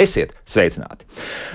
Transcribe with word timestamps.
kā 0.00 0.08
labāk 0.08 0.08
dzīvot. 0.08 0.39
Esiet 0.39 0.39
sveicināti! 0.50 1.06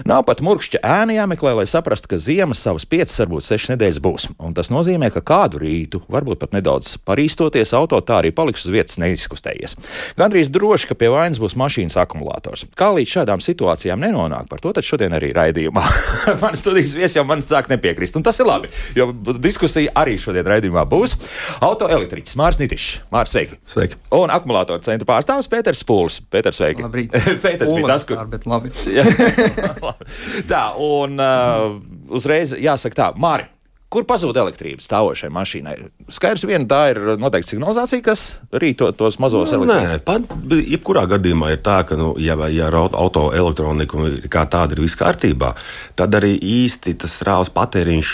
Nav 0.07 0.23
pat 0.27 0.41
murkšķa 0.45 0.81
ēna 0.83 1.15
jāmeklē, 1.19 1.55
lai 1.59 1.67
saprastu, 1.69 2.09
ka 2.11 2.19
ziemas 2.21 2.61
savas 2.63 2.87
piecas, 2.89 3.17
varbūt 3.21 3.45
sešas 3.45 3.73
nedēļas 3.73 4.01
būs. 4.03 4.27
Un 4.39 4.55
tas 4.57 4.71
nozīmē, 4.73 5.11
ka 5.13 5.23
kādu 5.25 5.61
rītu, 5.63 6.01
varbūt 6.11 6.41
pat 6.41 6.55
nedaudz 6.55 6.95
parīstoties, 7.07 7.73
auto 7.77 7.99
tā 8.05 8.19
arī 8.21 8.31
paliks 8.35 8.65
uz 8.65 8.73
vietas 8.73 8.99
neizkustējies. 9.01 9.77
Gandrīz 10.19 10.51
droši, 10.53 10.89
ka 10.91 10.97
pie 10.99 11.11
vainas 11.13 11.41
būs 11.41 11.57
mašīnas 11.59 11.97
akumulators. 12.01 12.65
Kā 12.77 12.91
līdz 12.95 13.15
šādām 13.17 13.43
situācijām 13.43 14.01
nenonāk, 14.03 14.49
par 14.51 14.63
to 14.63 14.73
tad 14.75 14.87
šodien 14.87 15.15
arī 15.17 15.31
raidījumā. 15.35 15.83
man 16.43 16.57
studijas 16.59 16.95
viesis 16.97 17.19
jau 17.19 17.25
man 17.27 17.43
sāk 17.45 17.69
nepiekrist, 17.71 18.17
un 18.19 18.25
tas 18.25 18.39
ir 18.41 18.49
labi, 18.49 18.71
jo 18.97 19.09
diskusija 19.41 19.93
arī 20.01 20.17
šodien 20.21 20.47
raidījumā 20.47 20.85
būs. 20.89 21.17
Autoelektriķis 21.65 22.37
Mārs 22.39 22.59
Nitišs. 22.61 23.01
Mārs, 23.13 23.33
sveiki! 23.35 23.59
Sveiki! 23.69 23.99
Un 24.15 24.33
akumulātoru 24.33 24.83
centra 24.85 25.07
pārstāvis 25.09 25.49
Pēters 25.51 25.83
Spūlis. 25.83 26.21
Pēters, 26.31 26.59
sveiki! 26.61 26.85
Pēters 27.45 27.73
bija 27.75 27.91
tas, 27.93 28.07
kur 28.07 28.21
bet 28.31 28.47
labi. 28.49 28.71
tā, 30.51 30.63
un 30.81 31.19
uh, 31.19 31.75
uzreiz 32.15 32.55
jāsaka 32.59 33.01
tā, 33.01 33.11
Māri. 33.19 33.49
Kur 33.95 34.03
pazūd 34.03 34.35
elektrība 34.35 34.83
stāvošai 34.83 35.29
mašīnai? 35.31 35.73
Skaidrs, 36.11 36.43
viena 36.49 36.65
tā 36.67 36.79
ir 36.91 36.97
noteikti 37.21 37.53
signalizācija, 37.53 38.03
kas 38.03 38.23
rīto 38.51 38.89
tos 38.97 39.15
mazos 39.23 39.53
nu, 39.53 39.61
elektrības. 39.61 39.93
Nē, 39.93 39.99
pat, 40.03 40.33
jebkurā 40.73 41.05
gadījumā 41.13 41.53
ir 41.53 41.61
tā, 41.63 41.77
ka, 41.87 41.95
nu, 41.99 42.09
ja, 42.19 42.35
ja 42.51 42.67
auto 42.73 43.29
elektronika 43.37 44.09
kā 44.33 44.43
tāda 44.51 44.75
ir 44.75 44.83
viss 44.83 44.99
kārtībā, 44.99 45.53
tad 45.95 46.17
arī 46.19 46.33
īsti 46.35 46.97
tas 47.05 47.15
strāvas 47.21 47.53
patēriņš, 47.55 48.13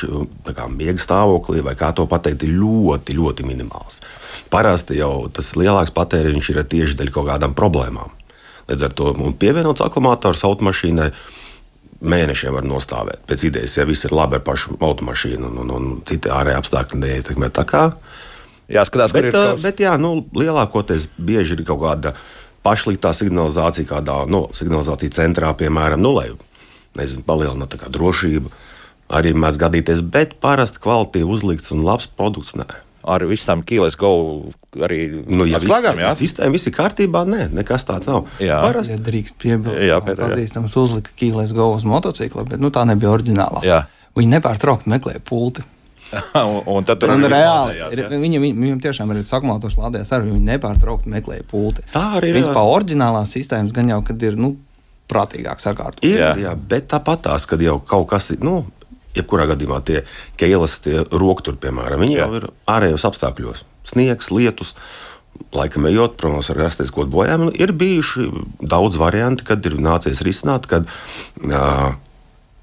kā 0.53 0.69
miega 0.69 1.01
stāvoklī, 1.01 1.65
vai 1.65 1.73
kā 1.79 1.89
to 1.97 2.05
pateikt, 2.05 2.45
ir 2.45 2.59
ļoti, 2.61 3.17
ļoti 3.17 3.47
minimāls. 3.49 4.03
Parasti 4.53 5.01
jau 5.01 5.31
tas 5.33 5.55
lielāks 5.57 5.95
patēriņš 5.97 6.53
ir 6.53 6.65
tieši 6.75 6.99
dēļ 6.99 7.15
kaut 7.15 7.31
kādām 7.31 7.57
problēmām. 7.57 8.20
Līdz 8.71 8.87
ar 8.87 8.93
to 8.95 9.11
pievienots 9.39 9.83
akumulators 9.83 10.43
automašīnai 10.47 11.09
mēnešiem 12.01 12.55
var 12.55 12.65
nostāvēt. 12.65 13.23
Pēc 13.29 13.45
idejas, 13.49 13.77
ja 13.77 13.85
viss 13.85 14.07
ir 14.07 14.15
labi 14.15 14.39
ar 14.39 14.45
pašu 14.45 14.77
automašīnu 14.81 15.49
un, 15.51 15.57
un, 15.63 15.73
un 15.75 15.89
citi 16.07 16.31
ārēji 16.33 16.61
apstākļi 16.61 17.01
neietekmē. 17.03 17.51
Tā 17.53 17.65
kā 17.69 17.83
jāskatās, 18.71 19.13
bet, 19.13 19.27
kur 19.27 19.41
ir. 19.51 19.59
Bet, 19.61 19.83
jā, 19.83 19.97
nu, 20.01 20.15
lielākoties 20.37 21.09
bieži 21.19 21.59
ir 21.59 21.65
kaut 21.67 21.83
kāda 21.83 22.15
pašlītā 22.65 23.13
signalizācija, 23.17 23.89
kādā 23.89 24.21
nu, 24.29 24.47
signalizācijas 24.57 25.19
centrā, 25.19 25.51
piemēram, 25.57 26.01
nu, 26.01 26.13
lai 26.17 26.29
nezinu, 26.97 27.25
palielinātu 27.27 27.81
drošību. 27.91 28.53
Arī 29.11 29.33
mēdz 29.35 29.59
gadīties, 29.59 30.05
bet 30.07 30.37
parasti 30.41 30.79
kvalitīvi 30.81 31.27
uzlikts 31.27 31.73
un 31.75 31.83
labs 31.83 32.07
produkts. 32.15 32.55
Nē 32.55 32.69
ar 33.03 33.25
visām 33.29 33.63
Kīles 33.67 33.97
Go 33.99 34.11
arī 34.79 35.01
nu, 35.25 35.45
ja 35.49 35.59
slēgām. 35.61 35.99
Ja 36.01 36.13
sistēma 36.15 36.55
viss 36.55 36.69
ir 36.69 36.75
kārtībā, 36.75 37.23
nē, 37.29 37.49
nekas 37.55 37.85
tāds 37.87 38.09
nav. 38.09 38.29
Jā, 38.43 38.61
Parasti 38.63 38.97
ja 38.97 39.03
drīkst 39.09 39.37
piebilst. 39.41 39.83
Jā, 39.87 39.99
Pētā, 40.05 40.29
pazīstams 40.29 40.77
uzlika 40.81 41.13
Kīles 41.19 41.53
Go 41.57 41.71
uz 41.75 41.85
motocikla, 41.87 42.45
bet 42.47 42.63
nu, 42.63 42.73
tā 42.73 42.85
nebija 42.89 43.13
oriģinālā. 43.13 43.63
Jā. 43.67 43.83
Viņi 44.17 44.35
nepārtraukti 44.37 44.91
meklēja 44.91 45.23
pulti. 45.27 45.63
un, 46.35 46.57
un 46.67 46.87
tad 46.87 46.99
tur 46.99 47.13
ir 47.15 47.29
reāli. 47.31 47.77
Ir, 47.95 48.03
viņam, 48.19 48.43
viņam 48.43 48.81
tiešām 48.83 49.13
ir 49.13 49.21
akumulators 49.23 49.77
lādējās 49.79 50.11
arī. 50.15 50.33
Viņi 50.33 50.49
nepārtraukti 50.49 51.11
meklēja 51.11 51.45
pulti. 51.47 51.85
Tā 51.93 52.03
arī 52.19 52.33
ir. 52.33 52.39
Principā 52.39 52.65
oriģinālās 52.67 53.31
sistēmas 53.37 53.71
gan 53.75 53.93
jau, 53.93 54.01
kad 54.07 54.27
ir, 54.27 54.35
nu, 54.39 54.55
prātīgāk 55.11 55.63
sakārtot. 55.63 56.03
Ir, 56.07 56.19
jā. 56.19 56.33
jā, 56.45 56.53
bet 56.55 56.89
tāpat 56.91 57.25
tās, 57.27 57.47
kad 57.49 57.63
jau 57.63 57.79
kaut 57.87 58.09
kas 58.11 58.31
ir, 58.35 58.43
nu, 58.45 58.61
jebkurā 59.17 59.47
gadījumā 59.51 59.81
tie 59.87 60.03
keilas, 60.39 60.79
tie 60.83 61.03
rokturi, 61.11 61.59
piemēram, 61.61 62.03
viņi 62.03 62.17
Jā. 62.17 62.27
jau 62.27 62.39
ir 62.39 62.49
ārējos 62.71 63.07
apstākļos. 63.09 63.65
Sniegs, 63.91 64.31
lietus. 64.33 64.75
Laikam 65.55 65.87
ejot, 65.89 66.17
protams, 66.21 66.51
var 66.51 66.67
rasties 66.67 66.91
kaut 66.93 67.07
kāda 67.07 67.15
bojājuma. 67.15 67.53
Ir 67.57 67.71
bijuši 67.73 68.27
daudz 68.61 68.99
varianti, 69.01 69.45
kad 69.47 69.65
ir 69.65 69.79
nācies 69.81 70.21
risināt, 70.25 70.67
kad 70.69 70.85
uh, 70.85 71.95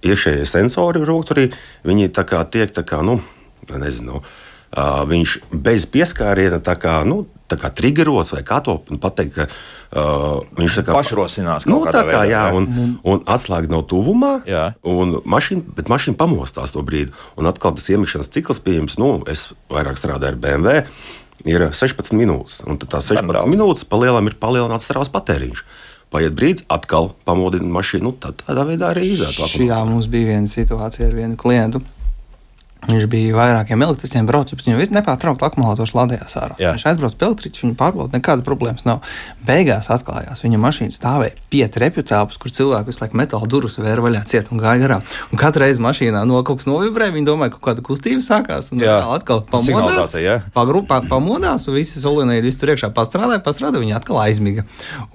iekšējie 0.06 0.44
sensori 0.46 1.02
rokturī, 1.08 1.48
viņi 1.88 2.12
tā 2.14 2.22
kā 2.28 2.44
tiek 2.46 2.70
tā 2.76 2.84
kā, 2.86 3.00
nu, 3.02 3.18
nezinu, 3.72 4.20
uh, 4.20 4.47
viņš 4.76 5.40
bez 5.52 5.88
pieskāriena 5.88 6.60
tā 6.64 6.76
kā, 6.80 7.00
nu, 7.08 7.22
tā 7.48 7.56
kā 7.60 7.70
triggerots 7.72 8.34
vai 8.36 8.44
kā 8.46 8.60
to 8.64 8.78
pateikt. 9.00 9.34
Ka, 9.34 9.50
Uh, 9.88 10.42
viņš 10.52 10.74
tā 10.76 10.82
kā 10.84 10.92
pašrosinās 10.98 11.64
nu, 11.64 11.78
tā 11.88 12.02
kā, 12.04 12.18
jā, 12.28 12.42
un, 12.52 12.66
un 13.08 13.22
atslēga 13.24 13.70
nav 13.72 13.86
tuvumā, 13.88 14.34
jā. 14.44 14.66
un 14.84 15.14
mašīna, 15.24 15.64
bet 15.78 15.88
mašīna 15.88 16.18
pamostās 16.20 16.74
to 16.74 16.82
brīdi. 16.84 17.14
Un 17.40 17.48
atkal 17.48 17.72
tas 17.72 17.88
iemikšanas 17.88 18.28
cikls 18.28 18.60
pieejams, 18.66 18.98
nu, 19.00 19.14
es 19.32 19.46
vairāk 19.72 19.96
strādāju 19.96 20.34
ar 20.34 20.38
BMW, 20.44 20.84
ir 21.48 21.64
16 21.72 22.12
minūtes. 22.20 22.60
Un 22.68 22.76
tad 22.76 22.98
tās 22.98 23.08
16 23.08 23.32
Gan 23.32 23.48
minūtes 23.48 23.88
palielam 23.88 24.28
ir 24.28 24.36
palielināts 24.36 24.90
strāvas 24.90 25.08
patēriņš. 25.16 25.64
Paiet 26.12 26.36
brīdis, 26.36 26.68
atkal 26.68 27.14
pamodina 27.24 27.72
mašīnu, 27.72 28.10
nu, 28.10 28.12
tad 28.12 28.44
tādā 28.44 28.68
veidā 28.68 28.92
arī 28.92 29.08
izvērtās. 29.14 29.56
Jā, 29.56 29.80
mums 29.88 30.12
bija 30.12 30.34
viena 30.34 30.52
situācija 30.52 31.08
ar 31.08 31.16
vienu 31.16 31.40
klientu 31.40 31.80
Viņš 32.86 33.08
bija 33.10 33.34
vairākiem 33.34 33.82
elektriķiem, 33.82 34.26
braucis, 34.28 34.54
bet 34.54 34.68
viņam 34.68 34.94
nepārtraukti 34.94 35.44
akumulators 35.44 35.92
lādējās 35.96 36.36
ārā. 36.38 36.54
Jā. 36.62 36.76
Viņš 36.76 36.84
aizbrauca 36.92 37.18
pie 37.18 37.26
elektriķa, 37.26 37.62
viņa 37.64 37.76
pārbauda, 37.80 38.14
nekādas 38.14 38.46
problēmas 38.46 38.86
nav. 38.86 39.02
Beigās 39.48 39.90
atklājās, 39.90 40.44
viņa 40.44 40.60
mašīna 40.62 40.94
stāvēja 40.94 41.34
pie 41.50 41.64
trepju 41.74 42.04
telpas, 42.06 42.38
kur 42.38 42.54
cilvēki 42.54 42.92
visu 42.92 43.02
laiku 43.02 43.18
metāla 43.18 43.48
durvis 43.50 43.78
vēra 43.80 44.04
vaļā 44.04 44.22
ciet 44.30 44.52
un 44.54 44.62
gāja 44.62 44.82
garām. 44.84 45.02
Un 45.32 45.40
katru 45.40 45.64
reizi 45.64 45.82
mašīnā 45.82 46.22
no 46.28 46.38
kaut 46.46 46.62
kas 46.62 46.68
novibrēja, 46.70 47.16
viņi 47.16 47.26
domāja, 47.26 47.52
ka 47.54 47.58
kaut 47.58 47.66
kāda 47.72 47.84
kustība 47.88 48.22
sākās. 48.24 48.70
Un 48.72 48.84
atkal 48.86 49.42
pamodās, 49.50 50.14
pagru, 50.54 50.84
pa, 50.86 51.00
pamodās 51.10 51.66
un 51.68 51.76
visi 51.76 52.00
solīnēji 52.02 52.46
visu 52.46 52.62
tur 52.62 52.72
iekšā 52.76 52.92
pastrādāja, 52.94 53.42
pastrādāja, 53.44 53.82
viņi 53.84 53.96
atkal 53.98 54.20
aizmiga. 54.22 54.64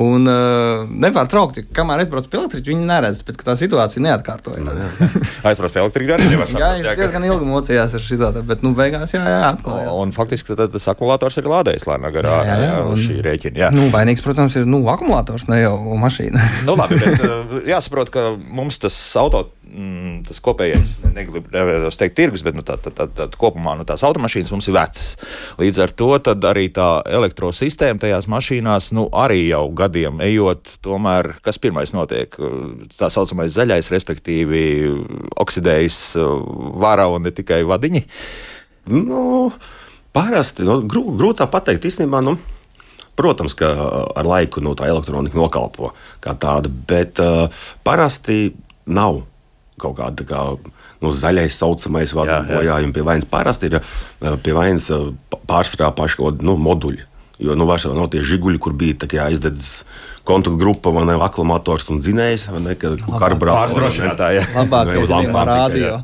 Un 0.03 0.27
uh, 0.27 0.83
nepārtraukti, 0.89 1.67
kamēr 1.73 2.03
es 2.03 2.11
braucu 2.11 2.31
pie 2.33 2.41
elektriķa, 2.41 2.73
viņi 2.73 2.87
neredz, 2.89 3.23
bet 3.25 3.41
tā 3.45 3.55
situācija 3.59 4.03
neatkārtojas. 4.03 4.99
Aizbrauc 5.47 5.75
pie 5.75 5.83
elektriķa 5.85 6.17
arī 6.17 6.31
nevar 6.33 6.49
saprast. 6.49 7.52
Mocījās 7.53 7.93
ar 7.97 8.03
šo 8.03 8.17
tādu, 8.21 8.43
bet 8.49 8.63
nu, 8.65 8.73
beigās 8.77 9.13
jā, 9.15 9.21
jā, 9.21 9.41
atklājās. 9.53 9.91
Un 10.03 10.13
faktiski 10.15 10.57
tad 10.57 10.73
tas 10.73 10.87
akumulators 10.91 11.37
ir 11.39 11.49
lādējis 11.51 11.87
lēnā 11.89 12.11
garā 12.15 12.39
jā, 12.47 12.57
jā, 12.57 12.67
jā, 12.67 12.79
un, 12.89 13.01
šī 13.03 13.17
rēķina. 13.25 13.61
Jā. 13.65 13.71
Nu, 13.75 13.87
vainīgs, 13.93 14.23
protams, 14.25 14.57
ir 14.59 14.67
nu, 14.69 14.81
akumulators, 14.91 15.47
ne 15.51 15.61
jau 15.61 15.75
mašīna. 16.01 16.47
nu, 16.67 16.77
labi, 16.79 16.99
bet 17.03 17.25
uh, 17.27 17.57
jāsaprot, 17.73 18.11
ka 18.13 18.31
mums 18.35 18.81
tas 18.83 18.97
auto. 19.19 19.45
Mm, 19.63 20.25
tas 20.27 20.41
kopējais, 20.43 20.97
negribu 21.15 21.47
teikt, 21.47 22.13
tirgus, 22.17 22.43
bet 22.45 22.53
nu, 22.53 22.61
tā, 22.67 22.75
tā, 22.83 22.91
tā, 22.93 23.07
tā, 23.07 23.25
kopumā 23.39 23.77
nu, 23.79 23.85
tās 23.87 24.03
automašīnas 24.05 24.51
mums 24.53 24.67
ir 24.67 24.75
vecas. 24.75 25.13
Līdz 25.57 25.79
ar 25.85 25.93
to 25.97 26.09
arī 26.49 26.67
tā 26.75 26.87
elektrosistēma 27.07 28.03
tajās 28.03 28.27
mašīnās, 28.29 28.91
nu, 28.93 29.07
arī 29.15 29.39
jau 29.47 29.63
gadiem 29.73 30.21
ejot, 30.27 30.75
tomēr 30.83 31.31
kas 31.47 31.61
pirmais 31.63 31.95
notiek? 31.95 32.35
Tā 32.99 33.09
saucamais 33.13 33.55
zaļais, 33.55 33.89
respektīvi, 33.95 34.61
oksidējas 35.41 36.03
vara 36.83 37.07
un 37.09 37.25
ne 37.25 37.33
tikai 37.33 37.63
vadiņi? 37.65 38.05
Nu, 38.93 39.49
parasti 40.13 40.67
nu, 40.67 40.81
grū, 40.85 41.07
grūtā 41.17 41.47
pateikt, 41.49 41.89
īstenībā. 41.89 42.21
Nu, 42.21 42.37
Protams, 43.13 43.53
ka 43.53 43.67
ar 44.17 44.25
laiku 44.25 44.61
nu, 44.65 44.71
tā 44.73 44.87
elektronika 44.89 45.37
nokalpo 45.37 45.91
kā 46.21 46.33
tāda, 46.33 46.69
bet 46.89 47.19
uh, 47.21 47.45
parasti 47.85 48.47
nav 48.89 49.19
kaut 49.83 49.97
kāda 49.99 50.27
kā, 50.27 50.43
nu, 51.03 51.13
zaļais, 51.13 51.59
saucamais 51.59 52.15
bojājums 52.15 52.95
pie 52.95 53.07
vainas. 53.07 53.29
Parasti 53.29 53.71
ir 53.71 53.81
pie 54.43 54.55
vainas 54.55 54.89
pārsvarā 55.49 55.93
paši 55.95 56.21
kaut 56.21 56.37
kādi 56.37 56.49
nu, 56.51 56.57
moduļi. 56.61 57.09
Jo 57.43 57.57
nu, 57.57 57.65
vairs 57.67 57.83
nav 57.89 58.07
tie 58.13 58.21
žiguļi, 58.23 58.59
kur 58.61 58.75
bija 58.77 59.25
aizdedzis 59.25 59.81
kontaktgrupa, 60.23 60.93
vai 60.95 61.03
ne 61.09 61.15
aklamators 61.19 61.89
un 61.91 61.99
dzinējs, 61.99 62.45
vai 62.53 62.61
ne 62.63 62.75
karburātors. 62.77 63.73
Pārdrošinātāji. 63.73 64.43
Labāk 64.55 64.91
uz 65.01 65.11
lampām 65.11 65.49
rādio. 65.49 65.97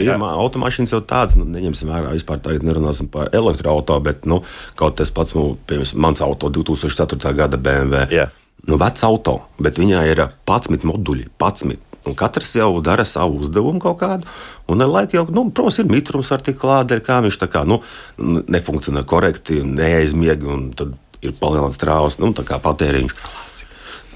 Jā, 0.00 0.16
automašīnas 0.46 0.94
jau 0.94 1.02
tādas, 1.04 1.36
nu, 1.36 1.44
neņemsim 1.50 1.90
vērā, 1.92 2.14
vispār 2.16 2.40
tagad 2.44 2.64
nerunāsim 2.64 3.10
par 3.12 3.28
elektroauto, 3.36 3.98
bet, 4.06 4.24
nu, 4.30 4.40
kaut 4.80 4.96
tas 5.02 5.12
pats, 5.12 5.36
nu, 5.36 5.58
piemēram, 5.68 6.00
mans 6.06 6.24
auto 6.24 6.48
2004. 6.54 7.34
gada 7.36 7.60
BMW. 7.60 8.06
Jā. 8.14 8.30
Nu, 8.66 8.80
vecs 8.80 9.04
auto, 9.06 9.42
bet 9.62 9.76
viņā 9.78 10.06
ir 10.08 10.24
11 10.48 10.86
moduļi, 10.88 11.28
11. 11.36 11.82
Un 12.06 12.14
katrs 12.18 12.52
jau 12.54 12.68
dara 12.84 13.04
savu 13.08 13.40
uzdevumu 13.42 13.82
kaut 13.82 13.98
kādu. 14.02 14.28
Un 14.70 14.82
ar 14.82 14.90
laiku 14.90 15.18
jau, 15.18 15.24
nu, 15.34 15.48
protams, 15.50 15.80
ir 15.82 15.90
mitrums 15.90 16.30
ar 16.34 16.44
tik 16.44 16.58
klāte, 16.60 16.98
kā 17.02 17.18
viņš 17.24 17.40
tā 17.42 17.48
kā 17.50 17.64
nu, 17.66 17.80
nefunkcionē 18.18 19.02
korekti, 19.06 19.62
neaizmiega, 19.66 20.46
un 20.50 20.68
tad 20.78 20.94
ir 21.26 21.34
palielināts 21.40 21.80
trāvas, 21.82 22.20
nu, 22.22 22.32
tā 22.36 22.46
kā 22.46 22.60
patēriņš. 22.62 23.16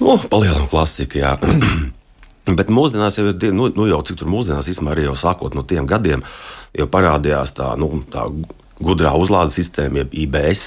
Nu, 0.01 0.15
palielinām 0.31 0.69
klasika, 0.71 1.19
jā. 1.19 1.33
Bet 2.57 2.71
mūsdienās 2.73 3.19
jau 3.19 3.27
ir, 3.29 3.51
nu, 3.53 3.67
nu 3.75 3.85
jau 3.89 4.01
cik 4.07 4.17
tur 4.21 4.31
mūsdienās, 4.31 4.69
īstenībā 4.71 4.95
arī 4.95 5.05
jau 5.05 5.17
sākot 5.19 5.53
no 5.55 5.63
tiem 5.67 5.85
gadiem, 5.89 6.23
jau 6.77 6.87
parādījās 6.89 7.53
tā, 7.59 7.69
nu, 7.79 8.01
tā 8.11 8.25
gudrā 8.81 9.13
uzlādes 9.19 9.59
sistēma, 9.59 10.01
jeb 10.01 10.15
IBS, 10.23 10.63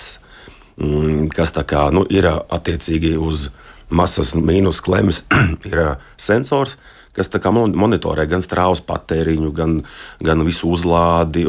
mm, 0.79 1.29
kas 1.35 1.55
tā 1.57 1.65
kā, 1.67 1.89
nu, 1.95 2.05
ir 2.07 2.29
attiecīgi 2.31 3.17
uz 3.19 3.49
masas 3.91 4.35
mīnus 4.39 4.81
klemes, 4.85 5.25
ir 5.71 5.97
sensors, 6.21 6.79
kas 7.15 7.31
monitorē 7.55 8.27
gan 8.31 8.43
strāvas 8.45 8.83
patēriņu, 8.85 9.53
gan, 9.55 9.79
gan 10.25 10.45
visu 10.47 10.71
uzlādi. 10.75 11.47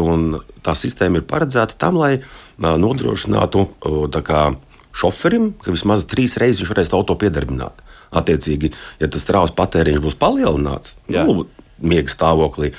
Tā 0.65 0.75
sistēma 0.77 1.21
ir 1.21 1.27
paredzēta 1.29 1.77
tam, 1.81 1.99
lai 2.01 2.19
nodrošinātu 2.57 3.67
kā, 4.25 4.45
šoferim, 4.95 5.53
ka 5.61 5.73
vismaz 5.75 6.05
trīs 6.09 6.37
reizes 6.41 6.63
viņš 6.63 6.73
varēs 6.73 6.93
auto 6.95 7.17
piedarbināt. 7.19 7.83
Attiecīgi, 8.15 8.71
ja 9.01 9.09
tas 9.11 9.25
strāvas 9.25 9.51
patēriņš 9.57 10.01
būs 10.03 10.15
palielināts, 10.21 10.95
Jā. 11.11 11.25
nu, 11.27 11.47
miega 11.83 12.11
stāvoklī, 12.13 12.71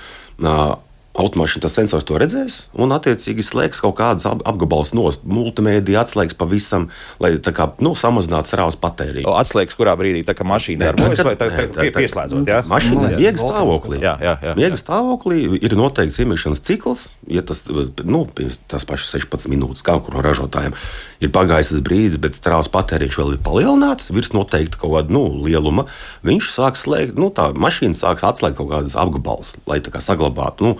automašīna 1.16 1.64
tas 1.64 1.76
sensors 1.78 2.06
to 2.06 2.18
redzēs 2.20 2.58
un, 2.76 2.92
attiecīgi, 2.96 3.44
slēgs 3.44 3.80
kaut 3.84 3.96
kādas 3.98 4.26
apgabalus 4.28 4.92
no 4.96 5.08
multimēdija, 5.24 6.04
atslēgs 6.04 6.36
pavisam, 6.38 6.88
lai 7.22 7.34
kā, 7.40 7.70
nu, 7.84 7.94
samazinātu 7.98 8.52
srāvas 8.52 8.78
patēriņu. 8.80 9.32
Atslēgs 9.40 9.76
kurā 9.78 9.96
brīdī 9.98 10.22
tā 10.26 10.36
kā 10.36 10.46
mašīna 10.48 10.90
darbojas 10.90 11.24
vai 11.26 11.34
tā, 11.40 11.50
tā, 11.52 11.66
pie, 11.78 11.90
pieslēdzot? 11.96 12.50
Jā, 12.50 12.62
mašīna 12.68 13.10
ir 13.12 13.18
miega 13.22 13.42
stāvoklī. 13.42 14.00
Jā, 14.04 14.14
jā, 14.22 14.36
jā, 14.44 14.54
miega 14.58 14.80
stāvoklī 14.80 15.42
ir 15.60 15.76
noteikts 15.78 16.20
iemiešanas 16.22 16.64
cikls, 16.66 17.08
ja 17.30 17.44
tas, 17.46 17.64
nu, 18.04 18.24
tas 18.70 18.88
pašs 18.88 19.16
16 19.16 19.50
minūtes, 19.52 19.84
kā 19.86 19.98
kur 20.02 20.18
no 20.18 20.24
ražotājiem 20.26 20.76
ir 21.22 21.32
pagājis 21.34 21.72
tas 21.74 21.82
brīdis, 21.84 22.20
bet 22.22 22.36
strāvas 22.38 22.70
patēriņš 22.72 23.18
vēl 23.20 23.34
ir 23.36 23.42
palielināts, 23.44 24.10
virs 24.14 24.32
noteikta 24.36 24.80
kaut 24.80 24.94
kāda 24.96 25.16
nu, 25.16 25.24
lieluma. 25.46 25.86
Viņš 26.26 26.52
sāks 26.52 26.86
slēgt, 26.86 27.18
nu, 27.20 27.30
tā 27.34 27.50
mašīna 27.56 27.96
sāks 27.96 28.26
atslēgt 28.26 28.58
kaut 28.60 28.70
kādas 28.74 28.98
apgabalus, 29.00 29.54
lai 29.68 29.80
tā 29.84 29.94
kā 29.94 30.02
saglabātu. 30.04 30.70
Nu, 30.70 30.78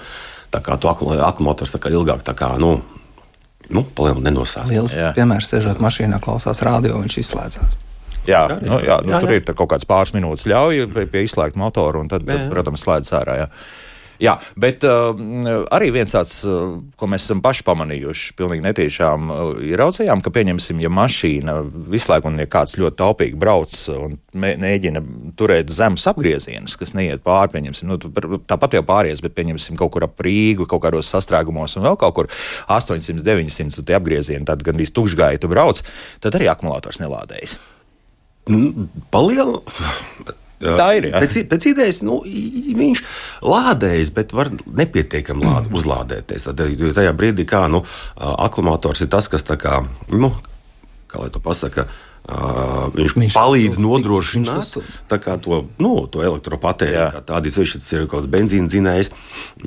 tā 0.55 0.63
kā 0.65 0.79
to 0.81 0.91
akumulators 0.91 1.75
tā 1.75 1.83
kā 1.83 1.93
ilgāk 1.93 2.23
tā 2.27 2.37
kā, 2.37 2.55
nu, 2.63 2.79
nu, 3.69 3.83
palielināt 3.97 4.31
nenosāst. 4.31 4.71
Lielisks 4.71 5.17
piemērs, 5.17 5.51
sēžot 5.53 5.83
mašīnā, 5.83 6.21
klausās 6.23 6.63
radio, 6.65 7.01
viņš 7.03 7.19
izslēdzās. 7.25 7.83
Jā, 8.27 8.43
jā, 8.51 8.57
nu, 8.59 8.79
jā, 8.83 8.97
nu, 9.07 9.13
jā, 9.15 9.21
tur 9.23 9.33
jā. 9.33 9.39
ir 9.39 9.55
kaut 9.55 9.71
kāds 9.71 9.87
pāris 9.87 10.13
minūtes 10.15 10.49
ļauj 10.51 10.89
pie, 10.91 11.05
pie 11.11 11.23
izslēgt 11.27 11.59
motoru, 11.59 12.03
un 12.03 12.11
tad, 12.11 12.27
jā, 12.27 12.41
jā. 12.41 12.49
protams, 12.51 12.83
slēdz 12.83 13.13
ārā. 13.21 13.37
Jā. 13.45 13.47
Jā, 14.23 14.37
bet 14.57 14.85
uh, 14.87 15.13
arī 15.75 15.91
viens 15.95 16.15
tāds, 16.15 16.39
uh, 16.49 16.79
ko 16.97 17.09
mēs 17.11 17.27
esam 17.27 17.43
paši 17.45 17.65
pamanījuši, 17.67 18.33
pilnīgi 18.39 18.65
netīšām 18.65 19.27
uh, 19.33 19.43
ieraudzījām, 19.67 20.23
ka, 20.25 20.33
pieņemsim, 20.33 20.81
ja 20.85 20.91
mašīna 20.93 21.59
visu 21.93 22.11
laiku, 22.13 22.31
un 22.31 22.41
ja 22.41 22.49
kāds 22.51 22.79
ļoti 22.81 22.99
taupīgi 23.03 23.41
brauc 23.41 23.75
un 23.97 24.17
mēģina 24.37 25.03
turēt 25.37 25.73
zemes 25.75 26.07
apgriezienus, 26.09 26.79
kas 26.81 26.95
neiet 26.97 27.25
pāri, 27.27 27.53
pieņemsim, 27.57 27.93
nu, 27.93 28.41
tāpat 28.49 28.79
jau 28.79 28.85
pāries, 28.89 29.23
bet, 29.25 29.37
pieņemsim, 29.37 29.77
kaut 29.81 29.93
kur 29.97 30.09
ap 30.09 30.25
Rīgu, 30.25 30.69
kaut 30.71 30.85
kādos 30.87 31.13
sastrēgumos 31.13 31.77
un 31.77 31.87
vēl 31.89 32.01
kaut 32.01 32.17
kur 32.17 32.33
800, 32.73 33.25
900 33.27 33.85
tie 33.87 33.99
apgriezieni, 33.99 34.47
tad 34.49 34.65
gandrīz 34.67 34.95
tukšgaitu 34.97 35.53
brauc, 35.53 35.85
tad 36.25 36.39
arī 36.39 36.51
akumulators 36.53 37.03
nelādējas. 37.03 37.59
Palielu 40.61 40.81
Tā 40.81 40.89
ir. 40.97 41.11
Jā. 41.11 41.21
Pēc, 41.21 41.37
pēc 41.51 41.69
idejas 41.73 42.01
nu, 42.07 42.21
viņš 42.25 43.03
lādējas, 43.45 44.13
bet 44.17 44.33
var 44.37 44.51
nepietiekami 44.65 45.45
lād, 45.45 45.71
uzlādēties. 45.77 46.49
Tad, 46.49 46.65
tajā 46.97 47.13
brīdī, 47.17 47.45
kā 47.49 47.67
nu, 47.73 47.85
akumulators 48.17 49.05
ir 49.05 49.13
tas, 49.13 49.29
kas 49.33 49.45
tā 49.47 49.59
kā, 49.61 49.83
nu, 50.13 50.33
kā 51.13 51.25
lai 51.25 51.33
to 51.33 51.43
pasaka. 51.45 51.89
Uh, 52.27 52.89
viņš, 52.91 53.13
viņš 53.15 53.35
palīdz 53.37 53.77
nodrošināt 53.79 54.73
to, 55.07 55.59
nu, 55.79 55.93
to 56.11 56.25
elektropatēriņu. 56.27 57.21
Tādi 57.29 57.53
ceļi, 57.55 57.79
tas 57.79 57.93
ir 57.93 58.03
kaut 58.09 58.17
kāds 58.17 58.33
benzīna 58.33 58.67
dzinējs, 58.67 59.13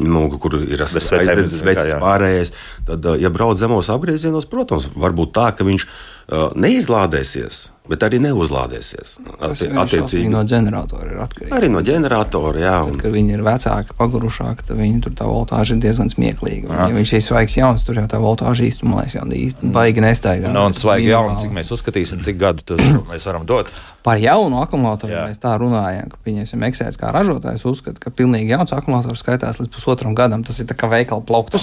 nu, 0.04 0.26
kur 0.44 0.58
ir 0.66 0.84
aizvedis 0.84 1.62
pārējais. 2.04 2.52
Tad, 2.90 3.08
ja 3.22 3.32
brauc 3.32 3.62
zemos 3.62 3.88
apgriezienos, 3.94 4.50
protams, 4.52 4.90
var 4.92 5.16
būt 5.16 5.32
tā, 5.40 5.54
ka 5.56 5.64
viņš 5.70 5.88
uh, 5.88 6.50
neizlādēsies 6.60 7.70
bet 7.90 8.04
arī 8.06 8.20
neuzlādēsies. 8.22 9.16
Tas 9.40 9.64
attiecīgi 9.66 10.30
no 10.32 10.44
ģeneratora 10.48 11.10
ir 11.10 11.22
atkarīgs. 11.24 11.54
Arī 11.58 11.70
no 11.74 11.82
ģeneratora, 11.86 12.62
jā. 12.62 12.76
Un... 12.86 12.94
Tad, 12.94 13.02
kad 13.04 13.16
viņi 13.16 13.36
ir 13.36 13.44
vecāki, 13.46 13.96
pagurušāki, 13.98 14.68
tad 14.70 14.80
viņi 14.80 15.02
tur 15.06 15.16
tā 15.18 15.30
voltāža 15.30 15.76
ir 15.76 15.82
diezgan 15.84 16.12
smieklīga. 16.14 16.70
Ja 16.70 16.90
viņš 16.94 17.14
ir 17.18 17.24
svaigs 17.26 17.58
jauns, 17.58 17.86
tur 17.88 17.98
jau 17.98 18.06
tā 18.12 18.22
voltāža 18.22 18.68
īstenībā 18.68 19.08
jau 19.10 19.26
īsti 19.40 19.74
baigi 19.74 20.06
nestaigā. 20.06 20.52
No, 20.52 20.60
nu, 20.60 20.68
un 20.70 20.78
svaigi 20.78 21.10
jauns, 21.10 21.42
cik 21.42 21.56
mēs 21.58 21.74
uzskatīsim, 21.74 22.22
cik 22.26 22.40
gadu 22.40 22.78
mēs 23.12 23.26
varam 23.30 23.50
dot. 23.50 23.74
Par 24.06 24.22
jaunu 24.22 24.62
akumulātoru 24.64 25.12
jā. 25.12 25.26
mēs 25.28 25.42
tā 25.42 25.56
runājam, 25.60 26.08
ka, 26.14 26.22
pieņemsim, 26.24 26.62
eksēts 26.70 27.00
kā 27.02 27.10
ražotājs 27.14 27.66
uzskata, 27.68 28.00
ka 28.06 28.14
pilnīgi 28.16 28.54
jauns 28.54 28.72
akumulators 28.76 29.26
skaitās 29.26 29.60
līdz 29.60 29.74
pusotram 29.74 30.16
gadam. 30.16 30.46
Tas 30.48 30.62
ir 30.62 30.70
tā 30.70 30.78
kā 30.78 30.88
veikala 30.92 31.26
plaukta. 31.26 31.60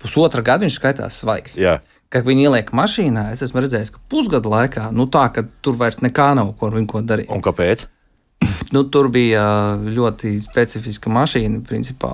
Pusotra 0.00 0.42
gada 0.46 0.64
viņš 0.64 0.80
skaitās 0.80 1.20
svaigs. 1.20 1.58
Jā 1.60 1.80
kad 2.12 2.26
viņi 2.26 2.48
ieliek 2.48 2.72
mašīnā, 2.76 3.28
es 3.34 3.44
esmu 3.44 3.62
redzējis, 3.64 3.92
ka 3.94 4.02
pusgada 4.12 4.50
laikā, 4.52 4.88
nu 4.96 5.08
tā, 5.12 5.26
ka 5.34 5.44
tur 5.64 5.76
vairs 5.80 6.00
nekā 6.04 6.32
nav, 6.38 6.54
ko 6.58 6.70
viņi 6.72 6.88
ko 6.90 7.02
darīt. 7.04 7.32
Un 7.34 7.44
kāpēc? 7.44 7.84
nu, 8.74 8.84
tur 8.92 9.10
bija 9.12 9.42
ļoti 9.82 10.36
specifiska 10.42 11.12
mašīna, 11.12 11.60
principā 11.68 12.12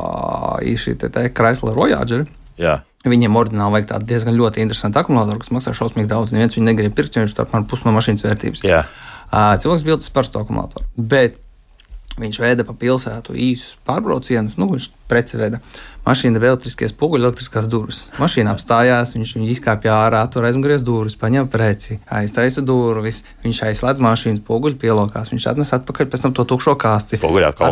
šī 0.65 0.97
Chrysler 1.37 1.79
Voyager. 1.79 2.27
Jā. 2.61 2.81
Viņiem 3.05 3.37
ordināli 3.37 3.77
vajag 3.77 3.89
tādu 3.91 4.09
diezgan 4.09 4.37
ļoti 4.39 4.63
interesantu 4.65 5.03
akumulātoru, 5.03 5.43
kas 5.43 5.53
maksā 5.53 5.75
šausmīgi 5.77 6.09
daudz. 6.09 6.33
Neviens 6.33 6.57
viņu 6.57 6.71
negrib 6.71 6.95
pirkt, 6.97 7.19
jo 7.19 7.25
viņš 7.25 7.35
tur 7.37 7.45
apmēram 7.45 7.67
pusi 7.69 7.85
no 7.85 7.93
mašīnas 7.99 8.25
vērtības. 8.25 8.63
Jā. 8.65 8.85
Cilvēks 9.61 9.85
bildes 9.85 10.13
par 10.15 10.31
to 10.31 10.41
akumulātoru. 10.41 10.87
Bet 10.97 11.37
Viņš 12.15 12.37
veda 12.39 12.63
pa 12.63 12.77
pilsētu 12.79 13.35
īsus 13.35 13.75
pārbraucienus, 13.89 14.55
nu, 14.61 14.69
viņš 14.71 14.85
preci 15.11 15.39
veda. 15.39 15.59
Mašīna 16.05 16.39
bija 16.39 16.53
elektriskie 16.53 16.87
spoguļi, 16.87 17.25
elektriskās 17.25 17.67
durvis. 17.71 18.05
Mašīna 18.23 18.53
apstājās, 18.55 19.17
viņš 19.17 19.33
viņu 19.35 19.49
izkāpa 19.51 19.91
ārā, 19.91 20.21
tur 20.31 20.47
aizmugurēs 20.47 20.85
durvis, 20.87 21.17
paņēma 21.19 21.51
preci, 21.51 21.97
aiztaisa 22.15 22.63
durvis, 22.63 23.23
viņš 23.43 23.63
aizslēdz 23.71 24.05
mašīnas 24.05 24.43
spoguļu, 24.45 24.79
pielokās, 24.85 25.33
viņš 25.35 25.49
atnes 25.55 25.75
atpakaļ 25.75 26.11
pēc 26.13 26.27
tam 26.27 26.37
to 26.37 26.45
tukšo 26.55 26.77
kasti. 26.79 27.19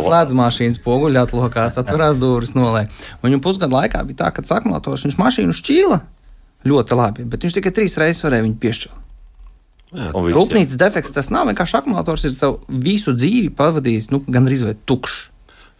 Atslēdz 0.01 0.35
mašīnas 0.41 0.81
spoguļu, 0.81 1.21
atlokās, 1.23 1.79
atverās 1.79 2.19
durvis, 2.19 2.51
nolē. 2.57 2.89
Un 3.21 3.29
viņu 3.29 3.39
pusgadu 3.45 3.77
laikā 3.77 4.03
bija 4.09 4.25
tā, 4.25 4.33
ka 4.35 4.43
sakmātos 4.49 5.07
viņš 5.07 5.19
mašīnu 5.21 5.55
šķīla 5.61 6.01
ļoti 6.67 6.99
labi, 6.99 7.29
bet 7.31 7.45
viņš 7.45 7.59
tikai 7.61 7.75
trīs 7.79 7.99
reizes 8.01 8.25
varēja 8.25 8.47
viņu 8.49 8.59
piešķirt. 8.59 9.02
Rūpnīcas 9.93 10.79
defekts 10.79 11.13
tas 11.13 11.29
nav 11.33 11.47
vienkārši 11.51 11.77
akumulators, 11.79 12.25
ir 12.25 12.33
savu 12.37 12.59
visu 12.67 13.13
dzīvi 13.13 13.53
pavadījis 13.57 14.09
nu, 14.13 14.23
gandrīz 14.25 14.65
vai 14.65 14.75
tukšs. 14.89 15.29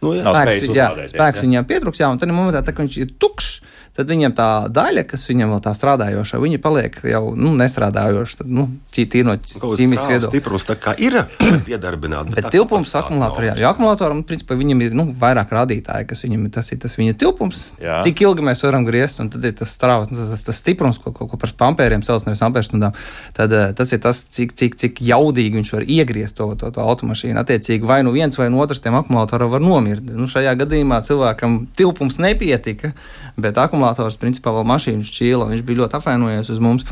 Nu, 0.04 0.12
jā, 0.12 0.24
spēks, 0.26 0.68
jā, 0.76 0.88
spēks 1.14 1.40
jā. 1.40 1.46
viņam 1.46 1.66
pietrūks, 1.68 2.00
jā, 2.02 2.10
un 2.12 2.20
tad 2.20 2.32
momentā, 2.34 2.60
tā, 2.66 2.74
kad 2.76 2.84
viņš 2.84 2.98
ir 3.00 3.12
tukšs, 3.22 3.54
tad 3.94 4.10
viņam 4.10 4.34
tā 4.34 4.48
daļa, 4.74 5.04
kas 5.06 5.24
viņam 5.30 5.54
vēl 5.54 5.60
tā 5.62 5.72
strādājoša, 5.76 6.40
viņa 6.42 6.58
paliek 6.62 6.96
jau 7.06 7.22
nu, 7.38 7.52
nestrādājoša. 7.58 8.40
Tad, 8.40 8.50
nu, 8.50 8.66
tīri 8.94 9.22
no 9.26 9.36
ķīmijas 9.38 10.08
viedokļa. 10.10 10.30
Stiprums 10.32 10.66
tā 10.66 10.74
kā 10.80 10.96
ir 10.98 11.20
piedarbināts. 11.66 12.30
Bet, 12.34 12.40
bet 12.40 12.54
tilpums 12.54 12.90
akumulātorā, 12.98 13.52
jā, 13.60 13.68
akumulātoram, 13.70 14.22
principā, 14.26 14.56
viņam 14.58 14.80
ir 14.82 14.94
nu, 14.96 15.04
vairāk 15.18 15.52
rādītāji, 15.54 16.06
kas 16.10 16.24
viņam 16.24 16.46
ir 16.48 16.52
tas, 16.56 16.70
ir 16.74 16.80
tas 16.82 16.96
viņa 16.98 17.14
tilpums, 17.20 17.60
jā. 17.82 18.00
cik 18.02 18.22
ilgi 18.24 18.46
mēs 18.46 18.64
varam 18.64 18.86
griezt, 18.86 19.20
un 19.22 19.30
tad 19.30 19.44
ir 19.46 19.54
tas 19.58 19.70
strāvas, 19.76 20.10
nu, 20.10 20.18
tas, 20.18 20.32
tas, 20.32 20.42
tas 20.48 20.60
stiprums, 20.62 20.98
ko, 21.02 21.12
ko, 21.14 21.28
ko 21.30 21.38
par 21.40 21.52
ampēriem 21.68 22.02
sauc, 22.06 22.24
nevis 22.26 22.42
amperstundām. 22.46 22.96
Tad 23.36 23.54
eh, 23.54 23.68
tas 23.76 23.92
ir 23.94 24.00
tas, 24.02 24.24
cik, 24.34 24.56
cik, 24.58 24.78
cik 24.80 25.02
jaudīgi 25.04 25.60
viņš 25.60 25.72
var 25.76 25.86
iegriezt 25.96 26.38
to, 26.40 26.48
to, 26.58 26.72
to 26.74 26.82
automašīnu. 26.82 27.38
Attiecīgi, 27.44 27.86
vai 27.86 28.00
nu 28.06 28.14
viens 28.16 28.38
vai 28.40 28.48
no 28.50 28.62
otrs 28.64 28.82
tiem 28.82 28.96
akumulātoriem 28.98 29.52
var 29.54 29.62
nomirt. 29.62 30.08
Nu, 30.08 30.26
šajā 30.30 30.56
gadījumā 30.64 31.02
cilvēkam 31.06 31.60
tilpums 31.76 32.18
nepietika, 32.22 32.94
bet 33.40 33.58
akumulators 33.60 33.83
akumulators, 33.84 34.18
principā 34.20 34.54
vēl 34.54 34.66
mašīnu 34.72 35.04
šķīla. 35.04 35.52
Viņš 35.52 35.62
bija 35.66 35.84
ļoti 35.84 36.00
apvainojies 36.00 36.50
uz 36.50 36.60
mums. 36.62 36.84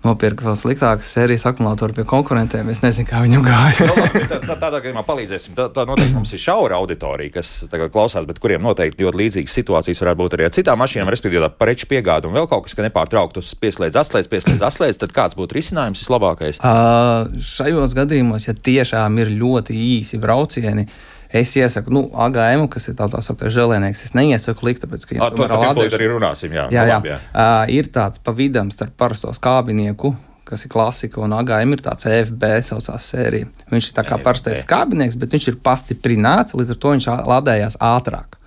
Nopirka 0.00 0.46
vēl 0.46 0.54
sliktākas 0.56 1.10
sērijas 1.12 1.42
akumulātoru 1.50 1.92
pie 1.92 2.06
konkurentiem. 2.08 2.70
Es 2.72 2.78
nezinu, 2.80 3.04
kā 3.04 3.18
viņam 3.20 3.42
gāja. 3.44 3.84
no, 3.90 3.96
nu, 4.00 4.22
tā, 4.30 4.38
tā, 4.46 4.54
tādā 4.54 4.78
gadījumā 4.78 5.02
palīdzēsim. 5.04 5.52
Tā, 5.58 5.66
tā 5.76 5.84
noteikti 5.84 6.14
mums 6.16 6.32
ir 6.32 6.40
šaura 6.40 6.78
auditorija, 6.80 7.34
kas 7.34 7.50
klausās, 7.92 8.24
bet 8.24 8.40
kuriem 8.40 8.64
noteikti 8.64 9.04
ļoti 9.04 9.20
līdzīgas 9.20 9.58
situācijas 9.60 10.00
varētu 10.00 10.22
būt 10.22 10.38
arī 10.38 10.48
ar 10.48 10.56
citām 10.56 10.80
mašīnām, 10.80 11.12
respektīvi, 11.12 11.52
preču 11.60 11.90
piegāde 11.92 12.30
un 12.30 12.38
vēl 12.38 12.48
kaut 12.48 12.64
kas, 12.64 12.78
ka 12.78 12.88
nepārtraukti 12.88 13.44
pieslēdz, 13.60 14.00
atslēdz, 14.00 14.32
pieslēdz, 14.32 14.66
atslēdz. 14.70 15.02
Tad 15.04 15.12
kāds 15.20 15.36
būtu 15.36 15.60
risinājums 15.60 16.00
vislabākais? 16.06 16.64
Uh, 16.64 17.28
šajos 17.52 17.92
gadījumos, 18.00 18.48
ja 18.48 18.56
tiešām 18.56 19.20
ir 19.20 19.36
ļoti 19.36 19.76
īsi 20.00 20.22
braucieni, 20.22 20.88
uh, 20.88 21.19
Es 21.32 21.52
iesaku, 21.54 21.92
nu, 21.94 22.00
AGM, 22.24 22.64
kas 22.72 22.88
ir 22.90 22.96
tāds 22.98 23.14
tā 23.14 23.20
sauktais 23.22 23.52
žēlēnieks, 23.54 24.00
es 24.08 24.16
neiesaku 24.18 24.66
likt, 24.66 24.82
tāpēc, 24.82 25.04
ka 25.06 25.14
viņam 25.14 25.28
ir 25.30 25.52
lādēšana. 25.54 25.98
arī 26.00 26.08
runāsim, 26.10 26.56
jā. 26.56 26.64
Jā, 26.74 26.82
jā. 26.88 26.96
Labi, 26.98 27.12
jā. 27.12 27.18
Uh, 27.30 27.70
ir 27.76 27.90
tāds 27.94 28.18
pa 28.18 28.34
vidam 28.34 28.72
starp 28.74 28.96
parasto 28.98 29.30
skābinieku, 29.36 30.10
kas 30.50 30.66
ir 30.66 30.72
klasika, 30.72 31.20
un 31.22 31.36
AGM 31.38 31.76
ir 31.76 31.84
tāds 31.86 32.08
EFB 32.10 32.48
saucās 32.66 33.06
sērija. 33.12 33.46
Viņš 33.70 33.92
ir 33.92 33.96
tā 34.00 34.02
kā 34.08 34.18
parastais 34.18 34.64
skābinieks, 34.66 35.14
bet 35.22 35.38
viņš 35.38 35.48
ir 35.52 35.60
pastiprināts, 35.62 36.58
līdz 36.58 36.74
ar 36.74 36.82
to 36.82 36.94
viņš 36.96 37.08
lādējās 37.30 37.78
ātrāk. 37.78 38.39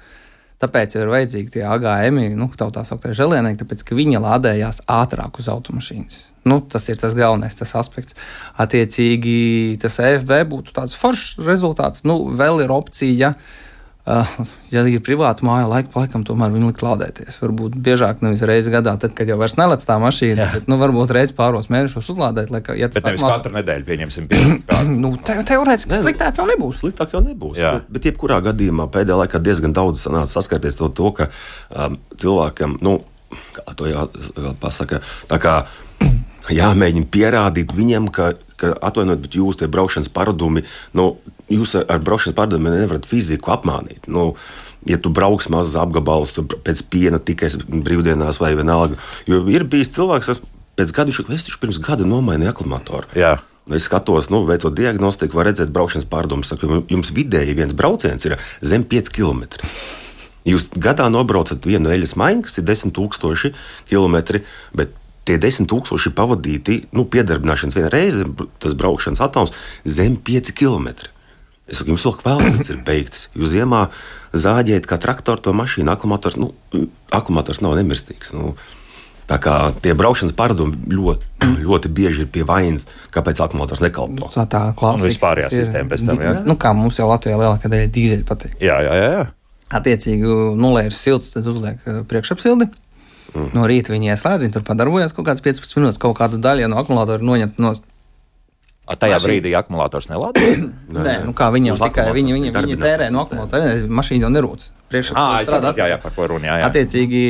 Tāpēc 0.63 0.95
ir 0.95 1.09
vajadzīgi 1.11 1.51
tie 1.57 1.63
AGM, 1.67 2.21
nu, 2.39 2.47
tā 2.55 2.85
saucamie 2.87 3.17
žēlēnieki, 3.17 3.59
tāpēc 3.59 3.83
ka 3.83 3.97
viņi 3.97 4.21
lādējās 4.23 4.83
ātrāk 4.87 5.41
uz 5.41 5.49
automašīnas. 5.51 6.21
Nu, 6.47 6.61
tas 6.63 6.87
ir 6.91 6.99
tas 7.01 7.15
galvenais 7.17 7.55
tas 7.59 7.75
aspekts. 7.79 8.15
Attiecīgi, 8.59 9.75
tas 9.83 9.99
EFB 9.99 10.31
būtu 10.51 10.75
tāds 10.75 10.95
foršs 10.99 11.37
rezultāts. 11.43 12.05
Nu, 12.07 12.21
vēl 12.39 12.63
ir 12.63 12.71
opcija. 12.71 13.13
Ja, 13.13 13.33
ja 14.03 14.81
ir 14.89 14.99
privāta 15.03 15.45
māja, 15.47 15.67
laika 15.71 15.95
laikam 15.95 16.25
tomēr 16.27 16.51
viņi 16.51 16.69
likt 16.73 16.81
lādēties. 16.83 17.37
Varbūt 17.39 17.77
biežāk 17.85 18.19
nevis 18.25 18.43
reizi 18.43 18.73
gadā, 18.73 18.97
tad, 18.99 19.13
kad 19.15 19.29
jau 19.31 19.37
vairs 19.39 19.55
nelec 19.55 19.85
tā 19.87 19.95
mašīna, 20.03 20.41
Jā. 20.41 20.47
bet 20.57 20.67
nu, 20.67 20.75
varbūt 20.81 21.13
reizi 21.15 21.35
pāros 21.37 21.69
mēnešos 21.71 22.11
uzlādēt. 22.11 22.51
Lai, 22.51 22.59
ja 22.79 22.89
bet 22.91 23.07
nevis 23.07 23.23
atmāk... 23.23 23.37
katru 23.37 23.53
nedēļu 23.55 23.87
pieņemsim 23.87 24.27
nu, 25.03 25.13
te, 25.23 25.37
teorētiski 25.47 26.01
sliktāk 26.03 26.41
jau 26.41 26.47
nebūs. 26.49 26.81
Sliktāk 26.83 27.15
jau 27.15 27.23
nebūs. 27.23 27.61
Jā. 27.63 27.77
Bet, 27.79 27.95
bet 27.95 28.11
jebkurā 28.11 28.41
gadījumā 28.49 28.89
pēdējā 28.91 29.21
laikā 29.23 29.39
diezgan 29.43 29.75
daudz 29.77 30.03
sanāca 30.03 30.35
saskarties 30.35 30.81
to, 30.81 30.91
to 30.91 31.13
ka 31.15 31.29
um, 31.71 31.95
cilvēkam, 32.19 32.75
nu, 32.83 32.99
kā 33.55 33.77
to 33.79 33.87
jāpasaka, 33.87 34.99
tā 35.31 35.39
kā 35.39 35.55
jāmēģina 36.59 37.07
pierādīt 37.13 37.71
viņam, 37.71 38.11
ka, 38.11 38.33
ka 38.59 38.75
atvainojiet, 38.83 39.23
bet 39.29 39.39
jūs 39.39 39.63
tie 39.63 39.71
braukšanas 39.71 40.11
paradumi, 40.11 40.65
nu, 40.97 41.13
jūs 41.51 41.75
ar, 41.79 41.87
ar 41.91 42.03
braukšanas 42.03 42.37
paradumiem 42.37 42.77
nevarat 42.83 43.07
fiziku 43.09 43.53
apmānīt. 43.55 44.07
Nu, 44.11 44.33
ja 44.89 44.99
tu 45.01 45.11
brauks 45.13 45.49
mazs 45.51 45.77
apgabals, 45.79 46.35
tu 46.35 46.45
pēc 46.45 46.83
piena 46.91 47.19
tikai 47.19 47.51
brīvdienās 47.67 48.41
vai 48.43 48.53
vienalga. 48.59 48.99
Jo 49.29 49.43
ir 49.51 49.65
bijis 49.69 49.93
cilvēks, 49.95 50.31
kas 50.31 50.43
pēc 50.79 50.93
gada, 50.95 51.15
taču 51.29 51.59
pirms 51.61 51.81
gada 51.83 52.07
nomainīju 52.07 52.53
aklimatoru. 52.53 53.11
Jā. 53.17 53.37
Nu, 53.63 53.77
es 53.77 53.87
skatos, 53.87 54.27
nu, 54.33 54.41
veicot 54.47 54.75
diagnostiku, 54.75 55.39
var 55.39 55.47
redzēt 55.47 55.71
braukšanas 55.71 56.07
pārdomas. 56.11 56.51
Saku, 56.51 56.83
jums 56.91 57.13
vidēji 57.15 57.55
viens 57.55 57.75
brauciens 57.75 58.27
ir 58.27 58.35
zem 58.59 58.83
5 58.83 59.11
km. 59.13 59.45
Jūs 60.43 60.67
gadā 60.75 61.07
nobraucat 61.07 61.63
vienu 61.63 61.93
eļļas 61.93 62.17
maiņu, 62.19 62.43
kas 62.43 62.59
ir 62.59 62.67
10,000 62.67 63.53
km, 63.87 64.41
bet 64.75 64.91
tie 65.23 65.37
10,000 65.39 66.11
pavadīti, 66.17 66.81
nu, 66.91 67.05
piedarbināšanas 67.07 67.77
vienā 67.77 67.91
reizē, 67.93 68.27
tas 68.59 68.75
braukšanas 68.75 69.23
atoms 69.23 69.55
zem 69.87 70.17
5 70.19 70.51
km. 70.59 70.91
Es 71.69 71.79
saku, 71.79 71.93
jums 71.93 72.03
vēl 72.07 72.15
kvēlētas 72.19 72.71
ir 72.73 72.79
beigtas. 72.83 73.27
Jūs 73.37 73.53
ziemā 73.53 73.85
zāģējat 74.35 74.87
kā 74.89 74.99
traktoru 74.99 75.43
to 75.45 75.53
mašīnu, 75.55 75.93
akumulators, 75.93 76.35
nu, 76.41 76.51
akumulators 77.15 77.63
nav 77.63 77.77
nemirstīgs. 77.79 78.33
Nu, 78.35 78.55
Tā 79.23 79.37
kā 79.39 79.53
tie 79.79 79.93
braukšanas 79.95 80.35
paradumi 80.35 80.75
ļoti, 80.91 81.47
ļoti 81.63 81.91
bieži 81.95 82.25
ir 82.25 82.31
pie 82.33 82.43
vainas, 82.47 82.89
kāpēc 83.13 83.39
akumulators 83.45 83.79
nekalpo. 83.83 84.27
Tā 84.33 84.43
tā 84.51 84.63
klasika. 84.75 84.99
Un 84.99 85.07
vispārējā 85.07 85.51
sistēma 85.53 85.93
pēc 85.93 86.03
tam. 86.09 86.19
Jā. 86.19 86.33
Nu, 86.43 86.57
kā 86.59 86.73
mums 86.75 86.99
jau 86.99 87.07
Latvijā 87.07 87.37
lielākā 87.39 87.71
daļa 87.71 87.91
dīzeļu 87.95 88.27
patīk. 88.27 88.57
Jā, 88.63 88.81
jā, 88.83 88.97
jā. 88.99 89.09
jā. 89.15 89.23
Attiecīgi, 89.79 90.33
nulē 90.59 90.89
ir 90.89 90.95
silts, 90.95 91.31
tad 91.33 91.47
uzliek 91.49 91.79
eh, 91.87 92.01
priekšapsildi. 92.09 92.67
Mm. 93.33 93.47
No 93.55 93.63
rīta 93.69 93.93
viņi 93.95 94.11
ieslēdz, 94.13 94.43
viņi 94.45 94.53
tur 94.57 94.65
padarbojas 94.67 95.15
kaut 95.15 95.25
kādas 95.29 95.41
15 95.45 95.79
minūtes, 95.79 96.01
kaut 96.01 96.19
kādu 96.19 96.37
daļu 96.43 96.67
no 96.69 96.77
akumulatora 96.83 97.23
noņemt 97.25 97.63
no 97.63 97.71
A 98.83 98.97
tajā 98.99 99.15
mašīna. 99.15 99.29
brīdī 99.29 99.51
akumulators 99.55 100.09
nelādēja? 100.11 100.55
Nē, 100.93 101.03
nē, 101.05 101.11
nu 101.29 101.33
kā 101.37 101.47
viņi 101.55 101.71
jau 101.71 101.75
tikai 101.85 102.09
viņi, 102.15 102.33
viņi, 102.35 102.49
viņi 102.51 102.79
tērē 102.81 103.05
no 103.15 103.23
akumulatora. 103.23 103.75
Mašīna 103.87 104.27
jau 104.27 104.31
nerūc. 104.33 104.65
Priekšā 104.91 105.13
strādā. 105.47 105.71
Jā, 105.79 105.87
jā, 105.93 105.97
par 106.03 106.11
ko 106.13 106.27
runa. 106.29 106.49
Jā, 106.49 106.57
jā. 106.59 106.67
Attiecīgi, 106.67 107.21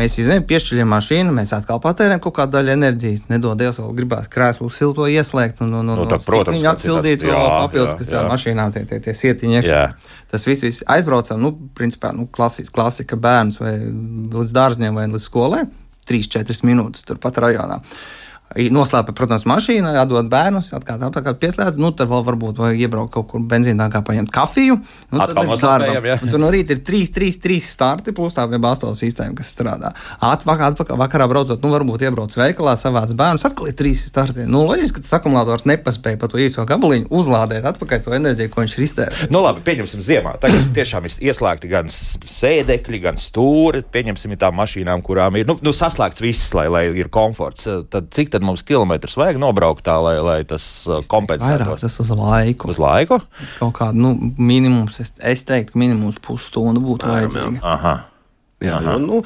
mēs 0.00 0.16
izņemam, 0.22 0.46
piešķiļam 0.48 0.88
mašīnu, 0.94 1.34
mēs 1.36 1.52
atkal 1.54 1.78
patērējam 1.84 2.22
kaut 2.24 2.34
kādu 2.40 2.56
daļu 2.56 2.72
enerģijas. 2.72 3.26
Nedod 3.28 3.60
Dievs, 3.60 3.78
vēl 3.82 3.92
gribās 4.00 4.32
krēslu 4.32 4.70
silto 4.72 5.06
ieslēgt 5.12 5.60
un, 5.62 5.76
un, 5.82 5.92
un, 5.92 6.02
nu, 6.02 6.08
tā, 6.10 6.18
protams, 6.24 6.56
viņu 6.56 6.72
atsildīt 6.72 7.28
vēl 7.28 7.46
papildus, 7.52 7.94
kas 8.00 8.10
ir 8.16 8.32
mašīnā, 8.32 8.66
tie, 8.74 8.82
tie, 8.88 8.98
tie 9.04 9.14
sietiņi. 9.20 9.62
Tas 10.32 10.48
viss, 10.48 10.64
viss 10.66 10.88
aizbraucam, 10.90 11.38
nu, 11.44 11.52
principā, 11.76 12.10
nu, 12.16 12.26
klasika, 12.26 12.72
klasika 12.80 13.20
bērns 13.20 13.60
vai 13.62 13.76
līdz 13.84 14.56
dārzņiem 14.56 14.98
vai 14.98 15.06
līdz 15.12 15.28
skolai. 15.28 15.66
3-4 16.08 16.66
minūtes 16.66 17.06
turpat 17.08 17.38
rajonā. 17.40 17.78
Uh, 17.78 18.23
Noslēpa, 18.54 19.14
protams, 19.16 19.44
mašīna, 19.50 19.96
atdod 19.98 20.28
bērnus, 20.30 20.70
atkal 20.76 21.02
atpakaļ 21.08 21.36
pieslēdz. 21.42 21.78
Nu, 21.82 21.90
tad 21.96 22.10
vēl 22.10 22.22
varbūt 22.28 22.60
iebraukt 22.78 23.12
kaut 23.16 23.28
kur 23.32 23.42
benzīnā, 23.50 23.88
paņemt 23.90 24.30
kafiju. 24.34 24.76
Nu, 25.10 25.18
tad 25.18 25.34
ir 25.34 25.50
darbā. 25.58 26.18
Tur 26.22 26.42
no 26.42 26.50
rīta 26.54 26.76
ir 26.76 26.82
3, 26.86 27.10
3, 27.16 27.40
3 27.42 27.58
starti, 27.66 28.14
plus 28.14 28.36
tā 28.36 28.46
web 28.50 28.66
astola 28.70 28.94
sistēma, 28.98 29.34
kas 29.38 29.50
strādā. 29.54 29.90
Atpakaļ, 30.22 30.74
atpakaļ 30.74 31.00
vakarā 31.02 31.28
braucot, 31.30 31.62
nu, 31.64 31.72
varbūt 31.74 32.06
iebrauc 32.06 32.36
veikalā, 32.38 32.76
savāc 32.78 33.14
bērnus, 33.18 33.46
atkal 33.48 33.70
ir 33.70 33.76
3 33.78 33.94
starti. 34.04 34.46
Nu, 34.46 34.62
loģiski, 34.68 35.00
ka 35.00 35.06
tas 35.06 35.16
akumulators 35.18 35.66
nepaspēja 35.70 36.20
pa 36.20 36.30
to 36.30 36.38
īso 36.42 36.62
gabaliņu 36.68 37.10
uzlādēt 37.14 37.66
atpakaļ 37.72 38.04
to 38.06 38.14
enerģiju, 38.18 38.52
ko 38.54 38.62
viņš 38.62 38.78
ir 38.78 38.86
iztērējis. 38.86 39.32
Nu, 39.34 39.42
labi, 39.44 39.64
pieņemsim 39.66 40.04
ziemā. 40.04 40.36
Tagad 40.42 40.70
tiešām 40.76 41.08
ir 41.08 41.18
ieslēgti 41.30 41.72
gan 41.72 41.90
sēdekļi, 41.90 43.02
gan 43.08 43.20
stūri. 43.20 43.82
Pieņemsim 43.94 44.36
tām 44.40 44.58
mašīnām, 44.60 45.02
kurām 45.06 45.40
ir 45.40 45.48
nu, 45.48 45.58
nu, 45.64 45.74
saslēgts 45.74 46.22
viss, 46.24 46.52
lai, 46.56 46.66
lai 46.72 46.84
ir 46.92 47.10
komforts. 47.12 47.68
Tad 47.90 48.10
cik 48.14 48.32
tad 48.34 48.43
mums 48.46 48.64
kilometrus 48.66 49.16
vajag 49.20 49.40
nobraukt 49.42 49.84
tā, 49.86 49.96
lai, 50.04 50.16
lai 50.24 50.38
tas 50.48 50.64
uh, 50.88 51.02
kompensētu? 51.10 51.76
Tas 51.80 52.00
uz 52.04 52.12
laiku. 52.14 52.70
Uz 52.72 52.80
laiku? 52.82 53.20
Kaut 53.58 53.76
kādu 53.80 54.04
nu, 54.04 54.14
minimums, 54.38 55.00
es, 55.02 55.14
es 55.24 55.44
teiktu, 55.48 55.78
minimums 55.80 56.20
pusstundu 56.22 56.82
būtu 56.84 57.10
vajadzīga. 57.10 57.62
Aha. 57.74 57.94
Jā, 58.62 58.76
jā, 58.80 58.94
nu, 59.02 59.18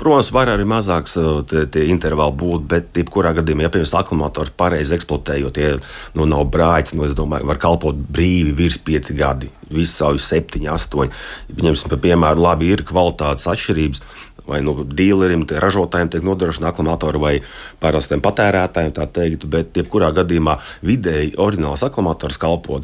protams, 0.00 0.30
var 0.34 0.50
arī 0.50 0.64
mazāks 0.68 1.12
uh, 1.20 1.42
tie, 1.46 1.66
tie 1.70 1.84
intervāli 1.92 2.32
būt, 2.40 2.62
bet, 2.70 2.88
jebkurā 2.96 3.34
gadījumā, 3.36 3.66
ja 3.66 3.72
piemēram 3.74 3.98
akumulators 4.00 4.54
pareizi 4.58 4.96
eksploatējot, 4.96 5.60
ja 5.60 5.74
nu, 6.16 6.26
nav 6.28 6.46
brāļs, 6.50 6.94
nu, 6.96 7.04
es 7.06 7.14
domāju, 7.18 7.46
var 7.50 7.60
kalpot 7.60 7.98
brīvi 8.16 8.54
virs 8.56 8.80
pieci 8.82 9.14
gadi, 9.18 9.50
visu 9.68 9.92
savu 9.92 10.22
septiņi, 10.22 10.70
astoņi. 10.72 11.12
Ņemsim, 11.60 11.94
piemēram, 12.00 12.42
labi 12.42 12.72
ir 12.72 12.84
kvalitātes 12.88 13.46
atšķirības. 13.52 14.02
Vai 14.50 14.62
nu 14.64 14.72
dīlerim, 14.82 15.44
ražotājiem 15.62 16.08
tiek 16.10 16.24
nodrošināta 16.26 16.72
akumulatori 16.72 17.20
vai 17.22 17.34
parastiem 17.78 18.22
patērētājiem, 18.24 18.96
tā 18.96 19.04
teikt, 19.06 19.44
bet 19.52 19.76
jebkurā 19.78 20.08
gadījumā 20.16 20.56
vidēji 20.82 21.36
oriģināls 21.38 21.84
akumulators 21.86 22.40
kalpo 22.40 22.80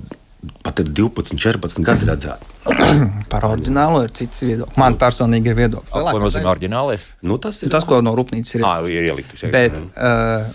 pat 0.66 0.82
ir 0.82 0.92
12, 0.98 1.38
14 1.40 1.84
gadi 1.86 2.08
redzēti. 2.08 2.52
Par 3.32 3.46
oriģinālu 3.48 4.04
ir 4.06 4.14
cits 4.16 4.44
viedoklis. 4.44 4.78
Man 4.80 4.98
personīgi 5.00 5.52
ir 5.52 5.58
viedoklis. 5.58 5.92
Ko 5.94 6.22
nozīmē 6.22 6.52
oriģinālais? 6.54 7.04
Nu, 7.26 7.40
tas 7.42 7.60
ir 7.64 7.72
tas, 7.72 7.86
ko 7.88 8.00
no 8.04 8.14
rūpnīcas 8.18 8.58
ir. 8.58 8.66
À, 8.66 8.78
ir 8.90 9.10
ielikts. 9.10 9.44
Bet, 9.52 9.76
uh, 9.96 10.48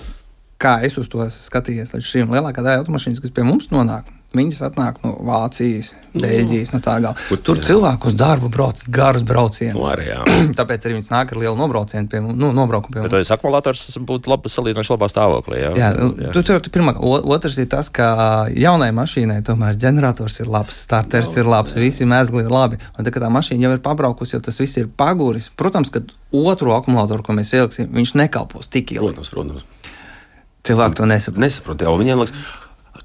kā 0.62 0.78
es 0.88 0.98
uz 1.02 1.10
to 1.12 1.26
skatījies 1.34 1.96
līdz 1.96 2.08
šim, 2.08 2.34
lielākā 2.36 2.64
daļa 2.66 2.84
automašīnas, 2.84 3.22
kas 3.24 3.34
pie 3.36 3.46
mums 3.48 3.72
nonāk, 3.74 4.10
Viņas 4.32 4.62
atnāk 4.64 5.02
no 5.04 5.10
Vācijas, 5.28 5.90
Beļģijas, 6.16 6.70
no 6.72 6.80
tā 6.84 6.94
gala. 7.04 7.18
Tur 7.44 7.58
jā. 7.60 7.66
cilvēku 7.68 8.08
uz 8.08 8.14
darbu 8.16 8.48
brauc 8.52 8.80
garus 8.88 9.26
braucienus. 9.28 9.76
No 9.76 9.84
nu, 9.84 9.90
arī, 9.92 10.06
Tāpēc 10.60 10.86
arī 10.88 10.96
viņas 10.96 11.12
nāk 11.12 11.34
ar 11.34 11.42
lielu 11.42 11.60
nobraucienu 11.60 12.08
pie. 12.08 12.22
Nu, 12.24 12.54
nobraukumu 12.56 12.96
pie 12.96 13.02
mums. 13.04 13.12
Tas 13.12 13.34
akumulators 13.36 13.84
būtu 14.08 14.32
labi, 14.32 14.52
salīdzinoši 14.54 14.94
labā 14.94 15.10
stāvoklī. 15.12 15.60
Jā, 15.60 15.74
jā, 15.76 15.90
jā. 16.00 16.32
Tu, 16.32 16.46
tu, 16.48 16.56
tu, 16.64 16.72
pirmā, 16.72 16.96
otrs 17.36 17.60
ir 17.60 17.68
tas, 17.74 17.92
ka 17.92 18.08
jaunai 18.56 18.94
mašīnai 18.96 19.42
tomēr 19.48 19.76
ģenerators 19.84 20.40
ir 20.46 20.52
labs, 20.56 20.80
starters 20.88 21.36
no, 21.36 21.44
ir 21.44 21.52
labs, 21.52 21.76
jā. 21.76 21.84
visi 21.84 22.08
mēsli 22.08 22.46
ir 22.46 22.56
labi. 22.56 22.80
Un 22.96 23.08
tā 23.08 23.12
kā 23.12 23.20
tā 23.20 23.28
mašīna 23.36 23.68
jau 23.68 23.74
ir 23.76 23.84
pabraukusi, 23.84 24.38
jau 24.38 24.44
tas 24.48 24.64
viss 24.64 24.80
ir 24.80 24.88
paguris. 24.88 25.52
Protams, 25.60 25.92
ka 25.92 26.06
otru 26.32 26.72
akumulatoru, 26.78 27.28
ko 27.28 27.36
mēs 27.36 27.52
ieliksim, 27.60 27.92
viņš 28.00 28.16
nekalpos 28.24 28.72
tik 28.72 28.96
ilgi. 28.96 29.18
Protams, 29.20 29.36
protams. 29.36 29.68
Cilvēki 30.62 31.00
to 31.00 31.08
nesaprot. 31.10 31.42
Nesaprot, 31.42 31.82
jau 31.84 31.98
viņiem 31.98 32.22
liekas 32.22 32.36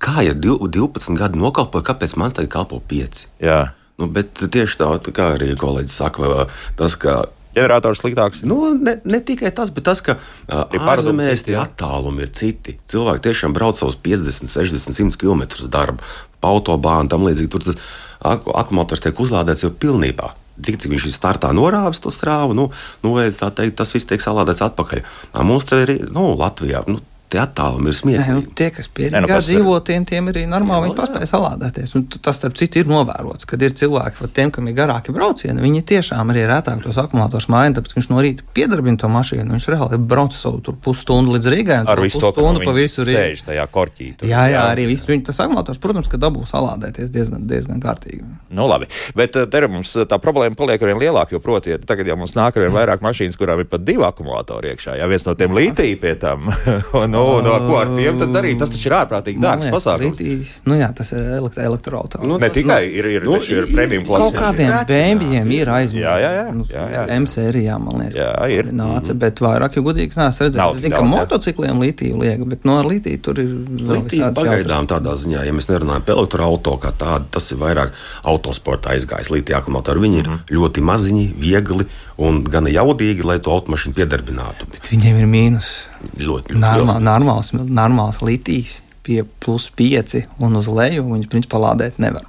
kā 0.02 0.24
ja 0.26 0.34
12 0.36 1.16
gadi 1.18 1.40
nokalpoja, 1.40 1.86
kāpēc 1.92 2.16
man 2.20 2.34
tagad 2.34 2.52
kalpo 2.52 2.80
5? 2.80 3.26
Jā. 3.44 3.60
Nu, 3.96 4.10
bet 4.12 4.36
tieši 4.36 4.82
tā, 4.82 4.90
tā 5.00 5.12
kā 5.16 5.32
arī 5.38 5.54
kolēģis 5.56 5.98
saka, 6.02 6.46
tas, 6.76 6.98
ka 7.00 7.24
ģenerators 7.56 8.02
sliktāks. 8.02 8.42
Nu, 8.46 8.58
ne, 8.76 8.98
ne 9.08 9.20
tikai 9.24 9.52
tas, 9.56 9.70
bet 9.72 9.86
tas, 9.88 10.02
ka 10.04 10.18
ārzemēs 10.52 11.46
tie 11.46 11.56
attālumi 11.60 12.26
ir 12.26 12.32
citi. 12.36 12.76
Cilvēki 12.92 13.24
tiešām 13.28 13.56
brauc 13.56 13.78
savus 13.78 13.96
50, 14.04 14.52
60, 14.52 14.92
100 14.92 15.20
km 15.20 15.46
darbu, 15.72 16.04
pa 16.40 16.52
autobānu 16.52 17.12
tam 17.12 17.24
līdzīgi. 17.26 17.52
Tur 17.52 17.64
tas 17.64 17.80
akumulators 18.20 19.04
tiek 19.04 19.24
uzlādēts 19.24 19.64
jau 19.64 19.72
pilnībā. 19.72 20.34
Tik 20.66 20.78
cik 20.80 20.92
viņš 20.94 21.08
ir 21.08 21.12
startā 21.12 21.50
norāvis 21.52 22.00
to 22.00 22.12
strāvu, 22.12 22.54
nu, 22.56 22.70
nu, 23.04 23.16
teikt, 23.20 23.76
tas 23.76 23.92
viss 23.92 24.08
tiek 24.08 24.22
salādēts 24.24 24.64
atpakaļ. 24.64 25.02
Mums 25.44 25.68
te 25.68 25.82
ir 25.84 25.92
nu, 26.12 26.30
Latvijā. 26.36 26.80
Nu, 26.88 27.02
tie 27.32 27.40
attālumi 27.42 27.90
ir 27.90 27.96
smieklīgi. 27.98 28.34
Nu, 28.36 28.54
tie, 28.58 28.68
kas 28.74 28.88
pieredzējuši 28.92 29.32
nu, 29.32 29.44
dzīvo, 29.46 29.74
tiem, 29.86 30.06
tiem 30.08 30.30
ir 30.30 30.38
normāli, 30.50 30.86
jā, 30.86 30.86
viņi 30.86 30.96
paspēja 30.98 31.28
salādēties. 31.30 31.94
Un 31.98 32.04
tas, 32.14 32.38
starp 32.38 32.56
citu, 32.58 32.80
ir 32.82 32.90
novērots, 32.90 33.48
kad 33.48 33.62
ir 33.66 33.74
cilvēki, 33.78 34.20
pat 34.22 34.34
tiem, 34.36 34.52
kam 34.54 34.70
ir 34.70 34.76
garāki 34.78 35.14
braucieni, 35.14 35.62
viņi 35.62 35.82
tiešām 35.90 36.32
arī 36.32 36.46
retāk 36.50 36.82
tos 36.84 36.98
akumulators 37.02 37.48
maina, 37.52 37.78
tāpēc 37.78 37.96
viņš 37.98 38.10
no 38.12 38.22
rīta 38.24 38.46
piedarbina 38.56 39.00
to 39.00 39.10
mašīnu. 39.12 39.56
Viņš 39.56 39.68
reāli 39.74 40.00
brauc 40.00 40.36
savu 40.36 40.76
pusstundu 40.84 41.36
līdz 41.36 41.50
Rīgai. 41.52 41.80
Ar 41.90 42.02
visu 42.02 42.22
to 42.22 42.32
stundu 42.34 42.62
pa 42.66 42.74
visu 42.76 43.06
Rīgai. 43.06 43.34
Tajā 43.46 43.66
korķī. 43.72 44.10
Tur, 44.20 44.30
jā, 44.30 44.46
jā, 44.52 44.62
arī 44.72 44.86
visu 44.90 45.10
viņu 45.10 45.26
tas 45.28 45.40
akumulators, 45.44 45.80
protams, 45.82 46.10
ka 46.10 46.20
dabūs 46.20 46.52
salādēties 46.54 47.10
diezgan, 47.14 47.46
diezgan 47.50 47.82
kārtīgi. 47.82 48.24
Nu, 48.56 48.68
labi, 48.70 48.88
bet 49.18 49.36
eh, 49.38 49.48
te 49.50 49.62
mums 49.70 49.94
eh, 49.98 50.06
tā 50.08 50.18
problēma 50.22 50.58
paliek 50.58 50.82
arvien 50.82 51.00
lielāka, 51.02 51.34
jo 51.34 51.42
proti, 51.42 51.74
tagad 51.86 52.08
jau 52.10 52.18
mums 52.20 52.36
nāk 52.38 52.58
arvien 52.58 52.74
vairāk 52.74 53.02
mašīnas, 53.04 53.38
kurām 53.40 53.62
ir 53.62 53.70
pat 53.70 53.84
divi 53.86 54.04
akumulatori 54.06 54.72
iekšā. 54.72 54.96
Jā, 55.00 55.08
viens 55.10 55.26
no 55.26 55.34
tiem 55.38 55.56
lītī 55.56 55.88
pie 56.00 56.14
tam. 56.20 56.50
nu, 57.16 57.24
no 57.46 57.56
ko 57.64 57.78
ar 57.80 57.92
tiem 57.96 58.20
tad 58.20 58.32
darīt? 58.34 58.58
Tas 58.60 58.72
taču 58.72 58.90
ir 58.90 58.96
ārprātīgi 59.00 59.42
dārgs 59.42 59.70
pasākums. 59.72 60.16
Litīs, 60.16 60.52
nu 60.68 60.78
jā, 60.78 60.88
tas 60.96 61.12
ir 61.16 61.24
elektro, 61.38 61.64
elektroautorāts. 61.66 62.28
Nu, 62.28 62.38
ne 62.42 62.50
tikai 62.52 62.80
nu, 62.86 62.94
ir, 63.00 63.08
ir, 63.16 63.26
nu, 63.26 63.38
ir 63.40 63.68
premium 63.70 64.06
klases. 64.06 64.34
Kaut 64.34 64.38
kādiem 64.40 64.74
bēnbiem 64.88 65.52
ir 65.56 65.70
aizmirsts. 65.72 66.04
Jā, 66.04 66.14
jā, 66.22 66.30
jā. 66.36 66.46
Nu, 66.56 66.66
jā, 66.70 66.84
jā, 66.92 67.02
jā. 67.02 67.04
M 67.16 67.28
sērijā, 67.30 67.78
man 67.82 68.00
liekas. 68.02 68.18
Jā, 68.20 68.30
ir. 68.52 68.70
Nāca, 68.76 69.12
mm. 69.14 69.20
bet 69.24 69.42
vairāk 69.44 69.78
jau 69.78 69.84
gudīgs 69.86 70.18
neesmu 70.20 70.48
redzējis. 70.48 70.78
Es 70.78 70.84
zinu, 70.86 70.96
ka 70.96 71.04
motocikliem 71.10 71.82
litiju 71.84 72.20
liek, 72.22 72.44
bet 72.50 72.66
no 72.68 72.78
ar 72.80 72.90
litiju 72.90 73.22
tur 73.28 73.40
ir 73.42 73.52
litija 73.92 74.32
pagaidām 74.36 74.88
tādā 74.90 75.16
ziņā, 75.20 75.44
ja 75.46 75.54
mēs 75.56 75.70
nerunājam 75.70 76.06
par 76.06 76.18
elektroauto 76.18 76.76
kā 76.82 76.92
tādu, 76.96 77.30
tas 77.36 77.50
ir 77.52 77.60
vairāk 77.62 77.94
autosporta 78.26 78.94
aizgājis. 78.94 79.32
Litija 79.34 79.60
akumulatori 79.62 80.04
viņi 80.06 80.22
ir 80.22 80.30
mm. 80.32 80.42
ļoti 80.56 80.84
maziņi, 80.86 81.26
viegli 81.40 81.88
un 82.22 82.42
gana 82.48 82.72
jaudīgi, 82.72 83.24
lai 83.26 83.38
to 83.42 83.52
automašīnu 83.54 83.96
piedarbinātu. 83.96 84.68
Bet 84.72 84.90
viņiem 84.92 85.20
ir 85.20 85.28
mīnus. 85.30 85.72
Ļoti, 86.06 86.56
ļoti 86.56 86.62
Normā, 86.62 86.96
normāls, 87.02 87.52
normāls 87.52 88.22
litijs 88.24 88.80
pie 89.06 89.22
plus 89.42 89.68
5 89.78 90.24
un 90.42 90.58
uz 90.58 90.70
leju, 90.70 91.06
viņus 91.12 91.30
principā 91.30 91.60
lādēt 91.62 92.00
nevar. 92.02 92.26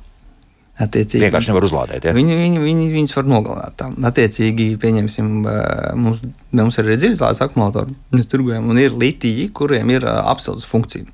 Attiecīgi, 0.78 1.24
vienkārši 1.26 1.50
nevar 1.50 1.66
uzlādēt. 1.66 2.04
Ja? 2.06 2.14
Viņi, 2.14 2.36
viņi, 2.38 2.60
viņi, 2.62 2.84
viņus 2.94 3.16
var 3.18 3.26
nogalināt. 3.26 3.74
Tā. 3.80 3.88
Attiecīgi, 4.12 4.68
pieņemsim, 4.82 5.32
mums, 5.98 6.22
mums 6.54 6.78
ir 6.78 6.86
arī 6.86 7.00
dziļzāles 7.02 7.42
akumulātori, 7.48 7.96
mēs 8.14 8.30
turgojam, 8.30 8.70
un 8.70 8.78
ir 8.82 8.94
litiji, 8.94 9.48
kuriem 9.58 9.96
ir 9.96 10.06
apsildes 10.06 10.68
funkcija. 10.70 11.10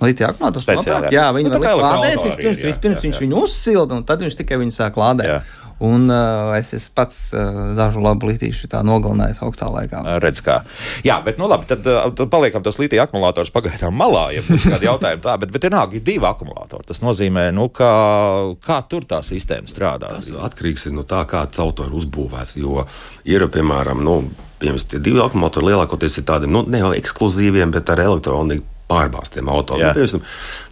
Litija 0.00 0.30
akumulators 0.30 0.64
speciāli. 0.64 1.10
Jā, 1.12 1.26
viņi 1.34 1.50
nu, 1.50 1.58
var 1.60 1.80
lādēt 1.82 2.22
vispirms, 2.24 2.62
jā, 2.62 2.70
vispirms 2.70 2.96
jā, 2.96 3.02
jā. 3.02 3.06
viņš 3.08 3.20
viņu 3.24 3.42
uzsilda, 3.42 3.98
un 3.98 4.06
tad 4.08 4.22
viņš 4.24 4.38
tikai 4.38 4.60
viņu 4.62 4.76
sāk 4.76 4.96
lādēt. 5.00 5.28
Jā. 5.28 5.40
Un 5.80 6.10
uh, 6.12 6.52
es 6.58 6.74
esmu 6.76 6.92
pats 6.98 7.18
uh, 7.32 7.60
dažu 7.78 8.02
labu 8.04 8.28
litīšu 8.28 8.68
nogalinājis 8.84 9.40
augstā 9.44 9.70
laikā. 9.72 10.02
Redz, 10.20 10.42
kā. 10.44 10.60
Jā, 11.06 11.20
bet 11.24 11.40
nu 11.40 11.48
labi, 11.48 11.68
tad, 11.70 11.86
uh, 11.88 12.10
tad 12.16 12.28
paliekam 12.32 12.64
tos 12.66 12.76
litija 12.80 13.06
akumulators 13.06 13.52
pagaidām 13.54 13.96
malā, 13.96 14.26
ja 14.36 14.44
būs 14.44 14.66
kādi 14.68 14.88
jautājumi 14.90 15.24
tā, 15.24 15.38
bet, 15.40 15.54
bet 15.54 15.64
ir 15.64 15.74
nāk 15.74 15.96
divi 15.96 16.28
akumulatori. 16.28 16.84
Tas 16.90 17.00
nozīmē, 17.04 17.48
nu, 17.56 17.70
kā, 17.72 17.92
kā 18.64 18.80
tur 18.90 19.08
tā 19.08 19.22
sistēma 19.24 19.72
strādā. 19.72 20.12
Tas 20.18 20.28
atkarīgs 20.50 20.90
no 20.92 21.06
tā, 21.08 21.24
kā 21.30 21.46
auto 21.64 21.88
ir 21.88 21.96
uzbūvēts, 21.96 22.58
jo 22.60 22.84
ir, 23.28 23.46
piemēram, 23.52 24.04
nu, 24.04 24.18
piemēram, 24.60 24.84
tie 24.90 25.00
divi 25.00 25.22
akumulatori 25.24 25.72
lielākoties 25.72 26.20
ir 26.20 26.28
tādi, 26.28 26.50
nu, 26.50 26.66
ne 26.68 26.84
jau 26.84 26.92
ekskluzīviem, 26.96 27.72
bet 27.72 27.92
ar 27.94 28.04
elektroniku 28.04 28.68
pārbāztiem 28.90 29.50
automobiļiem. 29.52 30.24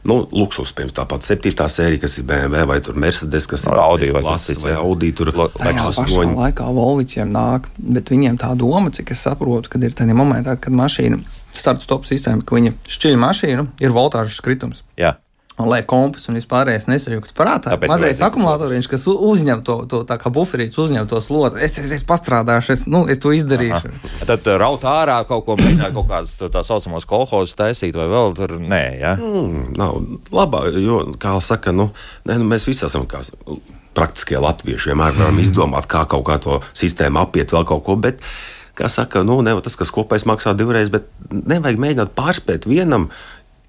Nu, 0.08 0.10
nu, 0.10 0.18
luksus, 0.42 0.72
piemēram, 0.76 0.96
tāpat 0.98 1.26
7. 1.26 1.68
sērija, 1.74 2.02
kas 2.04 2.18
ir 2.18 2.26
BMW 2.28 2.66
vai 2.70 2.80
Mercedes, 3.06 3.46
kas 3.50 3.66
ir 3.68 3.78
Audi 3.78 4.10
vai 4.14 4.24
Lasis, 4.26 4.60
vai 4.64 4.74
Audi. 4.78 5.12
Tur 5.18 5.32
Lexus 5.36 6.02
noņem. 6.02 6.34
Laikā 6.38 6.66
Volviciem 6.74 7.30
nāk, 7.34 7.70
bet 7.78 8.12
viņiem 8.14 8.40
tā 8.40 8.52
doma, 8.58 8.92
cik 8.94 9.14
es 9.14 9.24
saprotu, 9.26 9.72
kad 9.72 9.86
ir 9.86 9.96
tādā 9.96 10.16
momentā, 10.16 10.58
kad 10.60 10.74
mašīna 10.74 11.22
starta 11.58 11.82
stop 11.82 12.04
sistēma, 12.06 12.44
ka 12.46 12.58
viņa 12.58 12.74
šķiļ 12.90 13.16
mašīnu, 13.22 13.70
ir 13.82 13.94
voltāžas 13.94 14.42
kritums. 14.44 14.84
Jā 15.00 15.16
un 15.58 15.68
lai 15.70 15.80
kompas 15.86 16.28
un 16.30 16.38
vispārējais 16.38 16.86
nesajūgtu 16.88 17.34
prātā. 17.36 17.72
Tāpēc 17.74 17.90
mazais 17.90 18.20
akumulatoriņš, 18.24 18.88
kas 18.90 19.06
uzņem 19.10 19.62
to, 19.66 19.78
to 19.90 20.02
tā 20.08 20.18
kā 20.20 20.30
buferīts, 20.34 20.78
uzņem 20.78 21.08
to 21.10 21.20
slodzi. 21.24 21.62
Es, 21.66 21.74
es, 21.82 21.92
es 21.98 22.04
pastrādāšu, 22.06 22.74
es, 22.76 22.84
nu, 22.90 23.04
es 23.10 23.20
to 23.22 23.32
izdarīšu. 23.34 23.90
Aha. 23.90 24.12
Tad 24.30 24.46
uh, 24.46 24.58
raut 24.62 24.86
ārā 24.88 25.18
kaut 25.28 25.46
ko 25.48 25.58
mēģināt, 25.58 25.94
kaut 25.96 26.10
kādas 26.10 26.36
tā 26.38 26.62
saucamos 26.66 27.08
kolhozus 27.08 27.58
taisīt 27.58 27.98
vai 27.98 28.06
vēl 28.12 28.36
tur 28.38 28.54
nē, 28.62 28.84
ja? 29.00 29.16
Mm, 29.18 29.72
nav 29.78 29.98
labā, 30.34 30.68
jo, 30.78 31.00
kā 31.20 31.34
saka, 31.44 31.74
nu, 31.74 31.90
ne, 32.28 32.38
nu 32.38 32.46
mēs 32.48 32.68
visi 32.68 32.86
esam 32.86 33.08
kā 33.10 33.24
praktiskie 33.98 34.38
latvieši, 34.38 34.92
vienmēr 34.92 35.16
varam 35.16 35.34
mm. 35.34 35.42
izdomāt, 35.42 35.90
kā 35.90 36.04
kaut 36.10 36.26
kā 36.28 36.38
to 36.42 36.60
sistēmu 36.78 37.24
apiet 37.24 37.54
vēl 37.54 37.66
kaut 37.66 37.82
ko, 37.88 37.98
bet 37.98 38.22
kā 38.78 38.86
saka, 38.92 39.24
nu, 39.26 39.40
ne 39.42 39.56
tas, 39.64 39.74
kas 39.78 39.90
kopējs 39.94 40.26
maksā 40.28 40.54
divreiz, 40.54 40.90
bet 40.92 41.08
nevajag 41.32 41.80
mēģināt 41.82 42.14
pārspēt 42.18 42.68
vienam, 42.70 43.08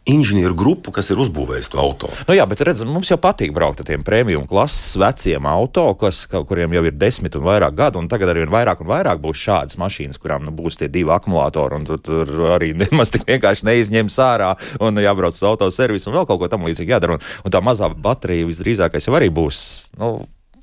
inženieru 0.10 0.56
grupu, 0.58 0.94
kas 0.96 1.12
ir 1.12 1.20
uzbūvējusi 1.22 1.72
to 1.74 1.80
auto. 1.82 2.10
Nu 2.28 2.36
jā, 2.38 2.46
bet 2.50 2.64
redz, 2.66 2.82
mums 2.88 3.12
jau 3.12 3.18
patīk 3.22 3.52
braukt 3.56 3.82
ar 3.84 3.88
tiem 3.90 4.04
premium 4.06 4.46
klases 4.50 4.96
veciem 5.00 5.46
auto, 5.50 5.86
kas, 6.00 6.24
kuriem 6.30 6.74
jau 6.78 6.84
ir 6.88 6.96
desmit 6.98 7.36
un 7.38 7.46
vairāk 7.46 7.76
gadu, 7.78 8.02
un 8.02 8.10
tagad 8.12 8.32
arī 8.34 8.48
vairāk 8.50 8.82
un 8.84 8.90
vairāk 8.90 9.22
būs 9.24 9.44
šādas 9.44 9.80
mašīnas, 9.82 10.22
kurām 10.22 10.48
nu, 10.48 10.56
būs 10.56 10.80
tie 10.80 10.90
divi 10.92 11.14
akumulatori, 11.14 11.80
un 11.80 11.88
tur, 11.90 12.02
tur 12.06 12.34
arī 12.56 12.72
nemaz 12.84 13.14
tik 13.14 13.28
vienkārši 13.30 13.68
neizņems 13.70 14.20
ārā 14.26 14.56
un 14.84 15.04
jābrauc 15.04 15.38
uz 15.38 15.46
autoservisu 15.52 16.10
un 16.10 16.20
vēl 16.20 16.28
kaut 16.30 16.42
ko 16.42 16.52
tam 16.52 16.68
līdzīgu 16.70 16.96
jādara. 16.96 17.20
Un, 17.20 17.32
un 17.46 17.56
tā 17.56 17.64
mazā 17.64 17.92
baterija 17.94 18.50
visdrīzākais 18.50 19.10
jau 19.10 19.18
arī 19.20 19.32
būs. 19.34 19.64
Nu, 20.00 20.20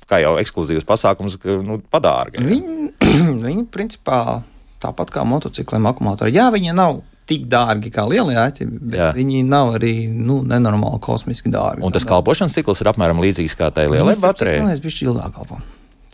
Kā 0.07 0.21
jau 0.23 0.37
ekskluzīvs 0.39 0.85
pasākums, 0.87 1.33
ka 1.35 1.57
nu, 1.67 1.81
padārgi. 1.91 2.39
Viņi, 2.39 2.85
viņi 3.43 3.65
principā 3.67 4.39
tāpat 4.79 5.11
kā 5.11 5.25
motocikliem 5.27 5.89
akumulatori. 5.89 6.31
Jā, 6.31 6.47
viņi 6.53 6.75
nav 6.77 7.01
tik 7.27 7.47
dārgi 7.51 7.91
kā 7.93 8.05
lielie 8.07 8.37
āķi, 8.39 8.67
bet 8.67 8.99
Jā. 8.99 9.07
viņi 9.15 9.43
nav 9.47 9.75
arī 9.77 9.93
nu, 10.11 10.39
nenormāli 10.47 10.99
kosmiski 11.03 11.51
dārgi. 11.53 11.83
Un 11.85 11.95
tas 11.95 12.07
kalpošanas 12.07 12.55
cikls 12.55 12.83
ir 12.83 12.91
apmēram 12.93 13.19
līdzīgs 13.23 13.57
kā 13.59 13.69
tai 13.75 13.87
lielai 13.91 14.15
baterijai. 14.21 14.63
Nu, 14.63 14.71
es 14.71 14.83
biju 14.83 15.11
ilgāk 15.11 15.35
kalpo. 15.35 15.59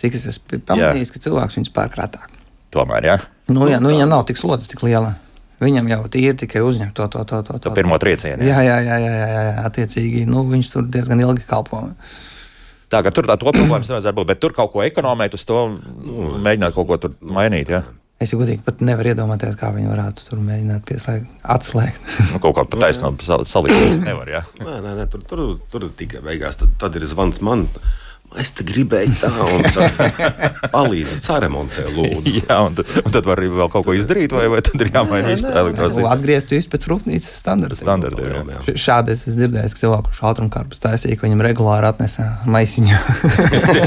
Cik 0.02 0.18
es 0.18 0.26
esmu 0.34 0.64
pamanījis, 0.68 1.14
ka 1.14 1.22
cilvēks 1.24 1.60
viņus 1.60 1.76
pērk 1.76 2.00
retāk. 2.02 2.34
Tomēr, 2.74 3.06
jā. 3.12 3.20
Nu, 3.54 3.68
jā, 3.70 3.78
nu, 3.84 3.94
viņam 3.94 4.10
nav 4.10 4.26
tik 4.28 4.42
slodzes, 4.42 4.68
tik 4.72 4.82
liela. 4.86 5.14
Viņam 5.64 5.88
jau 5.88 6.02
ir 6.20 6.36
tikai 6.42 6.64
uzņemt 6.66 6.96
to, 6.98 7.08
to, 7.08 7.24
to, 7.30 7.40
to, 7.46 7.56
to, 7.56 7.70
to 7.70 7.74
pirmo 7.78 7.96
triecienu. 8.02 8.44
Jā, 8.44 8.60
jā, 8.66 8.80
jā, 8.84 8.98
jā, 9.00 9.12
jā, 9.14 9.42
jā, 9.48 9.54
attiecīgi, 9.70 10.24
nu, 10.28 10.44
viņš 10.50 10.72
tur 10.74 10.88
diezgan 10.92 11.22
ilgi 11.24 11.46
kalpo. 11.48 11.86
Tā 12.92 13.00
kā 13.06 13.14
tur 13.14 13.30
tā 13.30 13.38
problēmas 13.40 13.90
nevajadzētu 13.90 14.18
būt, 14.18 14.30
bet 14.34 14.42
tur 14.44 14.54
kaut 14.58 14.74
ko 14.74 14.84
ekonomēt, 14.86 15.38
uz 15.38 15.46
to 15.48 15.62
mēģināt 16.44 16.76
kaut 16.76 16.90
ko 16.90 17.14
mainīt. 17.22 17.72
Ja? 17.74 17.86
Es 18.24 18.32
jau 18.32 18.40
godīgi 18.40 18.64
pat 18.64 18.80
nevaru 18.86 19.12
iedomāties, 19.12 19.58
kā 19.60 19.74
viņi 19.76 19.90
varētu 19.92 20.28
tur 20.30 20.40
mēģināt 20.44 20.86
pieslēgt, 20.88 21.28
atslēgt. 21.56 22.06
nu, 22.32 22.40
kaut 22.44 22.56
kā 22.56 22.64
pat 22.64 22.86
taisnība 22.86 23.42
salikt 23.50 23.98
nevar. 24.08 24.32
Ja? 24.32 24.46
Nē, 24.62 24.78
nē, 24.86 24.94
nē, 25.02 25.08
tur, 25.12 25.26
tur, 25.28 25.44
tur 25.74 25.90
tikai 26.00 26.24
beigās 26.24 26.62
tad, 26.62 26.78
tad 26.80 26.96
ir 27.00 27.08
zvans 27.10 27.42
man 27.44 27.68
es 28.42 28.52
te 28.56 28.66
gribēju 28.68 29.16
tā, 29.22 29.30
un 29.44 29.64
palīdzi, 30.76 31.20
saremontē, 31.24 31.86
lūdzu. 31.94 32.34
Jā, 32.44 32.60
un, 32.68 32.78
un 32.78 33.14
tad 33.14 33.28
var 33.30 33.42
arī 33.42 33.50
vēl 33.54 33.70
kaut 33.74 33.86
ko 33.88 33.96
izdarīt, 33.98 34.34
vai, 34.36 34.46
vai 34.52 34.62
tad 34.66 34.82
ir 34.84 34.92
jāmaina 34.94 35.34
īsti 35.34 35.52
elektrosistēma. 35.52 36.14
Atgriezt 36.16 36.54
jūs 36.56 36.70
pēc 36.72 36.88
rūpnīcas 36.92 37.38
standarta. 37.44 37.80
Standarta, 37.80 38.24
jā. 38.26 38.44
jā. 38.54 38.76
Šādi 38.84 39.16
es 39.16 39.26
dzirdēju, 39.28 39.74
ka 39.74 39.82
cilvēku 39.84 40.16
šautrumkārpus 40.18 40.84
taisīja, 40.84 41.20
ka 41.20 41.28
viņam 41.28 41.44
regulāri 41.46 41.90
atnesa 41.90 42.30
maisiņā. 42.50 43.02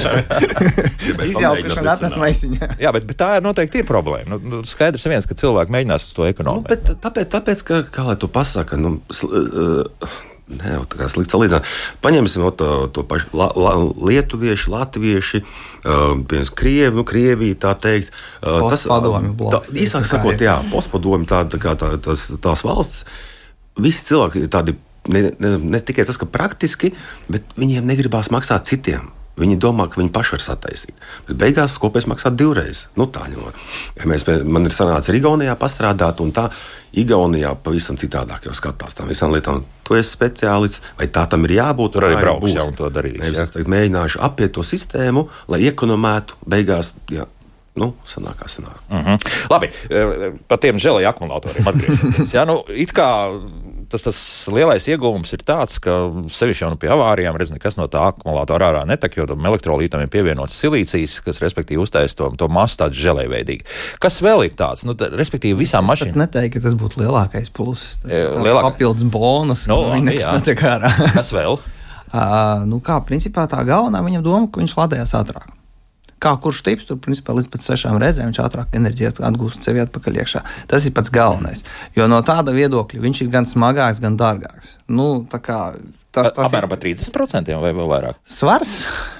Izjaukušana 1.30 1.96
atnest 1.96 2.20
maisiņā. 2.20 2.70
Jā, 2.82 2.94
bet, 2.96 3.08
bet 3.08 3.20
tā 3.20 3.32
ir 3.40 3.46
noteikti 3.46 3.82
ir 3.82 3.88
problēma. 3.88 4.36
Nu, 4.36 4.40
nu, 4.42 4.62
skaidrs 4.68 5.08
viens, 5.10 5.28
ka 5.28 5.38
cilvēki 5.38 5.74
mēģinās 5.74 6.08
uz 6.10 6.16
to 6.16 6.28
ekonomēt. 6.28 6.64
Nu, 6.64 6.70
bet, 6.70 6.94
tāpēc, 7.02 7.30
tāpēc, 7.34 7.66
ka, 7.66 7.82
kā 7.92 8.06
lai 8.10 8.16
tu 8.20 8.30
pasaka, 8.32 8.78
nu, 8.80 8.98
uh, 9.00 10.08
Ne, 10.46 10.76
tā 10.86 11.00
kā 11.00 11.08
slikts 11.10 11.34
salīdzinājums. 11.34 11.70
Paņemsim 12.04 12.44
no 12.44 12.52
to, 12.54 12.68
to 12.94 13.02
pašu 13.10 13.32
la, 13.34 13.48
la, 13.58 13.72
lietuvieši, 13.98 14.70
latvieši, 14.70 15.40
uh, 15.42 16.36
krievi, 16.54 16.94
nu, 16.94 17.02
Krievija, 17.08 17.58
tā 17.66 17.72
teikt. 17.82 18.12
Uh, 18.38 18.62
tas 18.70 18.86
tā, 19.56 19.62
īsāk 19.82 20.06
sakot, 20.06 20.46
jā, 20.46 20.60
postpadomi, 20.70 21.26
tā, 21.26 21.42
tā 21.50 21.58
kā 21.62 21.74
tā, 21.78 21.96
tās, 21.98 22.28
tās 22.42 22.62
valsts, 22.66 23.02
visi 23.74 24.06
cilvēki 24.12 24.46
ir 24.46 24.52
tādi. 24.54 24.78
Ne, 25.10 25.28
ne, 25.38 25.52
ne 25.62 25.78
tikai 25.86 26.02
tas, 26.06 26.16
ka 26.18 26.26
praktiski, 26.26 26.92
bet 27.30 27.52
viņiem 27.58 27.86
negribās 27.86 28.30
maksāt 28.34 28.66
citiem. 28.66 29.10
Viņi 29.36 29.58
domā, 29.60 29.84
ka 29.92 30.00
viņi 30.00 30.12
paši 30.14 30.32
var 30.32 30.40
sataisīt. 30.40 31.02
Bet 31.26 31.36
beigās 31.42 31.74
kopējais 31.80 32.08
maksā 32.08 32.30
divreiz. 32.32 32.86
Nu, 32.96 33.04
tā 33.12 33.26
ņemot. 33.28 33.58
Ja 33.98 34.08
mēs, 34.08 34.24
man 34.48 34.64
ir 34.64 34.72
sanācis 34.72 35.18
Igaunijā 35.18 35.52
pastrādāt, 35.60 36.22
un 36.24 36.32
tā 36.36 36.46
Igaunijā 36.96 37.52
pavisam 37.60 37.98
citādāk 38.00 38.48
jau 38.48 38.56
skatās 38.56 38.96
tam 38.96 39.12
visam 39.12 39.34
lietām. 39.34 39.60
Tu 39.84 39.98
esi 40.00 40.16
speciālists, 40.16 40.80
vai 40.96 41.10
tā 41.12 41.26
tam 41.28 41.44
ir 41.44 41.58
jābūt? 41.58 41.98
Tur 41.98 42.08
arī 42.08 42.20
brauks 42.24 42.56
jau 42.56 42.70
to 42.80 42.88
darīs. 42.90 43.20
Nevis 43.20 43.44
es 43.44 43.52
tagad 43.52 43.68
mēģināšu 43.76 44.24
apiet 44.24 44.56
to 44.56 44.64
sistēmu, 44.64 45.28
lai 45.52 45.66
ekonomētu 45.68 46.40
beigās. 46.48 46.96
Jā, 47.12 47.28
Nu, 47.76 47.90
sanāk, 48.08 48.38
kā 48.40 48.46
sanāk. 48.48 48.78
Mhm. 48.88 49.00
-huh. 49.04 49.50
Labi, 49.50 49.68
e, 49.90 50.30
par 50.48 50.58
tiem 50.58 50.78
žēlēju 50.80 51.08
akumulatoriem 51.08 51.66
atgriežoties. 51.68 52.32
ja, 52.34 52.44
nu, 52.44 52.62
it 52.68 52.92
kā 52.96 53.36
tas, 53.90 54.04
tas 54.06 54.18
lielais 54.52 54.86
iegūms 54.90 55.32
ir 55.36 55.42
tāds, 55.46 55.78
ka 55.82 55.94
sevišķi 56.32 56.64
jau 56.64 56.70
nu 56.72 56.78
pie 56.80 56.90
avārijām 56.92 57.38
redz, 57.38 57.52
nekas 57.54 57.78
no 57.78 57.88
tā 57.90 58.04
akumulātora 58.10 58.70
ārā 58.70 58.82
netek, 58.88 59.18
jo 59.20 59.26
tam 59.30 59.46
elektrolītam 59.50 60.04
ir 60.04 60.10
pievienots 60.12 60.56
silīcijas, 60.60 61.18
kas 61.26 61.42
respektīvi 61.44 61.82
uztais 61.82 62.16
to, 62.18 62.30
to 62.38 62.48
masu 62.52 62.80
tādu 62.82 62.98
žēlējveidīgi. 63.02 63.66
Kas 64.02 64.20
vēl 64.24 64.46
ir 64.48 64.56
tāds? 64.58 64.86
Nu, 64.88 64.96
tā, 64.98 65.10
respektīvi 65.14 65.60
visām 65.64 65.88
mašīnām. 65.90 66.16
Es 66.16 66.22
neteiktu, 66.24 66.58
ka 66.58 66.66
tas 66.68 66.78
būtu 66.78 67.02
lielākais 67.04 67.52
pluss. 67.54 67.98
Tas 68.04 68.12
ir 68.12 68.34
lielākais 68.34 68.72
papildus 68.72 69.08
bonus, 69.10 69.66
no, 69.70 69.82
ka 69.84 69.96
viņi 69.96 70.10
nekas 70.12 70.40
netek 70.40 70.66
ārā. 70.74 70.92
kas 71.16 71.32
vēl? 71.36 71.60
Uh, 72.16 72.62
nu 72.70 72.78
kā, 72.80 73.00
principā 73.04 73.48
tā 73.50 73.58
galvenā 73.66 73.98
viņam 74.00 74.22
doma, 74.24 74.46
ka 74.48 74.62
viņš 74.62 74.76
lādējās 74.78 75.10
ātrāk 75.18 75.50
kā 76.22 76.32
kurš 76.42 76.62
tips, 76.66 76.86
tur 76.88 77.00
principā 77.02 77.34
līdz 77.36 77.50
pat 77.52 77.64
sešām 77.64 77.98
reizēm 78.02 78.30
viņš 78.30 78.40
ātrāk 78.44 78.76
enerģiju 78.78 79.24
atgūst 79.28 79.66
sevi 79.66 79.82
atpakaļ 79.84 80.22
iekšā. 80.22 80.42
Tas 80.70 80.86
ir 80.88 80.94
pats 80.96 81.12
galvenais. 81.12 81.64
Jo 81.96 82.08
no 82.10 82.22
tāda 82.26 82.54
viedokļa 82.56 83.02
viņš 83.02 83.22
ir 83.24 83.32
gan 83.34 83.48
smagāks, 83.48 84.00
gan 84.04 84.18
dārgāks. 84.20 84.76
Nu, 84.88 85.26
Tas, 86.16 86.30
tas 86.32 86.46
apmēram 86.46 86.70
par 86.72 86.78
30% 86.80 87.58
vai 87.60 87.70
vēl 87.76 87.88
vairāk? 87.90 88.16
Svars? 88.24 88.70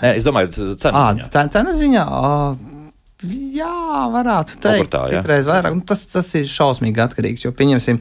Nē, 0.01 0.15
es 0.17 0.25
domāju, 0.25 0.71
cena 0.81 1.03
ziņā. 1.13 1.27
Cena 1.53 1.75
ziņā 1.77 2.05
jā, 3.25 4.07
varētu 4.13 4.59
teikt, 4.61 4.91
tā, 4.93 5.07
jā. 5.11 5.21
citreiz 5.21 5.49
vairāk. 5.49 5.77
Nu, 5.79 5.85
tas, 5.87 6.05
tas 6.11 6.29
ir 6.39 6.49
šausmīgi 6.51 7.03
atkarīgs, 7.05 7.47
jo 7.47 7.53
pieņemsim, 7.57 8.01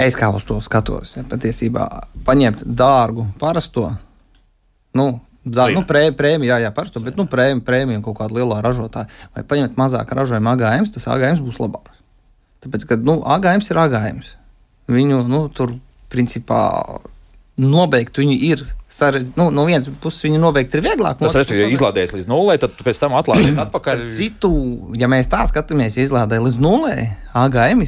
es 0.00 0.18
kā 0.18 0.30
uz 0.34 0.46
to 0.48 0.58
skatos, 0.64 1.16
ja 1.18 1.24
patiesībā 1.28 1.86
paņemt 2.26 2.64
dārgu 2.66 3.26
parasto, 3.40 3.90
nu, 4.98 5.12
Zā, 5.40 5.70
nu, 5.72 5.80
prē, 5.88 6.10
prēmija, 6.12 6.58
jā, 6.58 6.66
jā, 6.66 6.70
parasto, 6.76 7.00
bet 7.00 7.16
nu, 7.16 7.24
prēmija, 7.30 7.64
prēmija 7.64 8.02
kaut 8.04 8.18
kāda 8.18 8.36
lielā 8.36 8.58
ražotāja. 8.64 9.08
Vai 9.36 9.44
paņemt 9.48 9.78
mazāk 9.80 10.12
ražojumu 10.16 10.52
AGM, 10.52 10.88
tas 10.92 11.08
AGM 11.08 11.40
būs 11.46 11.60
labāks. 11.62 11.96
Tāpēc, 12.60 12.84
ka 12.90 12.98
nu, 13.00 13.22
AGM 13.24 13.64
ir 13.64 13.80
AGM. 13.86 14.20
Viņu 14.90 15.22
nu, 15.30 15.46
tur 15.54 15.78
principā 16.12 16.60
nobeigt 17.60 18.20
viņu 18.20 18.36
ir 18.50 18.62
sarežģīti. 18.92 19.36
Nu, 19.40 19.48
no 19.54 19.64
vienas 19.68 19.88
puses, 20.02 20.22
viņu 20.26 20.40
nobeigt 20.42 20.76
ir 20.76 20.84
vieglāk. 20.84 21.20
Tas 21.20 21.36
ir 21.40 21.72
izlādējis 21.72 22.14
līdz 22.16 22.30
nulē, 22.30 22.56
tad 22.60 22.76
pēc 22.84 23.00
tam 23.00 23.16
atlādēt 23.18 23.58
atpakaļ. 23.64 24.06
Citu, 24.12 24.52
ja 25.00 25.08
mēs 25.10 25.28
tā 25.32 25.42
skatāmies, 25.48 25.98
izlādē 26.00 26.40
līdz 26.42 26.60
nulē, 26.60 26.96
AGM 27.40 27.84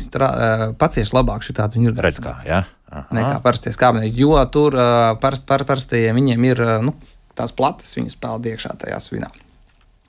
pacieš 0.81 1.13
labāk 1.17 1.45
šī 1.45 1.57
tādu 1.61 1.85
ir. 1.85 1.97
Redz 2.01 2.23
kā, 2.23 2.39
jā. 2.49 2.65
Aha. 2.93 3.09
nekā 3.17 3.37
parastie 3.41 3.73
skābekļi. 3.73 4.13
Jo 4.21 4.37
tur 4.53 4.77
parast, 5.21 5.47
par, 5.49 5.65
parastajiem 5.65 6.19
viņiem 6.19 6.43
ir 6.51 6.61
nu, 6.85 6.93
tās 7.39 7.55
plates, 7.57 7.97
viņas 7.99 8.19
peld 8.21 8.47
iekšā 8.53 8.77
tajā 8.85 9.01
svinā. 9.03 9.31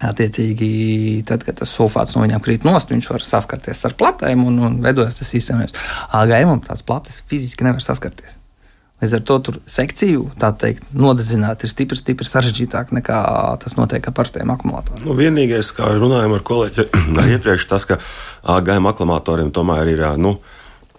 Attiecīgi, 0.03 1.23
tad, 1.27 1.45
kad 1.47 1.62
tas 1.62 1.71
sulfāts 1.71 2.15
no 2.17 2.25
viņiem 2.25 2.41
krīt 2.43 2.65
nost, 2.67 2.91
viņš 2.91 3.09
var 3.13 3.23
saskarties 3.23 3.86
ar 3.88 3.95
platēm 3.99 4.43
un, 4.49 4.57
un 4.67 4.79
veidojas 4.83 5.21
tas 5.21 5.36
īstenībā. 5.38 5.71
AGM 6.19 6.63
tās 6.65 6.83
plates 6.83 7.21
fiziski 7.29 7.67
nevar 7.67 7.83
saskarties. 7.86 8.39
Līdz 9.03 9.17
ar 9.17 9.23
to 9.27 9.36
tur 9.43 9.55
sekciju, 9.67 10.29
tā 10.39 10.53
teikt, 10.55 10.86
nodezināt 10.95 11.65
ir 11.65 11.71
stipri, 11.71 11.97
stipri 11.99 12.27
sarežģītāk 12.27 12.93
nekā 12.95 13.19
tas 13.59 13.75
notiek 13.75 14.05
ar 14.07 14.15
parastiem 14.15 14.53
akumulatoriem. 14.53 15.03
Nu, 15.03 15.15
vienīgais, 15.17 15.73
kā 15.75 15.89
runājam 15.97 16.36
ar 16.38 16.43
kolēģiem 16.47 17.19
iepriekš, 17.36 17.67
tas, 17.67 17.88
ka 17.89 17.99
AGM 18.53 18.88
akumulatoriem 18.93 19.51
tomēr 19.55 19.91
ir. 19.91 20.05
Nu, 20.23 20.38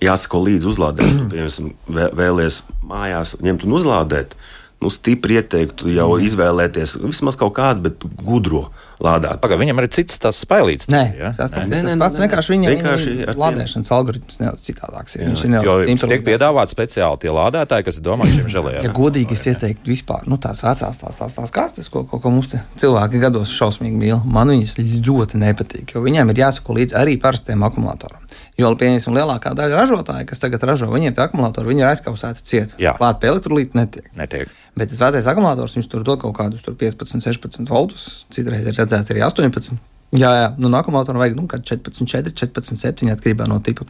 jāsako 0.04 0.42
līdzi 0.44 0.68
uzlādēt. 0.74 1.16
Piemēram, 1.32 1.72
vēlaties 1.88 2.60
mājās 2.84 3.38
ņemt 3.40 3.64
un 3.64 3.78
uzlādēt. 3.80 4.36
Nu, 4.82 4.90
stipri 4.92 5.38
ieteiktu 5.38 5.88
jau 5.94 6.10
mm. 6.16 6.24
izvēlēties 6.26 6.98
vismaz 7.06 7.38
kaut 7.40 7.54
kādu, 7.56 7.86
bet 7.86 8.02
gudro 8.20 8.66
lādēt. 9.02 9.38
Pagaidām, 9.40 9.62
viņam 9.62 9.80
arī 9.80 9.88
cits 9.94 10.18
tas 10.20 10.40
spēlīts. 10.44 10.88
Nē, 10.92 11.02
ja? 11.16 11.30
tas, 11.38 11.52
tas, 11.54 11.70
nē, 11.70 11.80
nē, 11.86 11.94
tas 11.94 12.00
pats 12.02 12.18
nē, 12.18 12.26
vienkārši 12.26 12.52
viņa 12.52 12.72
vienkārši 12.74 13.14
lādēšanas 13.40 13.92
algoritms 13.96 14.40
nedaudz 14.42 14.66
citādāks. 14.66 15.16
Ja. 15.16 15.28
Viņš 15.30 15.44
ir 15.46 15.52
nedaudz 15.54 16.04
tiek 16.04 16.26
piedāvāts 16.26 16.76
speciāli 16.76 17.22
tie 17.22 17.32
lādētāji, 17.34 17.86
kas 17.88 18.00
domā 18.04 18.28
šiem 18.28 18.50
žēlējiem. 18.52 18.88
Ja 18.88 18.92
godīgi 18.98 19.38
es 19.38 19.46
ieteiktu 19.54 19.94
vispār, 19.94 20.28
nu 20.30 20.38
tās 20.42 20.60
vecās 20.66 21.00
tās, 21.00 21.16
tās, 21.20 21.38
tās 21.38 21.54
kastes, 21.54 21.88
ko, 21.92 22.04
ko, 22.10 22.20
ko 22.20 22.34
mums 22.34 22.52
cilvēki 22.52 23.22
gados 23.24 23.54
šausmīgi 23.56 24.00
mīl, 24.00 24.18
man 24.26 24.52
viņas 24.52 24.76
ļoti 25.08 25.40
nepatīk, 25.40 25.96
jo 25.96 26.04
viņiem 26.04 26.34
ir 26.34 26.44
jāsako 26.44 26.76
līdzi 26.76 26.98
arī 27.00 27.16
parastiem 27.22 27.64
akumulātoriem. 27.66 28.20
Jo, 28.54 28.68
pieņemsim, 28.78 29.16
lielākā 29.16 29.50
daļa 29.58 29.80
ražotāju, 29.80 30.28
kas 30.30 30.38
tagad 30.38 30.62
ražo, 30.68 30.86
viņiem 30.92 31.16
tie 31.16 31.24
akumulatori, 31.24 31.72
viņi 31.72 31.82
ir 31.82 31.88
aizkausēti 31.88 32.44
ciet. 32.46 32.76
Klāt 33.00 33.18
pie 33.18 33.32
elektrolīta 33.32 33.80
netiek. 33.80 34.06
netiek. 34.14 34.52
Bet 34.78 34.92
tas 34.92 35.02
vecais 35.02 35.26
akumulators, 35.30 35.74
viņš 35.74 35.88
tur 35.90 36.04
dod 36.06 36.22
kaut 36.22 36.36
kādus 36.38 36.62
15, 36.62 37.18
16 37.18 37.66
voltus, 37.66 38.22
citreiz 38.30 38.62
ir 38.70 38.78
redzēts 38.78 39.10
arī 39.10 39.26
18. 39.26 39.74
Jā, 40.14 40.30
jā, 40.38 40.48
nu, 40.62 40.70
akumulatoram 40.78 41.18
vajag 41.18 41.34
nu, 41.34 41.48
14, 41.50 42.06
4, 42.06 42.30
14, 42.38 42.78
7 42.78 43.10
atkarībā 43.16 43.50
no 43.50 43.58
tipa. 43.58 43.88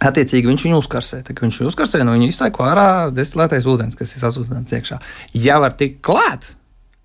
Attiecīgi 0.00 0.48
viņš 0.48 0.66
viņu 0.66 0.78
uzkarsē. 0.80 1.20
Kad 1.28 1.42
viņš 1.44 1.60
viņu 1.60 1.70
uzkarsē, 1.70 2.00
no 2.02 2.16
viņa 2.16 2.30
iztaiko 2.32 2.64
ārā 2.66 2.86
destilētais 3.14 3.68
ūdens, 3.68 3.98
kas 3.98 4.16
ir 4.16 4.24
sasūdzināts 4.24 4.74
iekšā. 4.78 4.98
Ja 5.38 5.60
var 5.62 5.76
tikt 5.78 6.00
klāt, 6.06 6.54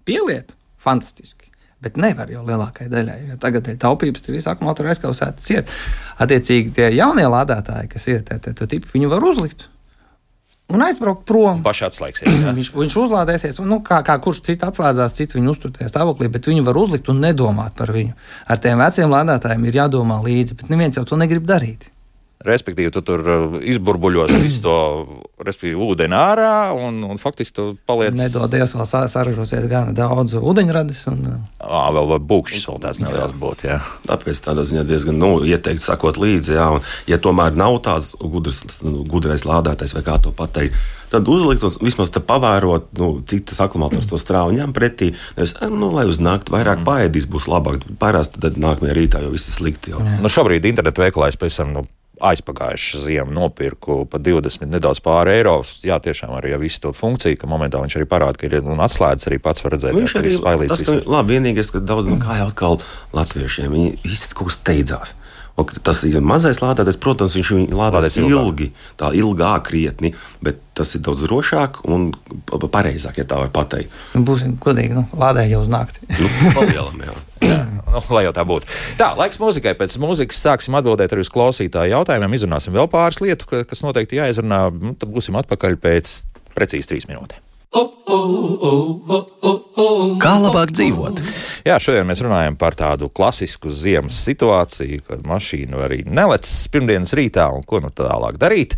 pieliet, 0.07 0.55
fantastiski. 0.81 1.44
Bet 1.85 1.99
nevar 2.01 2.31
jau 2.33 2.41
lielākajai 2.47 2.89
daļai, 2.89 3.19
jo 3.29 3.37
tagad 3.41 3.69
ir 3.69 3.77
taupības, 3.81 4.25
tur 4.25 4.33
viss 4.33 4.49
akumulātori 4.49 4.89
aizkausēti 4.89 5.45
ciet. 5.45 5.71
Attiecīgi, 6.17 6.73
tie 6.73 6.89
jaunie 6.97 7.27
lādētāji, 7.29 7.91
kas 7.91 8.09
ir 8.09 8.25
tie, 8.25 8.39
tie, 8.41 8.55
tie 8.57 8.67
tipi, 8.71 8.89
viņi 8.95 9.11
var 9.11 9.25
uzlikt. 9.29 9.67
Un 10.73 10.81
aizbraukt 10.81 11.27
prom. 11.29 11.59
Pašā 11.65 11.91
atslēgsies. 11.91 12.39
Viņš, 12.57 12.71
viņš 12.73 12.95
uzlādēsies, 13.03 13.59
nu, 13.61 13.83
kā, 13.85 13.99
kā 14.05 14.15
kurš 14.21 14.41
cits 14.47 14.65
atslēdzās, 14.65 15.13
cits 15.13 15.37
viņu 15.37 15.53
uzturēs 15.53 15.93
stāvoklī, 15.93 16.31
bet 16.33 16.49
viņi 16.49 16.65
var 16.65 16.79
uzlikt 16.81 17.11
un 17.13 17.21
nedomāt 17.21 17.77
par 17.77 17.93
viņu. 17.93 18.17
Ar 18.49 18.61
tiem 18.63 18.81
veciem 18.81 19.13
lādētājiem 19.13 19.67
ir 19.69 19.77
jādomā 19.83 20.17
līdzi, 20.25 20.57
bet 20.57 20.73
neviens 20.73 20.97
jau 20.97 21.05
to 21.05 21.21
negrib 21.21 21.45
darīt. 21.45 21.91
Respektīvi, 22.43 22.91
tu 22.91 22.99
tur 23.05 23.21
uh, 23.23 23.53
izburbuļos 23.63 24.33
visu 24.43 24.59
to 24.65 24.75
ūdeni 25.85 26.17
ārā, 26.17 26.73
un, 26.75 26.99
un 27.07 27.21
faktiski 27.21 27.55
tu 27.55 27.67
paliec. 27.87 28.15
Nedodies, 28.17 28.75
vēl 28.75 29.07
saražosies 29.11 29.69
gana 29.71 29.95
daudz 29.95 30.35
ūdeņradis. 30.41 30.99
Un... 31.13 31.23
À, 31.63 31.87
vēl 31.95 32.11
vai 32.11 32.19
būkšķis 32.33 32.67
vēl 32.69 32.81
tāds 32.83 33.01
neliels 33.03 33.35
būtu. 33.39 33.69
Jā. 33.71 33.79
Tāpēc 34.09 34.43
tādā 34.49 34.67
ziņā 34.67 34.83
diezgan 34.89 35.17
nu, 35.21 35.31
ieteikt 35.47 35.85
sakot 35.85 36.19
līdzi. 36.19 36.57
Jā, 36.57 36.67
un, 36.75 36.85
ja 37.09 37.21
tomēr 37.21 37.55
nav 37.55 37.79
tāds 37.87 38.13
gudrs, 38.19 38.61
gudrais 38.83 39.47
lādētājs 39.47 39.95
vai 39.95 40.05
kā 40.05 40.19
to 40.19 40.35
pateikt, 40.35 40.75
tad 41.15 41.27
uzlikt 41.31 41.63
un 41.63 41.73
vismaz 41.85 42.11
pavērot, 42.15 42.91
nu, 42.99 43.09
cik 43.27 43.47
tas 43.49 43.63
akumulators 43.65 44.07
to 44.09 44.19
strāvu 44.19 44.55
ņem 44.57 44.75
pretī. 44.75 45.13
Nevis, 45.39 45.55
nu, 45.71 45.91
lai 45.95 46.07
uz 46.09 46.19
nakti 46.19 46.53
vairāk 46.55 46.81
mm. 46.81 46.87
paēdīs, 46.87 47.29
būs 47.31 47.49
labāk. 47.51 47.85
Parasti 48.01 48.41
tad 48.43 48.59
nākamajā 48.61 48.97
rītā 48.97 49.23
jau 49.23 49.33
viss 49.33 49.51
ir 49.51 49.59
slikti. 49.59 49.95
Jau. 49.95 50.03
Nu, 50.21 50.31
šobrīd 50.31 50.67
internetu 50.67 51.05
veikalā 51.05 51.31
es 51.31 51.39
pēc 51.39 51.61
tam. 51.61 51.75
Nu, 51.75 51.85
aizpagājušā 52.23 53.01
ziema 53.04 53.34
nopirku 53.34 54.04
par 54.10 54.23
20, 54.23 54.67
nedaudz 54.71 55.01
pāri 55.04 55.36
eiro. 55.39 55.58
Jā, 55.86 55.97
tiešām 56.04 56.36
arī 56.38 56.54
ja 56.54 56.60
visu 56.62 56.82
to 56.86 56.93
funkciju, 56.95 57.39
ka 57.41 57.49
momentā 57.49 57.82
viņš 57.84 57.97
arī 57.99 58.08
parāda, 58.10 58.39
ka 58.39 58.47
ir 58.49 58.60
atslēdzis 58.62 59.32
arī 59.32 59.41
pats 59.43 59.65
var 59.65 59.75
redzēt. 59.75 59.97
Viņš 59.97 60.15
arī 60.21 60.34
ir 60.38 60.71
tas, 60.71 60.86
ka, 60.88 60.97
labi, 61.12 61.36
vienīgais, 61.36 61.71
ka 61.73 61.84
daudz, 61.84 62.10
nu, 62.12 62.19
kā 62.23 62.39
jau 62.39 62.49
atkal 62.51 62.82
latviešiem, 63.15 63.71
viņi 63.75 63.93
īsti 64.08 64.39
kaut 64.39 64.51
kas 64.51 64.60
steidzās. 64.62 65.15
Un 65.56 65.69
tas 65.88 66.01
ir 66.04 66.17
mazais 66.19 66.60
lādētājs, 66.60 66.97
protams, 66.99 67.38
viņš 67.39 67.51
lādēs 67.71 68.17
ilgi, 68.19 68.73
tā 68.99 69.13
ilgāk 69.15 69.69
krietni, 69.69 70.12
bet 70.43 70.60
tas 70.75 70.91
ir 70.97 71.04
daudz 71.06 71.23
drošāk 71.23 71.80
un 71.88 72.10
pareizāk, 72.67 73.21
ja 73.21 73.28
tā 73.30 73.39
var 73.39 73.54
pateikt. 73.56 73.93
Būsim 74.15 74.58
godīgi, 74.60 74.97
nu, 74.97 75.06
lādē 75.15 75.47
jau 75.47 75.63
uz 75.63 75.71
nakti. 75.71 76.04
nu, 76.19 76.28
palielam, 76.58 76.99
jā. 77.08 77.15
nu, 77.93 78.03
lai 78.17 78.25
jau 78.27 78.33
tā 78.35 78.45
būtu. 78.47 78.69
Tā, 78.99 79.11
laiks 79.19 79.39
mūzikai. 79.41 79.75
Pēc 79.79 79.97
mūzikas 80.01 80.43
sāksim 80.47 80.77
atbildēt 80.79 81.15
arī 81.15 81.25
uz 81.25 81.31
klausītāju 81.33 81.95
jautājumiem. 81.95 82.37
Izrunāsim 82.37 82.75
vēl 82.75 82.89
pāris 82.91 83.21
lietu, 83.23 83.49
kas 83.69 83.83
noteikti 83.85 84.21
jāizrunā. 84.21 84.67
Nu, 84.73 84.95
tad 84.99 85.11
būsim 85.13 85.37
atpakaļ 85.41 85.79
pēc 85.83 86.19
precīzi 86.55 86.93
trīs 86.93 87.09
minūtēm. 87.11 87.44
Kā 90.21 90.34
labāk 90.39 90.71
dzīvot? 90.75 91.19
Jā, 91.65 91.75
šodien 91.82 92.06
mēs 92.08 92.21
runājam 92.23 92.56
par 92.60 92.75
tādu 92.78 93.10
klasisku 93.10 93.71
ziemas 93.73 94.17
situāciju, 94.28 95.01
kad 95.08 95.23
mašīna 95.28 95.82
arī 95.88 96.04
nelec 96.06 96.45
pirmdienas 96.71 97.15
rītā 97.17 97.47
un 97.56 97.65
ko 97.67 97.82
nu 97.84 97.89
tālāk 97.89 98.38
darīt. 98.41 98.78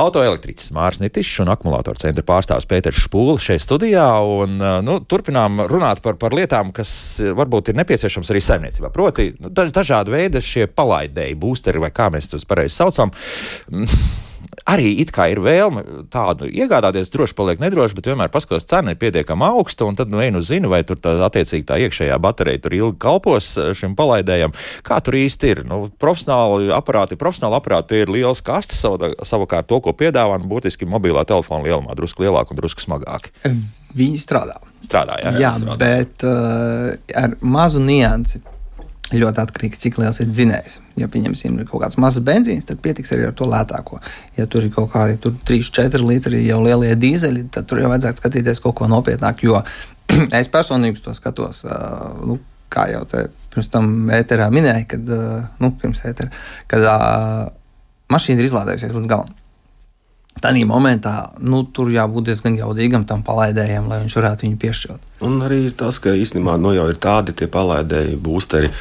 Autoelektriķis 0.00 0.72
Mārcis 0.74 1.04
Nitišs 1.04 1.42
un 1.44 1.52
akumulātoru 1.52 2.00
centra 2.00 2.24
pārstāvs 2.26 2.66
Pēters 2.70 3.04
Špūlis 3.04 3.46
šeit 3.50 3.62
studijā. 3.64 4.08
Un, 4.24 4.56
nu, 4.86 4.98
turpinām 5.04 5.66
runāt 5.70 6.02
par, 6.04 6.18
par 6.20 6.34
lietām, 6.36 6.72
kas 6.74 7.20
varbūt 7.36 7.70
ir 7.70 7.78
nepieciešams 7.82 8.32
arī 8.32 8.42
saimniecībā. 8.48 8.92
Proti, 8.94 9.30
nu, 9.38 9.52
dažādi 9.52 10.16
veidi 10.16 10.42
šie 10.42 10.66
palaidēji, 10.72 11.38
boosteri 11.38 11.84
vai 11.84 11.92
kā 11.94 12.08
mēs 12.12 12.32
tos 12.32 12.48
pareizi 12.48 12.80
saucam 12.80 13.12
arī 14.68 14.92
it 15.02 15.12
kā 15.14 15.28
ir 15.32 15.40
vēlme 15.42 15.82
tādu 16.12 16.48
iegādāties, 16.50 17.10
droši 17.12 17.36
paliek 17.38 17.62
nedroši, 17.62 17.96
bet 17.98 18.08
vienmēr 18.10 18.30
paskatās, 18.32 18.66
cena 18.68 18.94
ir 18.94 19.00
pietiekami 19.00 19.46
augsta, 19.48 19.86
un 19.88 19.98
tad 19.98 20.12
nu 20.12 20.20
vienu 20.20 20.42
zinu, 20.44 20.70
vai 20.72 20.82
tur 20.86 21.00
tā 21.02 21.14
attiecīgi 21.26 21.66
tā 21.68 21.78
iekšējā 21.86 22.18
baterija 22.22 22.62
tur 22.62 22.76
ilgi 22.76 23.00
kalpos 23.02 23.52
eh, 23.60 23.72
šim 23.78 23.96
palaidējam. 23.98 24.54
Kā 24.86 25.00
tur 25.04 25.18
īsti 25.18 25.52
ir? 25.54 25.62
Nu, 25.68 25.86
profesionāli 26.02 26.72
aparāti, 26.74 27.18
profesionāli 27.20 27.58
aparāti 27.58 28.02
ir 28.02 28.12
liels 28.12 28.44
kastes, 28.44 28.84
savukārt 29.28 29.70
to, 29.70 29.80
ko 29.84 29.96
piedāvā, 29.96 30.38
nu, 30.42 30.50
būtiski 30.52 30.88
mobilā 30.88 31.26
telefona 31.28 31.64
lielumā, 31.66 31.96
drusku 31.98 32.26
lielāk 32.26 32.52
un 32.52 32.60
drusku 32.60 32.84
smagāk. 32.84 33.32
Viņi 33.96 34.20
strādā. 34.20 34.60
Strādā, 34.82 35.18
jā, 35.22 35.34
jā, 35.36 35.42
jā 35.44 35.52
strādā. 35.60 35.76
bet 35.80 36.24
uh, 36.26 36.94
ar 37.18 37.36
mazu 37.44 37.80
niansi 37.82 38.40
ļoti 39.20 39.42
atkarīgs, 39.42 39.80
cik 39.82 39.98
liels 40.00 40.20
ir 40.22 40.30
dzinējs. 40.30 40.78
Ja 41.00 41.08
pieņemsim 41.12 41.58
kaut 41.68 41.84
kāds 41.84 41.98
mazs 42.00 42.22
benzīns, 42.24 42.66
tad 42.68 42.80
pietiks 42.84 43.12
arī 43.14 43.28
ar 43.28 43.34
to 43.36 43.48
lētāko. 43.48 44.00
Ja 44.38 44.46
tur 44.50 44.64
ir 44.66 44.72
kaut 44.74 44.92
kādi 44.94 45.18
3-4 45.20 46.00
litri 46.06 46.44
jau 46.46 46.60
lielie 46.64 46.94
dīzeļi, 46.98 47.48
tad 47.54 47.68
tur 47.70 47.82
jau 47.82 47.90
vajadzētu 47.92 48.22
skatīties 48.22 48.62
kaut 48.64 48.78
ko 48.80 48.88
nopietnāku. 48.92 49.50
Jo 49.50 49.62
es 50.40 50.50
personīgi 50.52 51.04
to 51.04 51.14
skatos, 51.16 51.64
nu, 52.24 52.38
kā 52.72 52.88
jau 52.92 53.04
te 53.08 53.26
pirms 53.52 53.68
tam 53.72 53.92
ēterā 54.12 54.48
minēja, 54.52 54.88
kad, 54.94 55.14
nu, 55.60 55.74
ētera, 55.82 56.32
kad 56.70 56.88
mašīna 58.12 58.40
ir 58.40 58.48
izlādējusies 58.48 58.98
līdz 58.98 59.12
galam. 59.12 59.38
Tādā 60.42 60.62
momentā 60.66 61.12
nu, 61.44 61.60
tur 61.76 61.90
jābūt 61.92 62.30
diezgan 62.30 62.56
jaudīgam 62.56 63.04
tam 63.06 63.20
palaidējam, 63.22 63.90
lai 63.90 64.00
viņš 64.02 64.16
varētu 64.16 64.46
viņu 64.46 64.58
piešķirt. 64.62 65.04
Un 65.28 65.36
arī 65.44 65.58
ir 65.68 65.76
tas, 65.78 66.00
ka 66.02 66.14
īstenībā 66.16 66.56
nu, 66.58 66.72
jau 66.74 66.88
ir 66.90 66.98
tādi 67.02 67.46
palaidēji, 67.52 68.16
boosteri, 68.16 68.72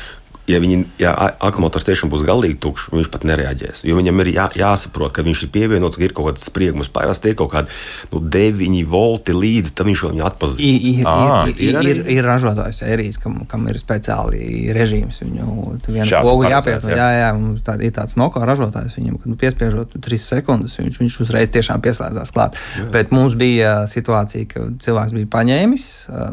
ja, 0.50 0.60
viņi, 0.62 0.78
ja 1.02 1.12
akumulators 1.44 1.86
tiešām 1.88 2.10
būs 2.12 2.24
galīgi 2.26 2.58
tukšs, 2.62 2.90
viņš 2.94 3.10
pat 3.14 3.26
nereaģēs. 3.30 3.84
Jo 3.88 3.98
viņam 3.98 4.22
ir 4.24 4.32
jā, 4.34 4.48
jāsaprot, 4.62 5.14
ka 5.16 5.26
viņš 5.26 5.44
ir 5.46 5.52
pievienots, 5.54 6.00
ka 6.00 6.06
ir 6.06 6.16
kaut 6.18 6.32
kāds 6.32 6.46
spriegums. 6.48 6.90
Parasti 6.94 7.32
ir 7.32 7.38
kaut 7.40 7.52
kādi 7.54 7.72
nu, 8.12 8.22
9 8.34 8.80
volti 8.90 9.36
līdzi, 9.36 9.74
tad 9.78 9.90
viņš 9.90 10.04
viņu 10.08 10.26
atpazīs. 10.28 10.62
Ir, 10.62 10.88
ir, 11.02 11.10
à, 11.10 11.44
ir, 11.52 11.62
ir, 11.68 11.90
ir, 11.94 12.02
ir 12.18 12.28
ražotājs 12.28 12.82
sērijas, 12.84 13.20
kam, 13.22 13.42
kam 13.50 13.68
ir 13.72 13.80
speciāli 13.82 14.72
režīms. 14.76 15.22
Viņu 15.26 15.78
vienu 15.88 16.24
pogu 16.26 16.48
jāpiet. 16.50 16.90
Jā, 16.90 17.10
jā, 17.18 17.30
tā, 17.68 17.78
ir 17.84 17.94
tāds 17.96 18.18
noko 18.20 18.44
ražotājs, 18.48 18.98
viņam, 19.00 19.20
kad 19.22 19.34
nu, 19.34 19.38
piespiežot 19.42 19.96
3 20.02 20.24
sekundes, 20.26 20.78
viņš, 20.82 21.02
viņš 21.04 21.20
uzreiz 21.26 21.54
tiešām 21.54 21.84
pieslēdzās 21.84 22.34
klāt. 22.36 22.60
Jā. 22.80 22.90
Bet 22.94 23.14
mums 23.16 23.38
bija 23.40 23.82
situācija, 23.90 24.50
ka 24.52 24.68
cilvēks 24.84 25.16
bija 25.16 25.32
paņēmis, 25.38 25.88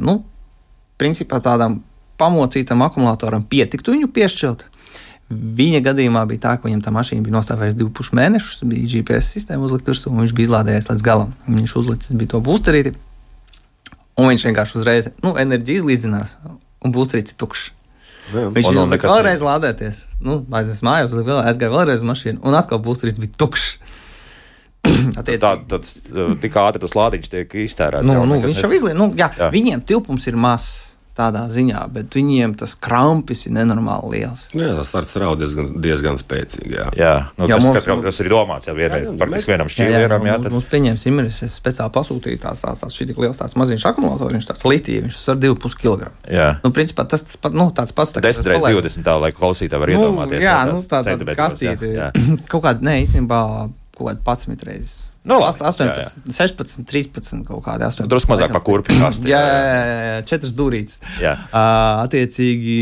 nu, 0.04 0.20
principā 0.98 1.40
tādām 1.44 1.80
pamocītam 2.18 2.82
akumulatoram 2.86 3.46
pietiktu 3.48 3.94
viņu 3.94 4.10
piešķirt. 4.14 4.66
Viņa 5.28 5.82
gadījumā 5.84 6.22
bija 6.28 6.40
tā, 6.46 6.54
ka 6.56 6.64
viņam 6.64 6.80
tā 6.86 6.92
mašīna 6.94 7.24
bija 7.24 7.34
nostāvējusi 7.34 7.76
divus 7.76 7.92
puses 7.98 8.14
mēnešus, 8.16 8.62
bija 8.68 8.88
GPS 8.94 9.34
sistēma 9.34 9.66
uzlikta 9.66 9.92
virsū, 9.92 10.08
un 10.08 10.22
viņš 10.22 10.32
bija 10.36 10.48
izlādējies 10.48 10.88
līdz 10.88 11.04
galam. 11.04 11.34
Viņš 11.44 11.74
uzlicis 11.82 12.16
bija 12.16 12.32
to 12.32 12.40
būsterīti, 12.46 12.94
un 14.16 14.30
viņš 14.30 14.46
vienkārši 14.48 14.78
uzreiz 14.80 15.10
nu, 15.20 15.34
enerģiju 15.36 15.82
izlīdzinās, 15.82 16.32
un 16.80 16.96
būsterīts 16.96 17.36
ir 17.36 17.40
tukšs. 17.44 17.66
Jā, 18.32 18.46
viņš 18.56 18.70
jau 18.72 18.86
uzlika 18.86 19.12
vēlreiz 19.12 19.44
lādēties. 19.44 20.00
Nu, 20.24 20.40
aiznes 20.48 20.80
mājās, 20.84 21.12
aizgāja 21.12 21.74
vēlreiz 21.76 22.00
uz 22.00 22.08
mašīnu, 22.08 22.40
un 22.44 22.56
atkal 22.56 22.80
būsterīts 22.84 23.20
bija 23.20 23.36
tukšs. 23.44 23.70
tā, 25.28 25.52
tad 25.68 25.88
tik 26.40 26.56
ātri 26.56 26.80
tas 26.80 26.96
lādiņš 26.96 27.32
tiek 27.36 27.56
iztērēts. 27.68 28.08
Nu, 28.08 28.16
jau, 28.16 28.26
nu, 28.28 28.40
viņš 28.48 28.64
jau 28.64 28.72
izlieto, 28.72 28.96
nu, 28.96 29.12
jā, 29.18 29.28
jā. 29.36 29.52
viņiem 29.52 29.84
tilpums 29.88 30.24
ir 30.30 30.40
mazs 30.40 30.87
tādā 31.18 31.44
ziņā, 31.50 31.82
bet 31.92 32.14
viņiem 32.14 32.54
tas 32.58 32.74
krampis 32.78 33.46
ir 33.48 33.54
nenormāli 33.56 34.18
liels. 34.18 34.46
Nu 34.54 34.64
jā, 34.64 34.74
tas 34.78 34.90
starts 34.92 35.16
rauda 35.18 35.42
diezgan, 35.42 35.70
diezgan 35.82 36.18
spēcīgi. 36.20 36.76
Jā, 36.76 36.86
jā, 36.98 37.14
nu, 37.38 37.48
jā 37.50 37.58
tas, 37.58 37.66
mums, 37.66 37.78
kad, 37.86 38.04
tas 38.06 38.20
ir 38.22 38.30
domāts 38.32 38.70
jau 38.70 38.76
vienai, 38.78 39.00
jā, 39.04 39.14
praktiski 39.22 39.54
vienam 39.54 39.72
šķīrieram. 39.72 40.28
Jā, 40.28 40.36
jā, 40.36 40.42
tad... 40.44 40.54
Mums 40.54 40.68
pieņemsim, 40.70 41.22
ir 41.22 41.32
es 41.32 41.56
speciāli 41.58 41.94
pasūtīju 41.96 42.42
tās, 42.44 42.62
tās, 42.64 42.84
tās 42.84 43.00
šī 43.00 43.08
tik 43.10 43.20
liels 43.24 43.40
tāds 43.40 43.58
maziņš 43.58 43.88
akumulators, 43.90 44.36
viņš 44.38 44.50
tāds 44.52 44.64
litija, 44.68 45.06
viņš 45.08 45.18
ar 45.34 45.42
2,5 45.42 45.80
kg. 45.82 46.12
Jā. 46.38 46.48
Nu, 46.62 46.72
principā 46.76 47.08
tas 47.10 47.26
pat, 47.34 47.56
nu, 47.56 47.70
tāds 47.74 47.96
pats. 47.96 48.14
Tā, 48.14 48.22
10 48.24 48.52
reizes 48.52 48.78
20 48.78 49.06
tā, 49.08 49.18
lai 49.18 49.34
klausītāji 49.34 49.84
var 49.84 49.94
nu, 49.94 49.98
iedomāties. 49.98 50.46
Jā, 50.46 50.58
nu, 50.70 50.80
tā, 50.86 51.02
tā 51.02 51.38
kastīte. 51.38 51.92
Kaut 52.52 52.64
kāda, 52.64 52.84
ne, 52.84 53.00
īstenībā, 53.04 53.42
kaut 53.98 54.12
kāda 54.12 54.22
11 54.22 54.68
reizes 54.68 55.07
Nu, 55.28 55.36
labi, 55.42 55.60
18, 55.60 55.82
jā, 55.84 56.04
jā. 56.06 56.32
16, 56.32 56.86
13, 56.88 57.42
kaut 57.44 57.60
kādi 57.66 57.84
18. 57.84 58.08
Drusku 58.08 58.32
mazāk 58.32 58.52
par 58.54 58.62
kurpju 58.64 58.96
kasti. 58.96 59.28
jā, 59.28 59.40
jā, 59.44 59.58
jā, 59.58 59.98
jā, 60.06 60.22
četras 60.30 60.54
durītes. 60.56 61.02
Jā. 61.20 61.34
Uh, 61.50 62.04
attiecīgi, 62.06 62.78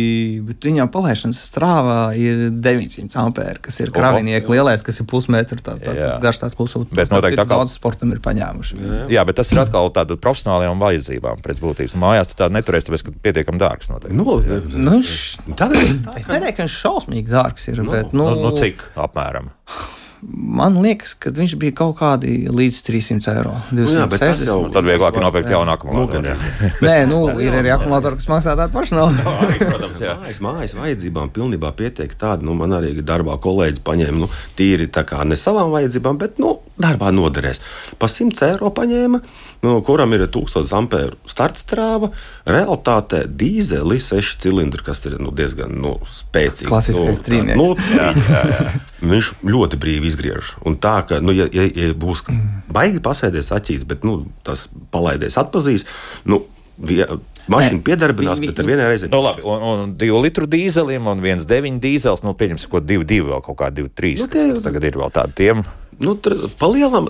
bet 0.47 0.69
viņam 0.69 0.91
palaišanas 0.95 1.41
strāvā 1.49 1.99
ir 2.21 2.47
900 2.55 3.19
ampēri, 3.25 3.63
kas 3.67 3.81
ir 3.83 3.91
kravinieki 3.95 4.55
lielais, 4.55 4.85
kas 4.87 5.03
ir 5.03 5.09
pusmetru 5.11 5.59
tāds, 5.59 5.83
tāds, 5.83 5.99
tāds 5.99 6.23
garš 6.23 6.43
tāds 6.45 6.59
pusotru. 6.59 6.95
Bet 6.95 7.11
noteikti 7.11 7.41
tā 7.41 7.49
kā 7.49 7.51
daudz 7.57 7.75
sportam 7.75 8.15
ir 8.15 8.23
paņēmuši. 8.23 8.79
Jā, 8.79 8.93
jā. 9.01 9.11
jā, 9.19 9.27
bet 9.27 9.41
tas 9.43 9.51
ir 9.51 9.63
atkal 9.65 9.91
tādu 9.99 10.21
profesionālajām 10.23 10.87
vajadzībām 10.87 11.43
pēc 11.43 11.63
būtības. 11.67 11.99
Mājās 11.99 12.35
tā 12.39 12.51
neturēs, 12.53 12.87
tāpēc, 12.87 13.09
ka 13.09 13.17
pietiekam 13.27 13.59
dārgs 13.59 13.91
noteikti. 13.91 14.17
Nu, 14.23 14.39
nu, 14.79 15.01
š... 15.03 15.43
tā, 15.51 15.67
tā, 15.67 15.83
tā, 16.07 16.19
es 16.23 16.31
neteiktu, 16.31 16.61
ka 16.61 16.69
viņš 16.69 16.81
šausmīgi 16.87 17.35
dārgs 17.35 17.71
ir, 17.73 17.83
nu, 17.83 17.91
bet, 17.91 18.15
nu, 18.15 18.31
nu, 18.31 18.47
nu 18.47 18.55
cik 18.55 18.87
apmēram? 18.95 19.51
Man 20.23 20.79
liekas, 20.81 21.13
ka 21.21 21.31
viņš 21.35 21.55
bija 21.61 21.75
kaut 21.77 21.99
kādi 21.99 22.47
līdz 22.49 22.79
300 22.87 23.35
eiro. 23.35 23.53
Nu, 23.77 23.85
jā, 23.91 24.07
bet 24.11 24.23
tas 24.23 24.45
jau 24.47 24.59
tad 24.73 24.87
vieglāk 24.89 25.19
ir 25.19 25.25
nopirkt 25.27 25.53
jaunu 25.53 25.75
akumulātoru. 25.75 26.37
Nē, 26.87 26.97
nu, 27.11 27.21
ir 27.43 27.57
arī 27.59 27.75
akumulātori, 27.75 28.19
kas 28.21 28.31
maksā 28.33 28.57
tādu 28.59 28.73
pašu 28.75 28.97
naudu. 28.97 29.27
Protams, 29.61 30.01
jā. 30.01 30.17
Mājas, 30.17 30.41
mājas 30.43 30.77
vajadzībām 30.79 31.33
pilnībā 31.37 31.73
pietiek 31.77 32.17
tāda, 32.19 32.47
nu, 32.47 32.57
man 32.59 32.79
arī 32.79 32.95
darbā 33.05 33.37
kolēģis 33.45 33.85
paņēma, 33.87 34.23
nu, 34.25 34.31
tīri 34.59 34.89
tā 34.93 35.05
kā 35.09 35.21
ne 35.29 35.39
savām 35.39 35.75
vajadzībām, 35.77 36.19
bet, 36.23 36.41
nu, 36.43 36.57
darbā 36.81 37.11
noderēs. 37.15 37.61
Pa 38.01 38.09
100 38.11 38.43
eiro 38.51 38.71
paņēma, 38.75 39.21
no 39.65 39.77
kuram 39.87 40.13
ir 40.17 40.27
1000 40.33 40.73
ampēru 40.81 41.19
startstrāva, 41.29 42.11
realitātē 42.49 43.25
dīzeli 43.29 43.99
6 44.03 44.43
cilindri, 44.45 44.85
kas 44.87 45.05
ir 45.09 45.19
nu, 45.23 45.33
diezgan 45.37 45.73
nu, 45.83 45.97
spēcīgs. 46.11 46.71
Klasiskais 46.71 47.21
nu, 47.21 47.27
trīnieks. 47.29 47.61
Nu, 47.61 47.71
jā, 47.97 48.11
jā, 48.17 48.43
jā. 48.53 48.67
Viņš 49.07 49.33
ļoti 49.45 49.81
brīvi 49.81 50.11
izgriež. 50.11 50.57
Un 50.69 50.79
tā, 50.81 50.99
ka, 51.09 51.21
nu, 51.25 51.35
ja, 51.37 51.49
ja, 51.53 51.67
ja 51.69 51.95
būs 51.97 52.27
baigi 52.73 53.01
pasēdies 53.05 53.53
aķīs, 53.57 53.89
bet 53.89 54.05
nu, 54.07 54.23
tas 54.47 54.67
palaidēs 54.93 55.39
atpazīs, 55.41 55.89
nu, 56.29 56.43
vie, 56.77 57.05
Mašīna 57.47 57.83
piedarbinās, 57.87 58.41
bet 58.43 58.59
ar 58.59 58.67
vienai 58.67 58.89
reizei. 58.91 59.09
Nu, 59.13 59.21
labi, 59.23 59.45
un, 59.47 59.63
un 59.71 59.93
divu 59.99 60.19
litru 60.25 60.49
dīzelim 60.51 61.07
un 61.07 61.21
viens 61.23 61.47
deviņu 61.47 61.79
dīzels, 61.83 62.25
nu, 62.27 62.35
pieņemsim, 62.39 62.71
ko 62.73 62.81
divi, 62.83 63.07
divi 63.07 63.29
vēl 63.31 63.43
kaut 63.45 63.61
kā 63.61 63.71
divi, 63.75 63.93
trīs. 63.95 64.25
Nu, 64.25 64.31
tie, 64.33 64.49
tagad 64.65 64.87
ir 64.89 64.99
vēl 64.99 65.13
tādi 65.15 65.37
tiem. 65.39 65.63
Nu, 66.03 66.17
palielam. 66.61 67.09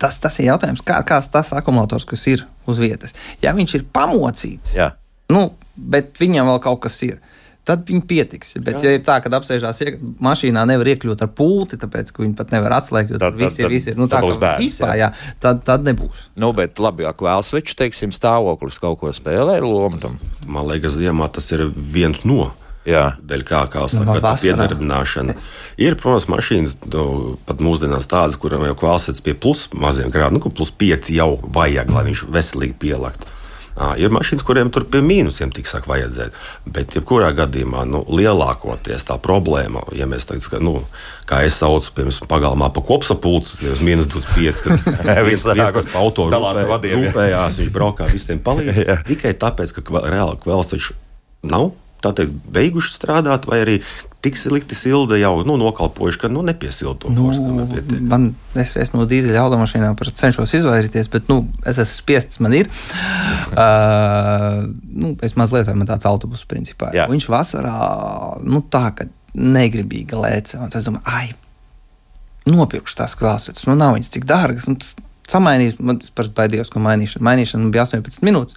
Tas, 0.00 0.16
tas 0.22 0.38
ir 0.40 0.48
jautājums, 0.48 0.80
kā, 0.86 1.02
kāds 1.06 1.28
tas 1.32 1.52
akumulators, 1.56 2.06
kas 2.08 2.24
ir 2.30 2.46
uz 2.68 2.80
vietas. 2.80 3.12
Ja 3.44 3.52
viņš 3.56 3.76
ir 3.78 3.84
pamocīts, 3.92 4.76
Jā. 4.78 4.94
nu, 5.32 5.50
bet 5.76 6.16
viņam 6.20 6.48
vēl 6.52 6.62
kaut 6.64 6.82
kas 6.86 6.96
ir. 7.06 7.20
Tad 7.62 7.84
viņi 7.86 8.00
pietiks. 8.10 8.56
Bet, 8.58 8.80
Jā. 8.80 8.90
ja 8.90 8.98
ir 8.98 9.04
tā, 9.06 9.20
ka 9.22 9.30
apsēžās 9.38 9.78
mašīnā, 10.24 10.64
nevar 10.66 10.88
iekļūt 10.90 11.20
ar 11.22 11.28
pulti, 11.38 11.78
tāpēc 11.78 12.10
ka 12.10 12.24
viņi 12.24 12.34
pat 12.40 12.50
nevar 12.50 12.74
atslēgt, 12.80 13.12
jo 13.14 13.20
tad, 13.22 13.36
tur 13.36 13.44
viss 13.44 13.60
ir, 13.60 13.68
viss 13.70 13.90
ir 13.92 14.00
nu, 14.00 14.08
tā, 14.10 14.18
ka 14.24 14.32
bērns, 14.42 14.64
vispār, 14.64 14.96
jā. 14.98 15.12
Jā, 15.12 15.36
tad, 15.44 15.60
tad 15.68 15.86
nebūs. 15.86 16.24
Nu, 16.34 16.50
bet 16.58 16.82
labi, 16.82 17.06
ja 17.06 17.12
kvēlsveču, 17.14 17.76
teiksim, 17.78 18.10
stāvoklis 18.16 18.82
kaut 18.82 18.98
ko 19.04 19.12
spēlē 19.14 19.60
lomu 19.62 20.02
tam. 20.02 20.18
Man 20.42 20.66
liekas, 20.72 20.98
ziemā 20.98 21.30
tas 21.30 21.52
ir 21.54 21.68
viens 21.70 22.24
no 22.26 22.50
Jā. 22.88 23.02
Dēļ 23.22 23.44
kā, 23.46 23.62
kā 23.70 23.84
saka, 23.90 24.16
tā 24.22 24.32
piedarbināšana. 24.42 25.36
Ir, 25.82 25.94
protams, 26.00 26.26
mašīnas 26.32 26.74
nu, 26.90 27.36
pat 27.46 27.62
mūsdienās 27.62 28.08
tādas, 28.10 28.38
kurām 28.40 28.66
jau 28.66 28.74
kvalitātes 28.78 29.22
pie 29.22 29.36
plus 29.38 29.68
maziem 29.70 30.10
grādiem, 30.10 30.40
nu, 30.40 30.50
plus 30.50 30.74
5 30.74 31.12
jau 31.14 31.36
vajag, 31.42 31.94
lai 31.94 32.08
viņš 32.10 32.26
veselīgi 32.34 32.78
pielaktu. 32.82 33.38
À, 33.72 33.94
ir 33.96 34.10
mašīnas, 34.12 34.42
kuriem 34.44 34.68
tur 34.68 34.84
pie 34.84 35.00
mīnusiem 35.00 35.48
tik 35.54 35.70
saka, 35.70 35.88
vajadzēt. 35.94 36.34
Bet, 36.68 36.92
jebkurā 36.98 37.30
gadījumā, 37.38 37.86
nu, 37.88 38.02
lielākoties 38.04 39.06
tā 39.08 39.16
problēma, 39.22 39.86
ja 39.96 40.04
mēs 40.10 40.28
tagad, 40.28 40.44
ka, 40.52 40.60
nu, 40.60 40.82
kā 41.30 41.40
es 41.46 41.56
saucu, 41.62 41.94
piemēram, 41.96 42.28
pagalmā 42.28 42.68
pa 42.74 42.82
kopsapulci, 42.84 43.56
tas 43.62 43.80
ir 43.80 43.86
minus 43.86 44.10
25, 44.12 44.64
kad 44.66 44.98
viens 45.28 45.46
cilvēks 45.46 45.88
pa 45.94 46.02
auto 46.02 46.28
rūpē, 46.28 46.66
rūpējās, 46.98 47.62
viņš 47.62 47.72
braukā 47.72 48.10
visiem 48.12 48.42
palīdz. 48.46 48.82
tikai 49.08 49.32
tāpēc, 49.40 49.72
ka 49.78 50.04
reāli 50.04 50.36
kvēls 50.44 50.92
nav 51.48 51.72
tā 51.72 51.81
teikt, 52.02 52.34
beiguši 52.50 52.96
strādāt, 52.96 53.46
vai 53.46 53.60
arī 53.62 53.76
tik 54.22 54.38
slikti 54.38 54.76
silda 54.78 55.18
jau 55.18 55.32
nu, 55.46 55.56
nokalpojuši, 55.58 56.20
ka 56.22 56.30
nu, 56.30 56.44
nepiesilda 56.46 56.98
to 57.02 57.10
kursu. 57.14 57.42
Man, 58.06 58.28
es, 58.58 58.74
es 58.78 58.92
no 58.94 59.06
dīzeļa 59.10 59.42
automašīnām 59.42 59.98
cenšos 59.98 60.54
izvairīties, 60.58 61.10
bet 61.10 61.30
nu, 61.30 61.40
es 61.66 61.80
esmu 61.82 61.98
spiests, 61.98 62.38
man 62.42 62.54
ir. 62.58 62.70
uh, 63.64 64.62
nu, 64.94 65.14
es 65.26 65.34
mazliet 65.38 65.70
man 65.74 65.90
tāds 65.90 66.06
autobus 66.10 66.46
principā. 66.46 66.92
Jā. 66.94 67.08
Viņš 67.10 67.28
vasarā 67.30 67.78
nu, 68.46 68.62
tā, 68.62 68.88
ka 68.98 69.08
negribīgi 69.34 70.18
lēca. 70.18 70.68
Es 70.70 70.86
domāju, 70.86 71.06
ai, 71.10 71.32
nopirkšu 72.46 72.98
tās 73.02 73.16
kvēlsvetes, 73.18 73.66
nu 73.66 73.78
nav 73.78 73.96
viņas 73.96 74.12
tik 74.12 74.26
dārgas. 74.28 74.68
Nu, 74.70 74.78
tas, 74.78 74.94
samainījis. 75.32 75.78
Man 75.82 76.00
par 76.16 76.28
baidījos, 76.36 76.70
ko 76.72 76.82
mainīšana. 76.82 77.24
Mainīšana 77.26 77.70
bija 77.72 77.86
18 77.86 78.24
minūtes. 78.26 78.56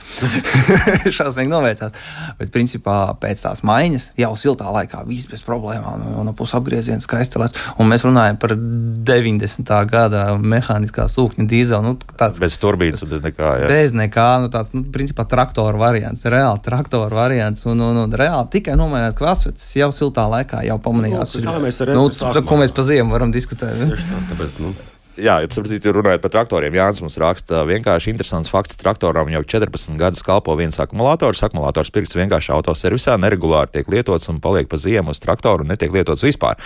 Šausmīgi 1.17 1.51
noveicās. 1.51 1.95
Bet, 2.39 2.51
principā, 2.53 2.97
pēc 3.21 3.45
tās 3.45 3.63
maiņas 3.67 4.09
jau 4.19 4.31
siltā 4.39 4.71
laikā 4.75 5.03
viss 5.07 5.29
bez 5.31 5.43
problēmām. 5.45 6.03
No, 6.03 6.25
no 6.27 6.35
puses 6.37 6.57
apgrieziena 6.59 7.03
skaisti 7.03 7.41
lēts. 7.41 7.61
Un 7.81 7.89
mēs 7.91 8.05
runājam 8.07 8.39
par 8.41 8.55
90. 8.55 9.73
gada 9.91 10.25
mehāniskā 10.39 11.07
sūkņa 11.11 11.47
dīzeli. 11.51 11.83
Nu, 11.85 11.95
tāds, 12.19 12.41
bez 12.43 12.57
turbīnas, 12.61 13.05
bez 13.09 13.23
nekā. 13.25 13.53
Jā. 13.63 13.69
Bez 13.71 13.95
nekā. 13.97 14.27
Nu, 14.45 14.51
tāds, 14.53 14.73
nu, 14.75 14.85
principā, 14.95 15.27
traktora 15.29 15.79
variants. 15.81 16.25
Reāli 16.31 16.63
traktora 16.65 17.23
variants. 17.23 17.65
Un, 17.69 17.83
un, 17.85 18.03
un 18.05 18.19
reāli 18.23 18.51
tikai 18.57 18.77
nomainīt 18.79 19.17
kvasvetes 19.19 19.67
jau 19.79 19.91
siltā 19.95 20.27
laikā 20.31 20.65
jau 20.67 20.79
pamanījās. 20.81 21.37
Nu, 21.45 21.59
mēs 21.63 21.81
arī 21.85 21.97
nu, 21.97 22.09
tā, 22.13 22.35
ko 22.45 22.59
mēs 22.61 22.75
pa 22.75 22.85
ziemu 22.87 23.15
varam 23.15 23.33
diskutēt. 23.35 23.79
Tieši 23.85 24.11
tā, 24.11 24.27
tāpēc, 24.33 24.59
nu. 24.63 24.75
Jā, 25.15 25.37
sapratu, 25.47 25.93
runājot 25.95 26.23
par 26.23 26.31
traktoriem, 26.33 26.75
Jānis 26.75 26.99
mums 27.03 27.15
raksta 27.21 27.61
vienkārši 27.67 28.11
interesants 28.11 28.51
fakts. 28.51 28.75
Traktoram 28.79 29.29
jau 29.31 29.43
14 29.55 29.95
gadus 29.99 30.23
kalpo 30.25 30.55
viens 30.59 30.75
akumulators. 30.83 31.43
Akumulators 31.47 31.91
pirks 31.95 32.17
vienkārši 32.19 32.51
autoservisā, 32.55 33.15
neregulāri 33.21 33.77
tiek 33.77 33.91
lietots 33.91 34.27
un 34.31 34.41
paliek 34.43 34.67
pa 34.71 34.79
ziemu 34.81 35.15
uz 35.15 35.21
traktoru 35.23 35.63
un 35.63 35.71
netiek 35.71 35.93
lietots 35.95 36.25
vispār. 36.25 36.59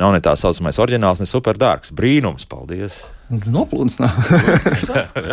Nav 0.00 0.14
ne 0.16 0.22
tā 0.24 0.32
saucamais 0.40 0.80
oriģināls, 0.80 1.20
ne 1.20 1.28
superdārgs. 1.28 1.92
Brīnums, 1.96 2.48
paldies! 2.48 3.02
Noplūdes 3.32 3.96
nav. 4.02 4.16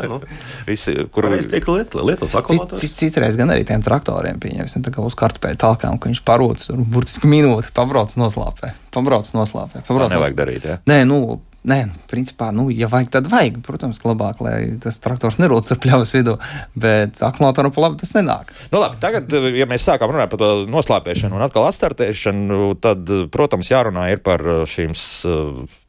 nu. 0.08 0.20
Visi, 0.68 0.94
kur 1.12 1.28
arī 1.28 1.42
tiek 1.44 1.68
lietots 1.68 2.36
akumulators. 2.40 2.80
Cit, 2.80 2.96
citreiz 2.96 3.36
gan 3.40 3.52
arī 3.52 3.66
tiem 3.68 3.84
traktoriem 3.84 4.40
pieņemsim, 4.40 4.86
tā 4.86 4.94
kā 4.96 5.04
uz 5.04 5.18
kartupēļa 5.20 5.60
talkām, 5.60 6.00
ka 6.00 6.12
viņš 6.12 6.24
parots 6.28 6.70
tur 6.70 6.80
burtiski 6.80 7.28
minūti, 7.32 7.74
pabrauc 7.76 8.14
noslāpē. 8.20 8.72
Pabrauc 8.96 9.28
noslāpē. 9.36 9.84
Pabrauc 9.88 10.12
tā 10.12 10.16
nevajag 10.16 10.38
darīt, 10.40 10.70
jā? 10.70 10.78
Nē, 10.88 11.02
nu, 11.10 11.20
Nē, 11.68 11.80
nu, 11.90 11.98
principā, 12.08 12.54
nu, 12.56 12.70
ja 12.72 12.88
vajag, 12.88 13.10
tad 13.12 13.26
vajag. 13.32 13.58
Protams, 13.66 14.00
labāk, 14.08 14.40
lai 14.44 14.80
tas 14.80 14.96
traktors 15.04 15.40
nerūc 15.42 15.68
ar 15.74 15.80
pļavas 15.84 16.14
vidū, 16.16 16.38
bet 16.80 17.20
akumulātoram 17.26 17.74
pa 17.76 17.84
labi 17.84 18.00
tas 18.00 18.14
nenāk. 18.16 18.54
Nu, 18.72 18.80
labi, 18.80 18.96
tagad, 19.04 19.34
ja 19.58 19.68
mēs 19.70 19.88
sākām 19.90 20.14
runāt 20.14 20.32
par 20.32 20.40
to 20.40 20.52
noslēpēšanu 20.72 21.36
un 21.36 21.44
atkal 21.44 21.68
atstartēšanu, 21.68 22.72
tad, 22.80 23.12
protams, 23.34 23.74
jārunā 23.74 24.08
ir 24.14 24.24
par 24.24 24.46
šīm 24.72 24.96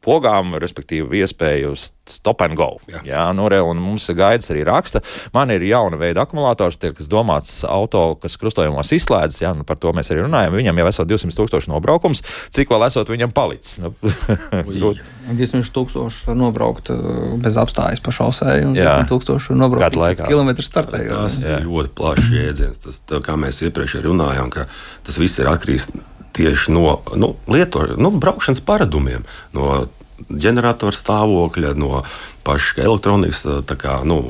pogām, 0.03 0.57
respektīvi 0.59 1.23
iespēju 1.23 1.75
stop 2.09 2.41
and 2.45 2.57
go. 2.57 2.75
Jā, 2.89 3.01
Jā 3.05 3.25
nu, 3.35 3.47
re, 3.51 3.61
un 3.65 3.79
mums 3.81 4.07
ir 4.11 4.17
gaidas 4.19 4.51
arī 4.53 4.65
raksta. 4.67 5.01
Man 5.35 5.53
ir 5.53 5.63
jauna 5.65 5.99
veida 6.01 6.25
akumulators, 6.25 6.79
tie, 6.81 6.93
kas 6.97 7.09
domāts 7.11 7.61
auto, 7.67 8.15
kas 8.21 8.37
krustojumos 8.41 8.91
izslēdzas, 8.95 9.41
jā, 9.43 9.53
nu, 9.57 9.65
par 9.67 9.79
to 9.81 9.93
mēs 9.95 10.11
arī 10.13 10.25
runājam. 10.25 10.57
Viņam 10.57 10.81
jau 10.81 10.87
esot 10.91 11.11
200 11.11 11.37
tūkstoši 11.37 11.71
nobraukums, 11.71 12.23
cik 12.53 12.73
vēl 12.73 12.87
esot 12.87 13.11
viņam 13.11 13.33
palicis? 13.35 13.81
Nu, 13.83 13.93
200 15.31 15.73
tūkstoši 15.75 16.35
nobraukt 16.37 16.91
uh, 16.93 17.35
bez 17.41 17.57
apstājas 17.61 18.01
pa 18.03 18.13
šosei, 18.15 18.63
un 18.65 18.75
200 18.75 19.07
tūkstoši 19.11 19.57
nobraukt 19.57 19.97
pēc 19.97 20.25
kilometra 20.25 20.65
startējot. 20.65 21.17
Tas 21.17 21.39
ir 21.45 21.67
ļoti 21.67 21.93
plašs 21.97 22.31
jēdziens. 22.33 22.81
Tas, 22.85 23.01
tā, 23.07 23.21
kā 23.23 23.37
mēs 23.39 23.61
iepriekš 23.65 24.01
runājām, 24.07 24.51
ka 24.53 24.65
tas 25.05 25.21
viss 25.21 25.39
ir 25.41 25.49
atkarīgs 25.51 25.91
tieši 26.35 26.71
no 26.71 26.99
nu, 27.19 27.33
lietošanas, 27.51 27.99
nu, 28.01 28.11
braukšanas 28.21 28.63
paradumiem, 28.65 29.25
no 29.55 29.83
ģeneratora 30.29 30.95
stāvokļa, 30.95 31.73
no 31.79 32.03
paša 32.47 32.83
elektronikas, 32.85 33.45
kā, 33.81 34.01
nu, 34.07 34.21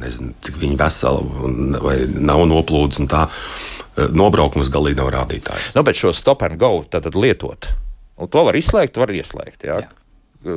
nezinu, 0.00 0.34
cik 0.44 0.58
viņi 0.62 0.78
veseli 0.80 1.78
vai 1.82 1.96
nav 2.16 2.44
noplūdes. 2.50 3.02
Nobraukums 4.16 4.70
galīgi 4.72 5.00
nav 5.00 5.10
rādītājs. 5.12 5.72
Nu, 5.76 5.84
bet 5.84 5.98
šo 5.98 6.14
stop 6.16 6.44
and 6.46 6.56
go 6.60 6.78
tad, 6.88 7.10
lietot. 7.14 7.72
Un 8.20 8.30
to 8.32 8.44
var 8.46 8.56
izslēgt, 8.56 9.00
var 9.00 9.12
ieslēgt. 9.12 9.66
Jā. 9.66 9.80
Jā. 9.84 9.99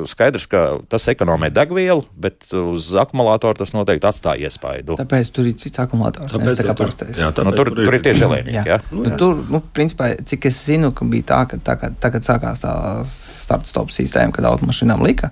Skaidrs, 0.08 0.46
ka 0.48 0.60
tas 0.88 1.04
ekonomē 1.12 1.50
degvielu, 1.52 2.04
bet 2.16 2.46
uz 2.56 2.88
akumulātoru 3.00 3.58
tas 3.58 3.74
noteikti 3.76 4.08
atstāja 4.08 4.48
iespaidu. 4.48 4.96
Tāpēc 5.00 5.30
tur 5.34 5.48
ir 5.50 5.56
cits 5.60 5.82
akumulators. 5.82 6.32
Tāpēc, 6.32 6.60
tā 6.60 6.66
kā 6.68 6.76
tur, 6.76 6.78
parastais. 6.86 7.18
jā, 7.20 7.28
Nu, 7.28 7.36
tāpēc 7.36 7.58
tur, 7.60 7.70
tur 7.76 7.98
ir 7.98 8.04
tieši 8.06 8.24
elēnīgi. 8.28 8.54
Jā. 8.56 8.64
Ja? 8.70 8.78
Nu, 8.94 9.12
tur, 9.20 9.42
nu, 9.52 9.60
principā, 9.76 10.14
cik 10.24 10.48
es 10.48 10.62
zinu, 10.70 10.92
ka 10.96 11.08
bija 11.08 11.28
tā, 11.34 11.42
ka 11.50 11.60
tā, 11.60 11.76
kad 12.16 12.24
sākās 12.24 12.64
tā 12.64 12.72
starta-stop 13.10 13.92
sistēma, 13.94 14.32
kad 14.36 14.48
automašīnām 14.48 15.04
lika, 15.04 15.30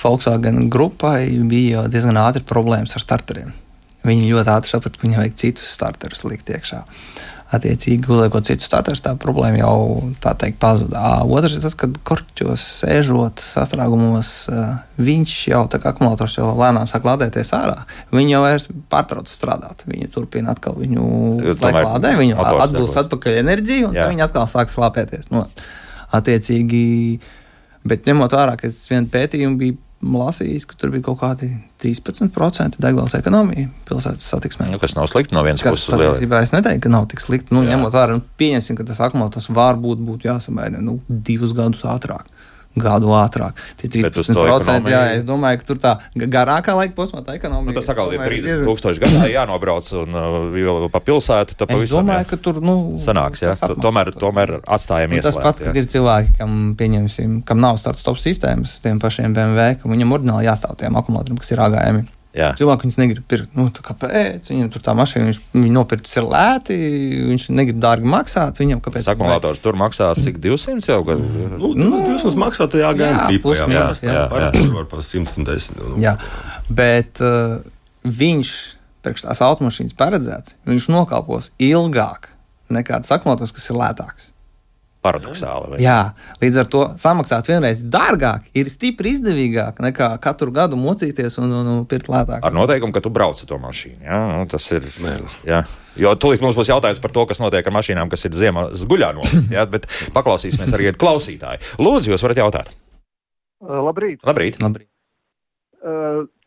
Volkswagen 0.00 0.70
grupai 0.72 1.26
bija 1.50 1.84
diezgan 1.90 2.16
ātri 2.22 2.46
problēmas 2.46 2.94
ar 2.96 3.04
starteriem. 3.04 3.50
Viņi 4.06 4.30
ļoti 4.30 4.52
ātri 4.54 4.72
saprata, 4.72 4.96
ka 4.96 5.04
viņiem 5.04 5.20
vajag 5.20 5.36
citus 5.42 5.74
starterus 5.74 6.24
likt 6.24 6.48
iekšā. 6.48 6.84
Attiecīgi, 7.50 8.06
uzliekot 8.06 8.46
citus 8.46 8.68
starterus, 8.68 9.00
tā 9.02 9.16
problēma 9.18 9.58
jau 9.58 9.78
tā 10.22 10.36
teikt 10.38 10.60
pazuda. 10.62 11.00
Otrs 11.26 11.56
ir 11.56 11.64
tas, 11.64 11.74
ka 11.74 11.88
korķos 12.06 12.62
sēžot 12.84 13.42
sastrēgumos, 13.42 14.30
viņš 15.02 15.34
jau 15.50 15.64
tā 15.72 15.80
kā 15.82 15.90
akumulators 15.90 16.38
jau 16.38 16.52
lēnām 16.54 16.86
sāk 16.90 17.08
lādēties 17.08 17.50
ārā. 17.58 17.88
Viņi 18.14 18.36
jau 18.36 18.44
ir 18.52 18.68
pārtrauc 18.94 19.26
strādāt. 19.32 19.82
Viņi 19.90 20.12
turpina 20.14 20.54
atkal 20.54 20.78
viņu 20.78 21.10
lādē, 21.58 22.14
viņu 22.22 22.38
atgūst 22.38 23.02
atpakaļ 23.02 23.42
enerģiju, 23.42 23.90
un 23.90 23.98
viņi 23.98 24.26
atkal 24.28 24.46
sāk 24.50 24.70
slāpēties. 24.70 25.32
No. 25.34 25.48
Attiecīgi, 26.14 26.84
bet 27.82 28.06
ņemot 28.06 28.38
vērā, 28.38 28.54
ka 28.62 28.70
es 28.70 28.84
vienu 28.90 29.10
pētījumu 29.10 29.58
biju 29.58 29.82
lasījis, 30.00 30.64
ka 30.68 30.78
tur 30.80 30.92
bija 30.94 31.04
kaut 31.10 31.18
kādi 31.20 31.50
13% 31.82 32.80
degvielas 32.80 33.14
ekonomija 33.18 33.68
pilsētas 33.88 34.28
satiksmē. 34.32 34.70
Nu, 34.72 34.80
kas 34.80 34.94
nav 34.96 35.10
slikti 35.12 35.36
no 35.36 35.42
vienas 35.44 35.64
puses. 35.64 35.90
patiesībā 35.92 36.40
es 36.44 36.54
neteiktu, 36.54 36.86
ka 36.86 36.92
nav 36.92 37.08
tik 37.12 37.20
slikti. 37.20 37.52
Nu, 37.54 37.64
Jā. 37.66 37.74
ņemot 37.74 37.92
vērā, 37.92 38.16
nu, 38.16 38.24
pieņemsim, 38.40 38.78
ka 38.78 38.86
tas 38.88 39.02
akumulators 39.04 39.50
varbūt 39.52 40.00
būtu 40.06 40.30
jāsamaina 40.30 40.80
nu, 40.84 40.98
divus 41.08 41.52
gadus 41.56 41.84
ātrāk. 41.84 42.30
Gadu 42.78 43.08
ātrāk. 43.18 43.58
Tie 43.76 43.88
Bet 44.02 44.14
uz 44.16 44.28
13%, 44.30 44.84
to 44.86 44.90
jā, 44.92 45.00
es 45.16 45.24
domāju, 45.26 45.58
ka 45.58 45.64
tur 45.66 45.78
tā 45.82 45.92
ga- 46.14 46.28
garākā 46.30 46.70
laika 46.78 46.94
posmā 46.94 47.18
tā 47.26 47.34
ekonomija. 47.34 47.66
Nu, 47.66 47.74
tas 47.74 47.88
atkal 47.90 48.12
ir 48.14 48.20
tomēr 48.20 48.30
30 48.30 48.46
diezgan- 48.46 48.68
tūkstoši 48.68 49.02
gadā 49.02 49.24
jānobrauc 49.34 49.88
un 49.98 50.14
uh, 50.14 50.54
jau 50.54 50.88
pa 50.88 51.00
pilsētu. 51.00 51.56
Es 51.58 51.66
pavisam 51.66 52.06
domāju, 52.06 52.22
jā. 52.22 52.28
ka 52.30 52.36
tur 52.36 52.60
nu, 52.62 52.76
sanāks. 53.02 53.42
Jā. 53.42 53.56
tas 53.58 53.74
Tomēr, 53.74 54.12
to. 54.14 54.20
tomēr 54.22 54.60
atstājam 54.62 55.16
Tas 55.18 55.34
ieslēgt. 55.34 55.42
pats, 55.42 55.60
jā. 55.60 55.66
kad 55.66 55.76
ir 55.82 55.90
cilvēki, 55.90 56.36
kam, 56.38 56.54
pieņemsim, 56.78 57.42
kam 57.44 57.58
nav 57.58 57.76
starta 57.82 57.98
stop 57.98 58.22
sistēmas, 58.22 58.78
tiem 58.80 59.00
pašiem 59.02 59.34
BMW, 59.34 59.74
ka 59.82 59.88
viņam 59.90 60.14
ordināli 60.14 60.46
jāstāv 60.46 60.78
tiem 60.78 60.94
akumulatoriem, 60.94 61.38
kas 61.42 61.50
ir 61.50 61.58
āgājami. 61.58 62.06
Jā. 62.36 62.52
Cilvēki 62.54 62.86
viņus 62.86 62.98
negrib 63.00 63.24
pirkt. 63.26 63.54
Nu, 63.58 63.64
kāpēc? 63.74 64.46
Viņam 64.52 64.68
tur 64.70 64.82
tā 64.86 64.92
mašīna, 64.94 65.26
viņš 65.32 65.38
viņu 65.56 65.72
nopircis 65.74 66.20
ir 66.20 66.28
lēti, 66.30 66.76
viņš 67.26 67.46
negrib 67.58 67.80
dārgi 67.82 68.10
maksāt. 68.12 68.60
Viņam 68.62 68.82
kāpēc? 68.84 69.08
Akumulators 69.10 69.62
tur 69.64 69.78
maksās 69.80 70.20
cik 70.22 70.38
200 70.44 70.92
jau 70.92 71.00
gadu. 71.08 71.26
Nu, 71.58 71.72
nu, 71.74 72.02
Jūs 72.06 72.28
mums 72.28 72.38
maksājat, 72.38 72.78
jā, 72.78 72.86
jā, 72.86 72.98
gan 73.00 73.18
tīpa. 73.32 73.42
plus 73.48 73.58
Jā, 73.58 73.66
jā, 73.74 73.84
jā. 73.98 74.14
jā. 74.14 74.24
Parasti 74.30 74.62
tur 74.62 74.76
var 74.78 74.86
pa 74.92 75.02
110. 75.02 75.80
Nu, 75.80 75.98
Jā, 76.02 76.14
bet 76.70 77.22
uh, 77.24 77.58
viņš 78.06 78.52
priekš 79.02 79.26
tās 79.26 79.42
automašīnas 79.42 79.96
paredzēts, 79.98 80.54
viņš 80.70 80.90
nokalpos 80.92 81.50
ilgāk 81.58 82.30
nekā 82.70 83.00
tas 83.02 83.16
akumulators, 83.16 83.50
kas 83.56 83.66
ir 83.72 83.78
lētāks. 83.80 84.30
Paradoxāli. 85.00 85.70
vai? 85.72 85.78
Jā, 85.80 86.12
līdz 86.42 86.58
ar 86.60 86.66
to 86.68 86.82
samaksāt 87.00 87.46
vienreiz 87.48 87.80
dārgāk 87.88 88.50
ir 88.52 88.68
stipri 88.68 89.14
izdevīgāk 89.16 89.80
nekā 89.80 90.10
katru 90.20 90.52
gadu 90.52 90.76
mocīties 90.76 91.38
un, 91.40 91.54
un, 91.56 91.70
un 91.72 91.86
pirkt 91.88 92.10
lētāk. 92.12 92.44
Ar 92.44 92.52
noteikumu, 92.52 92.92
ka 92.92 93.00
tu 93.04 93.12
brauc 93.12 93.40
ar 93.40 93.48
to 93.48 93.58
mašīnu. 93.62 94.02
Jā, 94.04 94.20
nu, 94.34 94.44
tas 94.50 94.68
ir. 94.76 94.84
Nē. 95.00 95.16
Jā. 95.48 95.62
Jo 96.00 96.12
tūlīt 96.20 96.44
mums 96.44 96.58
būs 96.58 96.68
jautājums 96.68 97.00
par 97.00 97.16
to, 97.16 97.24
kas 97.30 97.40
notiek 97.40 97.66
ar 97.66 97.76
mašīnām, 97.78 98.12
kas 98.12 98.28
ir 98.28 98.36
ziemas 98.36 98.84
guļā 98.88 99.10
no. 99.16 99.24
Jā, 99.56 99.64
bet 99.72 99.88
paklausīsimies 100.14 100.76
arī 100.76 100.92
ar 100.92 101.00
klausītāju. 101.00 101.80
Lūdzu, 101.80 102.12
jūs 102.12 102.24
varat 102.28 102.44
jautāt. 102.44 102.72
Labrīt! 103.60 104.20
Labrīt! 104.24 104.60
Labrīt. 104.60 104.88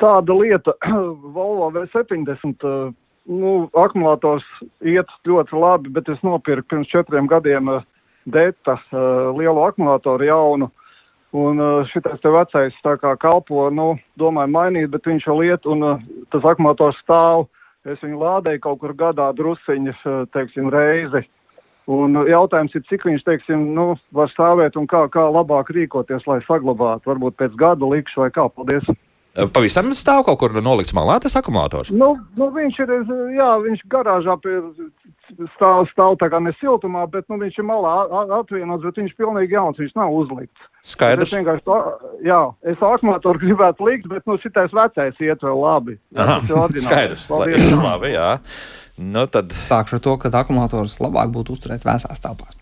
Tāda 0.01 0.35
lieta, 0.37 0.75
Volvo 1.35 1.71
V70, 1.73 2.65
uh, 2.69 2.93
nu, 3.29 3.53
akumulators 3.73 4.45
iet 4.85 5.09
ļoti 5.25 5.57
labi, 5.57 5.93
bet 5.95 6.11
es 6.13 6.21
nopirku 6.25 6.75
pirms 6.75 6.91
četriem 6.91 7.29
gadiem 7.31 7.71
uh, 7.73 7.85
Dēta 8.29 8.77
uh, 8.77 9.33
lielu 9.35 9.65
akumulātoru 9.65 10.29
jaunu. 10.29 10.71
Un 11.33 11.57
šis 11.89 12.03
te 12.21 12.29
vecais 12.29 12.75
kā 13.01 13.11
kalpo, 13.17 13.65
nu, 13.73 13.95
domāju, 14.21 14.51
mainīt, 14.53 14.91
bet 14.93 15.07
viņš 15.09 15.23
vēl 15.31 15.39
iet 15.47 15.65
un 15.65 15.81
uh, 15.81 16.01
tas 16.29 16.45
akumulators 16.45 16.99
stāv. 17.01 17.47
Es 17.83 18.03
viņu 18.05 18.19
lādēju 18.21 18.61
kaut 18.63 18.79
kur 18.83 18.93
gadā 18.95 19.31
drusciņas, 19.35 20.03
uh, 20.05 20.19
teiksim, 20.31 20.69
reizi. 20.71 21.23
Un 21.89 22.15
jautājums 22.29 22.75
ir, 22.77 22.83
cik 22.87 23.07
viņš 23.09 23.25
teiksim, 23.27 23.65
nu, 23.75 23.89
var 24.15 24.29
stāvēt 24.31 24.77
un 24.79 24.85
kā, 24.87 25.03
kā 25.11 25.25
labāk 25.27 25.73
rīkoties, 25.75 26.23
lai 26.29 26.39
saglabātu. 26.45 27.09
Varbūt 27.11 27.35
pēc 27.41 27.57
gada 27.59 27.89
likšu 27.89 28.23
vai 28.23 28.29
kā. 28.31 28.47
Paldies! 28.47 28.87
Pavisam 29.33 29.89
stāv 29.97 30.21
kaut 30.27 30.37
kur 30.37 30.53
nolikts 30.61 30.93
malā 30.93 31.15
tas 31.21 31.33
akumulators. 31.39 31.89
Nu, 31.89 32.11
nu 32.37 32.49
viņš 32.53 32.75
ir 32.83 32.91
jā, 33.33 33.47
viņš 33.63 33.81
garāžā 33.89 34.35
pie, 34.43 34.59
stāv, 35.55 35.87
stāv 35.89 36.19
tā 36.21 36.29
kā 36.29 36.37
ne 36.43 36.53
siltumā, 36.59 37.07
bet 37.09 37.25
nu, 37.33 37.39
viņš 37.41 37.57
ir 37.57 37.65
malā 37.65 37.95
atvienots, 38.37 38.85
bet 38.85 39.01
viņš 39.01 39.15
ir 39.15 39.17
pilnīgi 39.23 39.57
jauns, 39.57 39.81
viņš 39.81 39.97
nav 39.97 40.13
uzlikts. 40.13 40.69
Skaidrs. 40.85 41.31
Es 41.31 41.37
vienkārši 41.39 41.65
tā, 41.65 41.79
jā, 42.29 42.39
es 42.61 42.77
akumulātoru 42.77 43.41
gribētu 43.41 43.89
likt, 43.89 44.09
bet 44.11 44.29
nu, 44.29 44.37
šitais 44.37 44.75
vecais 44.75 45.25
iet 45.25 45.45
vēl 45.49 45.61
labi. 45.65 45.97
Aha, 46.13 46.37
skaidrs. 46.45 47.25
Paldies. 47.31 47.69
Labi, 47.71 47.85
labi, 47.89 48.13
jā. 48.13 48.31
Nu, 49.01 49.25
tad 49.25 49.49
Sākšu 49.65 49.97
ar 49.97 50.05
to, 50.05 50.19
ka 50.21 50.29
akumulators 50.43 50.99
labāk 51.01 51.33
būtu 51.33 51.57
uzturēt 51.57 51.89
vēsās 51.89 52.21
telpās. 52.21 52.59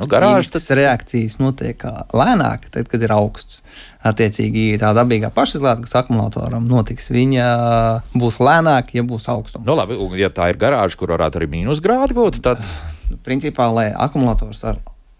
Nu, 0.00 0.06
garāžas 0.10 0.50
Ķīmiskas 0.52 0.70
reakcijas 0.78 1.36
notiek 1.42 1.82
lēnāk, 2.16 2.68
tad, 2.74 2.88
kad 2.92 3.02
ir 3.04 3.12
augsts. 3.16 3.62
Attiecīgi, 4.02 4.78
tā 4.82 4.90
dabīgā 4.96 5.28
pašizlāde, 5.34 5.84
kas 5.86 5.94
akumulatoram 6.00 6.64
notiks, 6.66 7.10
viņa 7.14 7.44
būs 8.18 8.40
lēnāka, 8.42 8.96
ja 8.98 9.04
būs 9.06 9.28
augstums. 9.30 9.66
Nu, 9.68 9.76
labi, 9.78 9.94
un, 10.00 10.16
ja 10.18 10.30
tā 10.34 10.48
ir 10.50 10.58
garāža, 10.58 10.98
kur 10.98 11.12
varētu 11.14 11.38
arī 11.38 11.50
mīnusgrādi 11.58 12.16
būt, 12.18 12.40
tad 12.42 12.64
Principā, 13.22 13.66
lai 13.68 13.90
akumulators 13.92 14.62
ar 14.64 14.78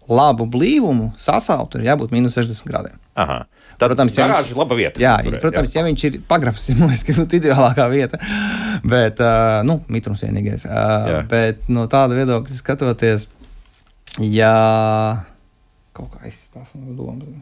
labu 0.09 0.47
blīvumu 0.49 1.11
sasautu, 1.21 1.77
ir 1.79 1.91
jābūt 1.91 2.11
minus 2.11 2.33
60 2.35 2.65
grādiem. 2.67 2.97
aha, 3.15 3.43
tad, 3.77 3.91
Protams, 3.93 4.17
ja 4.17 4.25
viņš- 4.27 4.55
laba 4.57 4.75
vieta. 4.75 4.99
Jā, 4.99 5.13
turēt, 5.23 5.39
protams, 5.45 5.75
ja 5.77 5.83
viņš 5.85 6.03
ir 6.09 6.17
pagrabs, 6.27 6.65
man 6.75 6.89
liekas, 6.89 7.05
ka 7.07 7.13
būtu 7.21 7.37
ideālākā 7.39 7.85
vieta. 7.93 8.17
Bet, 8.83 9.21
uh, 9.21 9.61
nu, 9.63 9.77
mitrums 9.87 10.25
vienīgais. 10.25 10.65
Uh, 10.65 10.73
Jā. 11.13 11.21
bet 11.29 11.69
no 11.71 11.85
tāda 11.87 12.17
viedokļa 12.17 12.57
skatoties, 12.57 13.29
ja 14.21 14.53
kaut 15.93 16.13
kā 16.13 16.27
izstāsta 16.29 16.77
no 16.81 16.93
domas. 16.97 17.41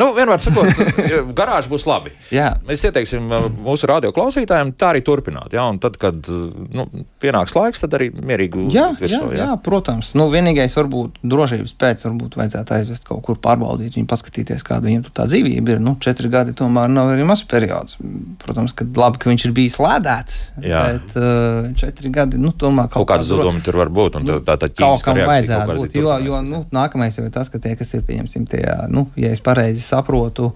Nu, 0.00 0.10
vienmēr 0.16 0.40
sakot, 0.40 0.80
garāža 1.38 1.70
būs 1.70 1.84
labi. 1.88 2.12
Jā. 2.32 2.54
Mēs 2.66 2.84
ieteiksim 2.88 3.26
uh, 3.28 3.48
mūsu 3.66 3.88
radio 3.90 4.12
klausītājiem 4.16 4.72
tā 4.80 4.94
arī 4.94 5.02
turpināt. 5.04 5.52
Jā, 5.56 5.66
tad, 5.82 5.98
kad 6.00 6.30
uh, 6.32 6.46
nu, 6.72 6.86
pienāks 7.20 7.54
laiks, 7.56 7.82
tad 7.84 7.96
arī 7.98 8.08
mierīgi 8.14 8.68
Jā, 8.72 8.90
virsū, 8.98 9.30
jā, 9.34 9.44
jā, 9.44 9.48
protams. 9.64 10.14
Nu, 10.16 10.30
vienīgais, 10.32 10.74
varbūt 10.78 11.20
drošības 11.20 11.74
pēc, 11.80 12.04
varbūt 12.08 12.38
vajadzētu 12.40 12.76
aizvest 12.78 13.06
kaut 13.08 13.22
kur 13.26 13.38
pārbaudīt, 13.42 13.98
viņu 13.98 14.08
paskatīties, 14.10 14.64
kāda 14.66 14.88
viņam 14.88 15.04
tur 15.08 15.16
tā 15.20 15.26
dzīvība 15.30 15.76
ir. 15.76 15.82
Nu, 15.84 15.96
četri 16.00 16.30
gadi 16.32 16.54
tomēr 16.56 16.88
nav 16.92 17.12
arī 17.12 17.26
mazs 17.28 17.44
periods. 17.50 17.98
Protams, 18.40 18.74
ka 18.76 18.86
labi, 18.96 19.20
ka 19.20 19.30
viņš 19.32 19.46
ir 19.50 19.54
bijis 19.56 19.76
lēdēts, 19.82 20.38
Jā. 20.64 20.82
bet 20.88 21.16
uh, 21.20 21.70
četri 21.80 22.12
gadi, 22.14 22.40
nu, 22.40 22.54
tomēr 22.56 22.88
Kaut 22.94 23.08
kāda 23.10 23.26
dro- 23.26 23.42
zuduma 23.42 23.60
tur 23.64 23.80
var 23.82 23.92
būt. 24.00 24.20
Tā, 24.24 24.40
tā, 24.48 24.56
tā 24.64 24.72
kaut 24.80 25.04
kam 25.04 25.20
vajadzētu 25.20 25.68
kaut 25.68 25.84
būt. 25.84 26.00
Jo, 26.00 26.16
jo 26.24 26.40
nu, 26.46 26.64
nākamais 26.74 27.20
jau 27.20 27.26
ir 27.26 27.34
tas, 27.34 27.52
ka 27.52 27.60
tie, 27.62 27.76
kas 27.78 27.92
ir 27.98 28.04
pieņemsim, 28.08 28.48
tie, 28.50 28.64
nu, 28.92 29.06
ja 29.20 29.32
es 29.34 29.42
pareizi 29.44 29.84
saprotu, 29.90 30.52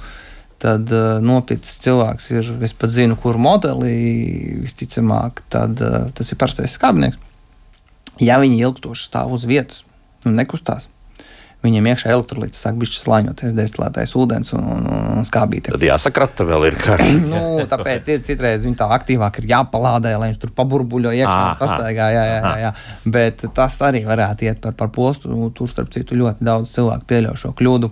tad 0.63 0.89
uh, 0.95 1.19
nopircis 1.25 1.81
cilvēks 1.85 2.31
ir, 2.35 2.51
es 2.65 2.75
pat 2.79 2.95
zinu, 2.95 3.19
kur 3.21 3.39
modeli 3.41 3.95
visticamāk, 4.63 5.45
tad 5.53 5.83
uh, 5.85 6.09
tas 6.17 6.33
ir 6.33 6.41
parastais 6.41 6.79
skābnieks. 6.79 7.21
Ja 8.23 8.39
viņi 8.41 8.63
ilgstoši 8.63 9.09
stāv 9.09 9.35
uz 9.35 9.45
vietas 9.51 9.83
un 10.25 10.39
nekustās, 10.39 10.87
viņiem 11.65 11.89
iekšā 11.91 12.13
elektrolīts 12.13 12.61
sāk 12.61 12.77
bišķi 12.81 13.01
slāņoties, 13.01 13.55
destilētais 13.57 14.13
ūdens 14.21 14.53
un, 14.57 14.67
un, 14.77 14.87
un 15.19 15.27
skābīte. 15.27 15.73
Tad 15.75 15.87
jāsakrata 15.87 16.47
vēl 16.49 16.69
ir 16.71 16.79
kā. 16.81 16.99
Nu, 17.35 17.65
tāpēc 17.71 18.09
ir 18.13 18.23
citreiz 18.27 18.65
viņa 18.67 18.79
tā 18.83 18.89
aktīvāk 18.99 19.41
ir 19.41 19.49
jāpalādē, 19.55 20.13
lai 20.21 20.31
viņš 20.31 20.41
tur 20.43 20.53
paburbuļo 20.57 21.15
iekšā 21.17 21.57
pastaigā. 21.61 22.09
Jā, 22.15 22.25
jā, 22.29 22.39
jā, 22.39 22.55
jā. 22.67 22.73
Bet 23.17 23.47
tas 23.57 23.79
arī 23.87 24.05
varētu 24.07 24.49
iet 24.49 24.61
par, 24.65 24.77
par 24.79 24.93
postu. 24.95 25.33
Nu, 25.33 25.51
Tur, 25.55 25.71
starp 25.71 25.93
citu, 25.95 26.19
ļoti 26.19 26.45
daudz 26.45 26.73
cilvēku 26.75 27.09
pieļauj 27.11 27.41
šo 27.41 27.53
kļūdu. 27.57 27.91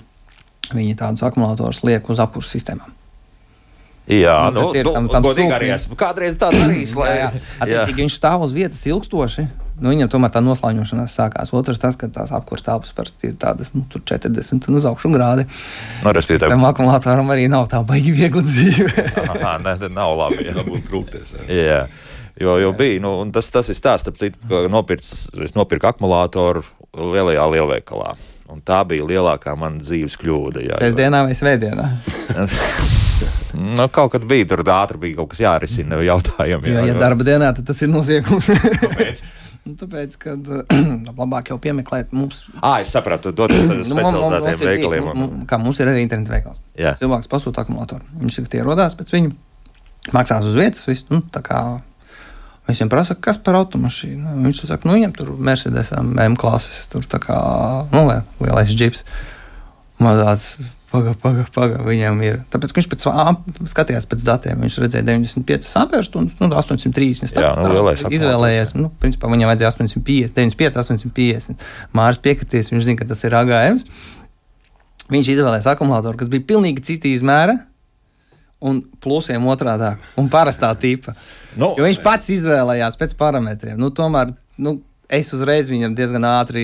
Viņi 0.77 0.97
tādus 0.99 1.23
akumulatorus 1.27 1.83
liek 1.87 2.09
uz 2.13 2.19
apkursu 2.23 2.57
sistēmām. 2.59 2.91
Jā, 4.11 4.51
Nu, 4.51 4.61
nu, 4.61 4.63
tas 4.67 4.75
ir 4.75 4.85
nu, 4.89 4.93
tam- 4.97 5.09
tam 5.09 5.23
godīgi 5.23 5.53
arī 5.55 5.69
esmu 5.77 5.95
kādreiz 5.97 6.35
tā 6.37 6.49
darījis. 6.51 6.97
Lai, 6.99 7.09
Jā, 7.09 7.19
jā. 7.31 7.43
Attiecīgi, 7.63 8.01
viņš 8.03 8.17
stāv 8.19 8.43
uz 8.43 8.53
vietas 8.53 8.83
ilgstoši. 8.91 9.45
Nu, 9.83 9.91
viņam 9.91 10.11
tomēr 10.11 10.31
tā 10.35 10.41
noslēņošanās 10.43 11.15
sākās. 11.17 11.53
Otrs, 11.55 11.79
tas, 11.79 11.97
ka 11.97 12.07
tās 12.13 12.31
apkursu 12.35 12.65
telpas 12.67 12.93
parasti 12.95 13.31
ir 13.31 13.37
tādas 13.41 13.71
nu, 13.75 13.85
tur 13.91 14.03
40 14.07 14.69
un 14.69 14.75
uz 14.79 14.85
augšu 14.91 15.11
grādi. 15.15 15.47
nu, 16.03 16.11
respektīvi, 16.13 16.51
Tam 16.51 16.65
akumulatoram 16.67 17.31
arī 17.31 17.49
nav 17.49 17.69
tā 17.71 17.81
baigi 17.87 18.13
viegla 18.13 18.43
dzīve. 18.43 18.91
Aha, 19.39 19.59
ne, 19.63 19.77
ne, 19.81 19.89
nav 19.89 20.17
labi. 20.19 20.45
Jā. 20.51 20.55
Dabūt 20.61 20.83
krūpties. 20.91 21.35
jā. 21.39 21.47
Jā. 21.63 21.81
Jo, 22.43 22.59
jo 22.59 22.73
bija, 22.73 23.01
nu, 23.01 23.21
un 23.23 23.31
tas, 23.31 23.49
tas 23.55 23.69
ir 23.69 23.77
stāsts, 23.79 24.03
starp 24.07 24.17
citu, 24.19 24.39
ka 24.49 24.67
nopircis, 24.73 25.29
es 25.47 25.53
nopirku 25.55 25.87
akumulātoru 25.91 26.63
lielajā 26.97 27.45
lielveikalā. 27.55 28.15
Un 28.53 28.61
tā 28.67 28.83
bija 28.89 29.07
lielākā 29.09 29.55
mana 29.59 29.81
dzīves 29.83 30.19
kļūda. 30.21 30.67
Jā, 30.69 30.81
Sēdesdienā 30.81 31.23
vai 31.29 31.37
svētdienā? 31.39 31.87
nu, 33.79 33.87
kaut 33.95 34.13
kad 34.17 34.27
bija 34.29 34.51
tur 34.53 34.65
ātri, 34.67 35.01
bija 35.07 35.23
kaut 35.23 35.33
kas 35.33 35.45
jārisina 35.45 36.01
jautājumi. 36.05 36.75
Jā, 36.75 36.83
jo, 36.83 36.91
ja 36.93 36.99
darba 37.01 37.27
dienā 37.27 37.55
tas 37.59 37.83
ir 37.85 37.93
noziegums. 37.93 38.53
Nu, 39.63 39.77
tāpēc, 39.79 40.17
ka 40.19 40.33
labāk 41.21 41.53
jau 41.53 41.59
piemeklēt 41.63 42.11
mums. 42.17 42.43
Ah, 42.59 42.81
es 42.83 42.91
sapratu, 42.95 43.31
doties 43.37 43.63
uz 43.71 43.93
nu, 43.93 44.01
specializētiem 44.01 44.67
veikaliem. 44.67 45.07
Ir, 45.13 45.21
un... 45.23 45.45
Kā 45.47 45.59
mums 45.63 45.79
ir 45.79 45.91
arī 45.93 46.03
internetu 46.03 46.35
veikals. 46.35 46.59
Jā. 46.79 46.97
Cilvēks 46.99 47.31
pasūta 47.31 47.63
akumulātoru. 47.63 48.03
Viņš 48.25 48.41
saka, 48.41 48.51
tie 48.51 48.63
ierodās 48.63 48.97
pēc 48.99 49.15
viņa, 49.15 49.31
maksās 50.17 50.51
uz 50.51 50.59
vietas. 50.59 50.83
Visu, 50.91 51.07
nu, 51.15 51.23
Viņam 52.69 52.93
prasa, 52.93 53.17
kas 53.19 53.41
par 53.43 53.59
automašīnu. 53.59 54.37
Viņš 54.45 54.63
saka, 54.69 54.87
nu, 54.89 54.95
viņam 54.99 55.17
tur 55.17 55.33
Mercedes, 55.35 55.91
M 55.99 56.37
klases, 56.39 56.85
tur 56.93 57.07
tā 57.11 57.19
kā 57.23 57.39
nu, 57.91 58.05
lielais 58.43 58.71
džips. 58.71 59.03
Man 60.03 60.19
tāds 60.19 60.55
Pagaidām, 60.93 61.17
pagaidām, 61.23 61.49
pagaidām. 61.55 61.85
Viņam 61.89 62.19
ir. 62.27 62.39
Tāpēc 62.53 62.75
viņš 62.77 62.89
pēc, 62.93 63.05
skatījās 63.73 64.07
pēc 64.11 64.25
datiem. 64.29 64.61
Viņš 64.61 64.75
redzēja 64.83 65.07
95 65.09 65.71
ampērstundas, 65.81 66.35
nu, 66.43 66.51
830. 66.53 67.33
Jā, 67.33 67.53
nu, 67.65 67.85
izvēlējies. 68.13 68.75
Nu, 68.77 68.91
principā 69.01 69.31
viņam 69.33 69.49
vajadzēja 69.49 69.71
850, 69.73 70.37
95, 70.37 70.81
850. 70.83 71.65
Māris 71.97 72.21
piekritīs, 72.21 72.69
viņš 72.75 72.89
zina, 72.91 73.01
ka 73.01 73.09
tas 73.09 73.25
ir 73.25 73.37
AGM. 73.39 73.81
Viņš 75.13 75.33
izvēlējās 75.33 75.71
akumulātoru, 75.73 76.21
kas 76.21 76.33
bija 76.33 76.45
pilnīgi 76.53 76.85
cita 76.93 77.09
izmēra. 77.09 77.57
Un 78.63 78.79
plusiem 79.03 79.43
otrādi- 79.51 79.97
un 80.21 80.31
parastā 80.31 80.71
tipa. 80.79 81.17
Nu, 81.57 81.75
jo 81.77 81.83
viņš 81.83 82.03
pats 82.03 82.31
izvēlējās 82.31 82.97
pēc 83.01 83.17
parametriem. 83.19 83.77
Nu, 83.77 83.91
tomēr 83.91 84.37
nu, 84.57 84.81
es 85.13 85.29
uzreiz 85.37 85.69
viņam 85.71 85.93
diezgan 85.97 86.25
ātri 86.25 86.63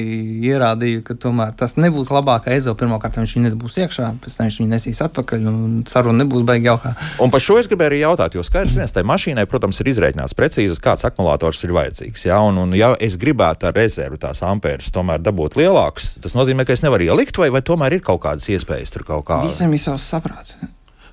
ierādīju, 0.48 1.02
ka 1.06 1.16
tomēr 1.20 1.52
tas 1.58 1.76
nebūs 1.80 2.10
labākais 2.12 2.62
ezo. 2.62 2.74
Pirmkārt, 2.78 3.18
viņš 3.20 3.34
viņu 3.36 3.50
nebūs 3.50 3.76
iekšā, 3.82 4.08
pēc 4.22 4.36
tam 4.38 4.48
viņš 4.48 4.58
viņu 4.62 4.72
nesīs 4.72 5.02
atpakaļ, 5.04 5.44
un 5.50 5.74
saruna 5.90 6.22
nebūs 6.22 6.46
baigta 6.48 6.70
jaukā. 6.70 6.94
Un 7.24 7.34
par 7.34 7.44
šo 7.44 7.58
es 7.60 7.68
gribēju 7.70 7.92
arī 7.92 8.00
jautāt, 8.04 8.38
jo 8.38 8.44
skaidrs, 8.46 8.78
viens 8.80 8.94
tai 8.94 9.04
mašīnai, 9.08 9.44
protams, 9.50 9.82
ir 9.82 9.92
izreikināts 9.92 10.36
precīzi, 10.38 10.78
kāds 10.84 11.04
akumulators 11.08 11.62
ir 11.66 11.76
vajadzīgs. 11.76 12.24
Ja? 12.30 12.40
Un, 12.48 12.62
un, 12.64 12.74
ja 12.78 12.94
es 13.04 13.18
gribētu 13.20 13.68
ar 13.68 13.76
rezervu 13.76 14.20
tās 14.22 14.42
ampēras 14.46 14.88
tomēr 14.94 15.22
dabūt 15.24 15.60
lielākus, 15.60 16.14
tas 16.24 16.36
nozīmē, 16.38 16.64
ka 16.64 16.76
es 16.76 16.84
nevaru 16.86 17.10
ielikt, 17.10 17.36
vai, 17.40 17.52
vai 17.52 17.64
tomēr 17.64 17.98
ir 17.98 18.04
kaut 18.06 18.24
kādas 18.24 18.48
iespējas 18.48 18.96
tur 18.96 19.04
kaut 19.08 19.28
kā. 19.28 19.42
Visam 19.44 19.76
ir 19.76 19.84
savs 19.84 20.08
saprāts. 20.08 20.56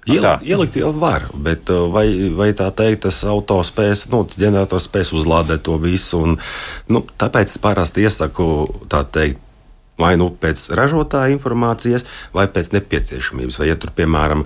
Ielikt, 0.05 0.43
ielikt 0.45 0.75
jau 0.77 0.91
var, 1.01 1.23
bet 1.33 1.69
uh, 1.73 1.87
vai, 1.89 2.05
vai 2.37 2.51
tā 2.53 2.67
teikt, 2.77 3.07
tas 3.07 3.23
auto 3.25 3.57
spēs, 3.65 4.05
nu, 4.11 4.21
ģenerators 4.37 4.85
spēs 4.85 5.09
uzlādēt 5.17 5.63
to 5.65 5.79
visu. 5.81 6.21
Un, 6.21 6.37
nu, 6.93 7.01
tāpēc 7.17 7.55
es 7.55 7.61
parasti 7.61 8.05
iesaku 8.05 8.45
tā 8.91 9.01
teikt 9.09 9.41
vai 10.01 10.15
nu 10.19 10.29
pēc 10.41 10.67
ražotāja 10.75 11.33
informācijas, 11.35 12.05
vai 12.35 12.47
pēc 12.51 12.73
nepieciešamības. 12.75 13.59
Vai, 13.61 13.69
ja 13.69 13.77
tur, 13.79 13.93
piemēram, 13.95 14.43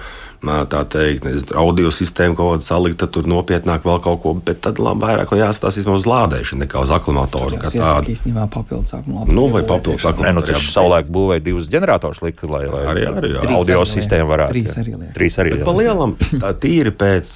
tā 0.70 0.84
teikt, 0.94 1.26
nezinu, 1.26 1.56
audio 1.60 1.92
sistēma 1.94 2.38
kaut 2.38 2.54
kāda 2.54 2.68
salikta, 2.68 3.06
tad 3.06 3.16
tur 3.18 3.30
nopietnāk 3.30 3.86
vēl 3.88 4.02
kaut 4.04 4.22
ko, 4.24 4.36
bet 4.46 4.62
tad 4.66 4.82
labi, 4.84 5.04
vairāk 5.08 5.34
jāstāsta 5.40 5.84
uz 5.96 6.08
lādēšanu 6.10 6.66
nekā 6.66 6.84
uz 6.86 6.94
aklimatoru. 6.96 7.60
Tas 7.64 7.78
ir 7.78 8.12
īstenībā 8.14 8.46
papildus 8.54 8.94
aklimatoru. 9.00 9.36
Nu, 9.36 9.48
vai 9.54 9.64
papildus 9.68 10.06
aklimatoru. 10.10 10.40
Nu, 10.40 10.46
tas 10.54 10.70
savulaik 10.74 11.10
būvēja 11.14 11.46
divus 11.50 11.72
ģenerators, 11.72 12.22
lika, 12.26 12.50
lai, 12.50 12.66
lai 12.70 12.84
arī, 12.94 13.08
arī, 13.10 13.34
jā. 13.36 13.48
audio 13.58 13.82
sistēma 13.90 14.30
varētu. 14.30 14.60
Trīs 14.60 14.78
arī. 14.84 14.96
Jā. 14.96 15.14
Trīs 15.18 15.40
arī. 15.42 15.56
Bet 15.58 15.66
pa 15.68 15.76
lielam, 15.80 16.16
tā 16.44 16.54
tīri 16.62 16.94
pēc 16.94 17.34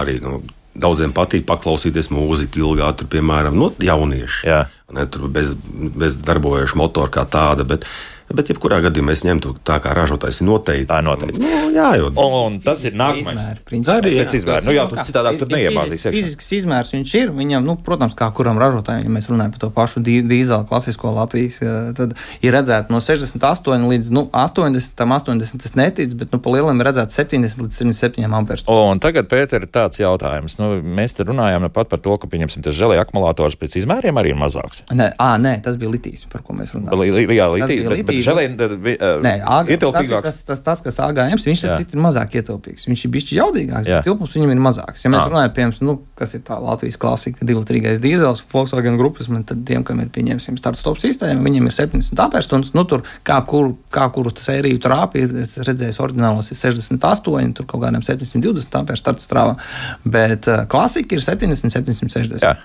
arī. 0.00 0.20
Nu, 0.22 0.40
Daudziem 0.76 1.14
patīk 1.16 1.46
paklausīties 1.48 2.10
mūziku 2.12 2.60
ilgāk, 2.60 2.98
tur, 3.00 3.08
piemēram, 3.14 3.56
nu, 3.56 3.70
jaunieši. 3.80 4.48
Jā. 4.48 4.64
Ne, 4.94 5.06
tur 5.10 5.26
bez, 5.32 5.54
bez 5.96 6.18
darbojoša 6.22 6.78
motora 6.78 7.10
kā 7.10 7.24
tāda. 7.30 7.64
Bet, 7.66 7.86
uh, 7.86 8.15
Bet, 8.26 8.50
jebkurā 8.50 8.80
gadījumā 8.82 9.14
es 9.14 9.22
ņemtu 9.26 9.52
tā, 9.66 9.76
kā 9.82 9.92
ražotājs 9.94 10.40
ir 10.42 10.48
noteikti. 10.48 10.86
Tā 10.90 10.98
ir 11.02 11.06
noteikti. 11.06 11.42
Nu, 11.42 11.70
jā, 11.74 11.90
jo, 12.00 12.10
un, 12.10 12.34
un 12.40 12.56
tas 12.64 12.82
ir 12.88 12.96
nākamais. 12.98 13.44
Arī 13.92 14.16
pēc 14.18 14.34
izmēra. 14.40 14.64
Nu, 14.66 14.74
jā, 14.74 14.86
tu 14.90 14.98
citādāk 15.06 15.38
tur 15.40 15.50
neiemāzīsies. 15.52 16.14
Fizisks 16.14 16.50
izmērs 16.58 16.90
viņš 16.94 17.14
ir. 17.20 17.30
Viņam, 17.36 17.66
nu, 17.66 17.76
protams, 17.86 18.16
kā 18.18 18.28
kuram 18.34 18.58
ražotājam, 18.60 19.04
ja 19.06 19.12
mēs 19.14 19.30
runājam 19.30 19.54
par 19.54 19.62
to 19.62 19.70
pašu 19.76 20.02
dīzeli 20.06 20.66
klasisko 20.66 21.12
Latvijas, 21.14 21.60
tad 21.96 22.16
ir 22.42 22.56
redzēts 22.56 22.90
no 22.92 23.00
68 23.04 23.86
līdz 23.92 24.12
nu, 24.16 24.26
80, 24.34 24.96
tam 24.98 25.14
80 25.14 25.62
tas 25.62 25.76
netic, 25.78 26.16
bet 26.18 26.34
nu, 26.34 26.42
pa 26.42 26.56
lielam 26.56 26.82
ir 26.82 26.90
redzēts 26.90 27.20
70 27.22 27.62
līdz 27.62 27.80
77 27.84 28.36
amperes. 28.40 28.66
Un 28.70 29.02
tagad, 29.02 29.30
Pēter, 29.30 29.64
ir 29.64 29.72
tāds 29.72 30.02
jautājums. 30.02 30.58
Nu, 30.60 30.74
mēs 30.82 31.14
te 31.16 31.26
runājam 31.26 31.64
nu 31.66 31.70
pat 31.72 31.90
par 31.92 32.02
to, 32.02 32.18
ka, 32.20 32.28
pieņemsim, 32.30 32.64
tas 32.66 32.76
žēlē 32.76 32.98
akumulators 33.02 33.58
pēc 33.60 33.78
izmēriem 33.82 34.18
arī 34.20 34.34
ir 34.34 34.40
mazāks. 34.40 34.82
Nē, 34.90 35.12
à, 35.22 35.34
nē 35.40 35.58
tas 35.64 35.78
bija 35.80 35.92
litīs, 35.92 36.26
par 36.32 36.44
ko 36.46 36.56
mēs 36.56 36.74
runājam. 36.74 37.00
Li, 37.00 37.10
li, 37.14 37.38
jā, 37.38 37.48
litīs, 37.52 37.86
bet 38.16 38.74
bet 38.82 39.00
žēlē, 39.00 39.14
uh, 39.16 39.20
Nē, 39.24 39.32
AG, 39.56 39.70
ietilpīgāks. 39.76 40.24
Tas, 40.26 40.38
tas, 40.48 40.62
tas, 40.64 40.82
kas 40.84 40.98
AGM, 41.04 41.36
viņš 41.42 41.64
ir, 41.66 41.84
ir 41.84 42.02
mazāk 42.02 42.36
ietilpīgs. 42.40 42.86
Viņš 42.88 43.04
ir 43.06 43.12
bijis 43.14 43.32
jaudīgāks, 43.36 43.88
jā. 43.88 44.00
bet 44.00 44.08
tilpums 44.08 44.36
viņam 44.36 44.52
ir 44.54 44.62
mazāks. 44.66 45.04
Ja 45.04 45.12
mēs 45.12 45.22
à. 45.22 45.30
runājam, 45.32 45.54
piemēram, 45.56 45.88
nu, 45.88 45.96
kas 46.18 46.36
ir 46.38 46.44
tā 46.46 46.58
Latvijas 46.62 46.98
klasika, 47.00 47.46
divu 47.48 47.64
trīsais 47.68 48.00
dīzels, 48.02 48.44
Volkswagen 48.52 48.98
grupas, 49.00 49.30
tad 49.48 49.64
tiem, 49.68 49.84
kam 49.86 50.00
ir 50.04 50.12
pieņemsim 50.14 50.60
startu 50.60 50.82
stop 50.82 51.00
sistēma, 51.02 51.44
viņiem 51.46 51.68
ir 51.70 51.76
70 51.76 52.24
amperstundas. 52.26 52.72
Nu, 52.76 52.86
tur, 52.88 53.04
kā, 53.26 53.40
kur, 53.48 53.74
kā 53.94 54.08
kuru 54.14 54.32
sēriju 54.36 54.80
trāpīja, 54.82 55.32
es 55.44 55.56
redzēju, 55.66 55.98
oriģinālos 56.06 56.52
ir 56.52 56.60
68, 56.60 57.56
tur 57.56 57.68
kaut 57.68 57.84
kādiem 57.84 58.04
720 58.06 58.80
amperu 58.80 59.00
starta 59.00 59.24
strāvā, 59.24 59.58
bet 60.04 60.48
uh, 60.50 60.64
klasika 60.70 61.18
ir 61.18 61.24
70, 61.24 61.72
760. 61.72 62.42
Jā. 62.44 62.56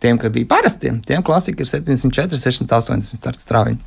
Tiem, 0.00 0.16
kas 0.16 0.32
bija 0.32 0.48
parastiem, 0.48 1.00
tiem 1.04 1.22
klasika 1.24 1.64
ir 1.64 1.68
74, 1.68 2.40
680 2.40 3.20
starta 3.20 3.42
strāviņi. 3.42 3.82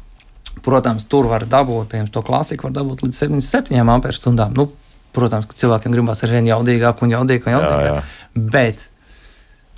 Protams, 0.64 1.08
tur 1.10 1.28
var 1.32 1.48
dabūt, 1.50 1.90
piemēram, 1.92 2.12
to 2.14 2.22
klasiku 2.26 2.70
var 2.70 2.76
dabūt 2.78 3.04
līdz 3.04 3.24
77 3.26 3.82
amperstundām. 3.96 4.54
Nu, 4.56 4.70
protams, 5.16 5.48
ka 5.50 5.58
cilvēkiem 5.60 5.96
gribās 5.96 6.24
ar 6.24 6.34
vien 6.34 6.48
jaudīgāk 6.50 7.02
un 7.04 7.16
jaudīgāk 7.16 7.50
un 7.50 7.56
jaudīgāk. 7.58 7.88
Jā, 7.88 7.96
jā. 7.98 8.44
Bet 8.54 8.86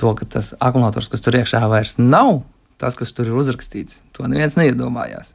to, 0.01 0.11
ka 0.17 0.28
tas 0.38 0.53
akumulators, 0.59 1.09
kas 1.11 1.23
tur 1.23 1.39
iekšā 1.39 1.63
vairs 1.71 1.95
nav, 2.01 2.43
tas, 2.82 2.97
kas 2.99 3.15
tur 3.15 3.32
ir 3.32 3.39
uzrakstīts, 3.39 4.03
to 4.15 4.28
neviens 4.28 4.57
neiedomājās. 4.59 5.34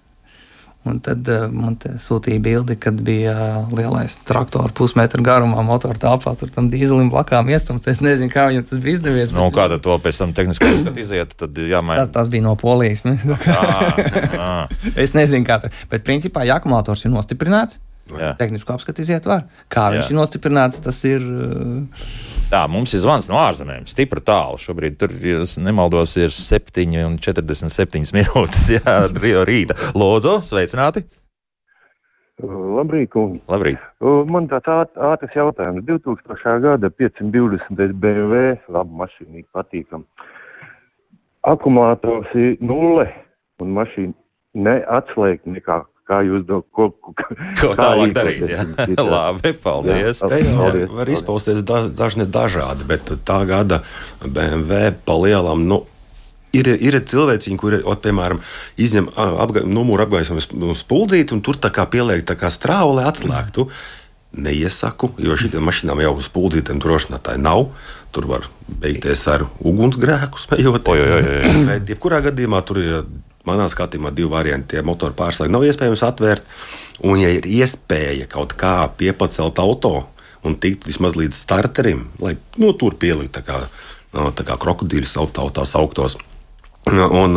Un 0.89 0.97
tad 1.05 1.26
uh, 1.28 1.43
man 1.53 1.74
sūtīja 1.76 2.41
bildi, 2.41 2.78
kad 2.81 3.03
bija 3.05 3.35
uh, 3.35 3.72
lielais 3.76 4.14
traktors 4.24 4.72
pusmetra 4.76 5.20
garumā, 5.20 5.61
motora 5.66 5.99
telpā, 6.01 6.33
tur 6.41 6.49
tam 6.55 6.70
dīzelim 6.72 7.11
blakām 7.12 7.51
iestumts. 7.53 7.91
Es 7.91 8.01
nezinu, 8.01 8.33
kā 8.33 8.47
viņam 8.49 8.64
tas 8.70 8.81
bija 8.81 8.97
izdevies. 8.97 9.35
Nu, 9.37 9.51
kā 9.53 9.68
to 9.76 9.99
pēc 10.01 10.22
tam 10.22 10.33
tehniski 10.37 10.72
iziet, 11.03 11.37
tad 11.37 11.61
jāmaina. 11.61 12.07
Tas, 12.07 12.14
tas 12.16 12.33
bija 12.33 12.47
no 12.49 12.57
polijas. 12.61 13.05
es 15.05 15.12
nezinu, 15.12 15.45
kā 15.45 15.61
tur. 15.61 15.76
Bet 15.93 16.09
principā, 16.09 16.49
ja 16.49 16.57
akumulators 16.57 17.05
ir 17.05 17.12
nostiprināts, 17.12 17.83
Jā. 18.11 18.33
Tehnisku 18.35 18.72
apskatu 18.74 19.05
iziet 19.05 19.26
var. 19.28 19.45
Kā 19.70 19.85
viņš 19.95 20.09
Jā. 20.09 20.11
ir 20.11 20.18
nostiprināts, 20.18 20.81
tas 20.83 20.99
ir. 21.07 21.22
Uh... 21.22 22.39
Tā, 22.51 22.64
mums 22.66 22.90
ir 22.96 22.98
zvans 23.05 23.28
no 23.30 23.36
ārzemēm, 23.38 23.84
stipri 23.86 24.18
tālu. 24.26 24.59
Šobrīd 24.59 24.96
tur, 24.98 25.12
ja 25.22 25.44
nemaldos, 25.62 26.16
ir 26.18 26.32
7,47 26.34 28.11
minūtes 28.16 28.64
jā, 28.74 28.94
rīta. 29.46 29.76
Lūdzu, 29.94 30.40
sveicināti! 30.48 31.05
Labrīt, 32.42 33.12
kungi. 33.12 33.38
Labrīt. 33.53 33.78
Man 34.26 34.48
tāds 34.51 34.98
ātrs 34.98 35.36
jautājums. 35.38 35.84
2000. 35.86 36.57
gada 36.64 36.90
520 36.90 37.94
BMW, 38.03 38.59
laba 38.66 39.05
mašīna, 39.05 39.44
patīkam. 39.55 40.03
Akumulātors 41.46 42.34
ir 42.34 42.59
nulle 42.59 43.07
un 43.62 43.76
mašīna 43.78 44.16
neatslēgt 44.66 45.46
nekā 45.46 45.84
kā 46.11 46.20
jūs 46.26 46.42
do, 46.48 46.61
ko, 46.74 46.90
ko, 46.90 47.14
ko 47.14 47.70
tālāk 47.78 48.16
darīt. 48.16 48.44
Jā. 48.50 48.66
Labi, 49.12 49.54
paldies. 49.54 50.20
Jā, 50.24 50.42
paldies. 50.56 50.90
Var 50.98 51.14
izpausties 51.14 51.62
da, 51.66 51.84
dažni 51.86 52.26
dažādi, 52.26 52.86
bet 52.88 53.14
tā 53.26 53.40
gada 53.48 53.82
BMW 54.26 54.92
palielam. 55.06 55.66
Nu, 55.70 55.84
Ir, 56.50 56.66
ir 56.82 56.96
cilvēki, 57.06 57.52
kuri, 57.62 57.78
ot, 57.86 58.00
piemēram, 58.02 58.40
izņem 58.74 59.06
apga, 59.14 59.62
numuru 59.62 60.02
apgaismojumu 60.02 60.74
spuldzīti 60.74 61.36
un 61.36 61.44
tur 61.46 61.61
tā 61.62 61.70
kā 61.70 61.84
pieliek 61.86 62.24
tā 62.26 62.34
kā 62.34 62.50
strāvu, 62.50 62.96
lai 62.98 63.04
atslēgtu. 63.06 63.68
Neiesaku, 64.34 65.12
jo 65.22 65.36
šīm 65.38 65.62
mašīnām 65.62 66.02
jau 66.02 66.16
uz 66.18 66.26
spuldzītēm 66.26 66.82
drošinātāji 66.82 67.42
nav. 67.42 67.68
Tur 68.11 68.26
var 68.30 68.50
beigties 68.82 69.22
ar 69.30 69.46
ugunsgrēku, 69.62 70.42
smējot. 70.42 70.90
Bet, 71.70 71.94
jebkurā 71.94 72.18
gadījumā, 72.26 72.64
tur 72.66 72.82
ir 72.82 72.98
manā 73.49 73.66
skatījumā 73.72 74.12
divi 74.14 74.30
varianti. 74.32 74.74
Tie 74.74 74.84
motoru 74.86 75.16
pārslēgti 75.18 75.55
nav 75.55 75.66
iespējams 75.68 76.07
atvērt. 76.07 76.57
Un, 77.07 77.20
ja 77.20 77.30
ir 77.32 77.47
iespēja 77.49 78.28
kaut 78.30 78.57
kā 78.61 78.74
piepacelt 79.01 79.61
auto 79.62 79.95
un 80.45 80.57
tikt 80.61 80.86
vismaz 80.88 81.16
līdz 81.20 81.36
starterim, 81.36 82.07
lai 82.20 82.34
nu, 82.61 82.72
tur 82.76 82.97
pielikt 83.01 83.36
tā 83.38 83.45
kā, 83.45 83.62
tā 84.12 84.47
kā 84.47 84.57
krokodīļus 84.61 85.16
autās 85.20 85.76
augtos. 85.76 86.16
Un, 86.88 87.36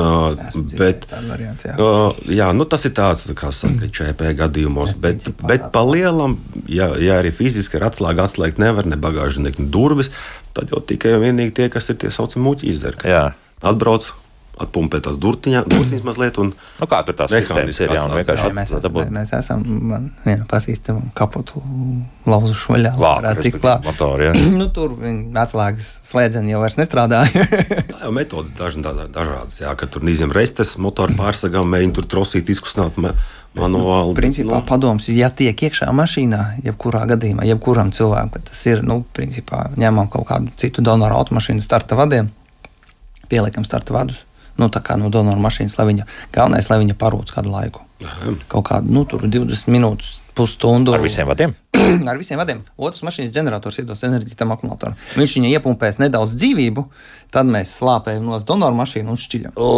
bet, 0.79 1.03
varianti, 1.11 1.67
jā. 1.67 1.89
Jā, 2.31 2.45
nu, 2.55 2.63
tas 2.69 2.85
ir 2.87 2.93
tāds, 2.95 3.25
kā 3.37 3.51
saka, 3.51 3.89
ČP 3.91 4.31
gadījumos, 4.39 4.95
bet, 5.03 5.27
bet 5.43 5.67
pa 5.75 5.83
lielam, 5.83 6.37
ja, 6.71 6.87
ja 6.95 7.19
arī 7.19 7.33
fiziski 7.35 7.77
ar 7.77 7.89
atslēgu 7.89 8.23
atslēgt 8.23 8.61
nevar 8.63 8.87
ne 8.87 8.95
bagāžu, 8.99 9.43
ne 9.43 9.51
durvis, 9.51 10.13
tad 10.55 10.71
jau 10.71 10.79
tikai 10.79 11.17
un 11.17 11.25
vienīgi 11.27 11.57
tie, 11.59 11.67
kas 11.73 11.91
ir 11.91 11.99
tie 11.99 12.11
saucamie 12.13 12.47
muļķi 12.47 12.71
izdara. 12.71 13.19
Atbrauc, 13.63 14.13
atpumpē 14.61 14.99
tās 15.03 15.17
durtiņā, 15.21 15.63
durtiņas 15.71 16.05
mazliet. 16.05 16.39
Un, 16.41 16.51
nu, 16.53 16.89
kā 16.89 17.01
tur 17.07 17.17
tās 17.17 17.33
sistēmas 17.33 17.81
ir? 17.81 17.93
Jā, 17.97 18.05
vienkārši 18.11 18.47
jā, 18.47 18.53
mēs, 18.57 18.73
esam, 18.77 18.99
mēs 19.17 19.33
esam, 19.37 19.63
man 19.91 20.09
viena 20.25 20.47
pazīstama 20.49 21.13
kapotu 21.17 21.63
lauzušu 22.29 22.75
vaļā. 22.75 22.93
Motori, 23.87 24.31
nu, 24.59 24.69
tur 24.75 24.97
atslēgas 25.43 25.91
slēdzeni 26.09 26.53
jau 26.53 26.63
vairs 26.63 26.77
nestrādāja. 26.79 27.45
tā 27.91 28.03
jau 28.05 28.11
metodas 28.15 28.53
dažādas, 28.57 29.61
jā, 29.63 29.73
ka 29.79 29.89
tur 29.89 30.05
nīzim 30.05 30.33
restes, 30.35 30.75
motoru 30.81 31.17
pārsagām, 31.17 31.69
mēģina 31.73 31.97
tur 31.97 32.09
trosīt, 32.15 32.51
izkustināt 32.53 32.99
manuāli. 33.57 34.15
Principā 34.17 34.59
nu. 34.59 34.65
padoms, 34.69 35.09
ja 35.13 35.29
tiek 35.33 35.57
iekšā 35.67 35.89
mašīnā, 35.93 36.43
jebkurā 36.65 37.03
gadījumā, 37.13 37.45
jebkuram 37.49 37.91
cilvēkam, 37.93 38.45
tas 38.49 38.61
ir, 38.69 38.81
nu, 38.85 39.03
principā 39.13 39.67
ņemam 39.77 40.09
kaut 40.13 40.25
kādu 40.31 40.53
citu 40.57 40.85
donoru 40.85 41.19
automašīnu 41.19 41.61
starta 41.61 41.97
vadiem, 41.99 42.31
pieliekam 43.29 43.65
starta 43.67 43.93
vadus 43.93 44.23
nu, 44.57 44.69
no 44.69 45.09
donora 45.13 45.39
mašīnas, 45.41 45.77
lai 45.79 45.89
viņa 45.91 46.09
galvenais, 46.35 46.69
lai 46.69 46.81
viņa 46.83 46.97
parūc 46.99 47.33
kādu 47.33 47.53
laiku. 47.53 47.85
Aha. 48.03 48.33
Kaut 48.51 48.67
kādu 48.67 48.91
nu, 48.93 49.05
20 49.07 49.71
minūtes, 49.71 50.17
pusstundu. 50.35 50.93
Ar 50.93 51.03
visiem 51.03 51.27
vadiem? 51.29 51.53
ar 52.09 52.19
visiem 52.19 52.41
vadiem. 52.41 52.61
Otrs 52.77 53.03
mašīnas 53.05 53.33
ģenerators 53.35 53.79
iedos 53.81 54.03
enerģiju 54.07 54.39
tam 54.39 54.53
akumulatoram. 54.55 54.97
Viņš 55.17 55.37
viņai 55.37 55.53
iepumpēs 55.57 55.99
nedaudz 56.01 56.35
dzīvību, 56.39 56.85
tad 57.33 57.49
mēs 57.49 57.77
slāpējam 57.79 58.27
no 58.27 58.39
donoru 58.43 58.77
mašīnu 58.81 59.13
un 59.13 59.21
šķiļam. 59.21 59.55
O, 59.55 59.69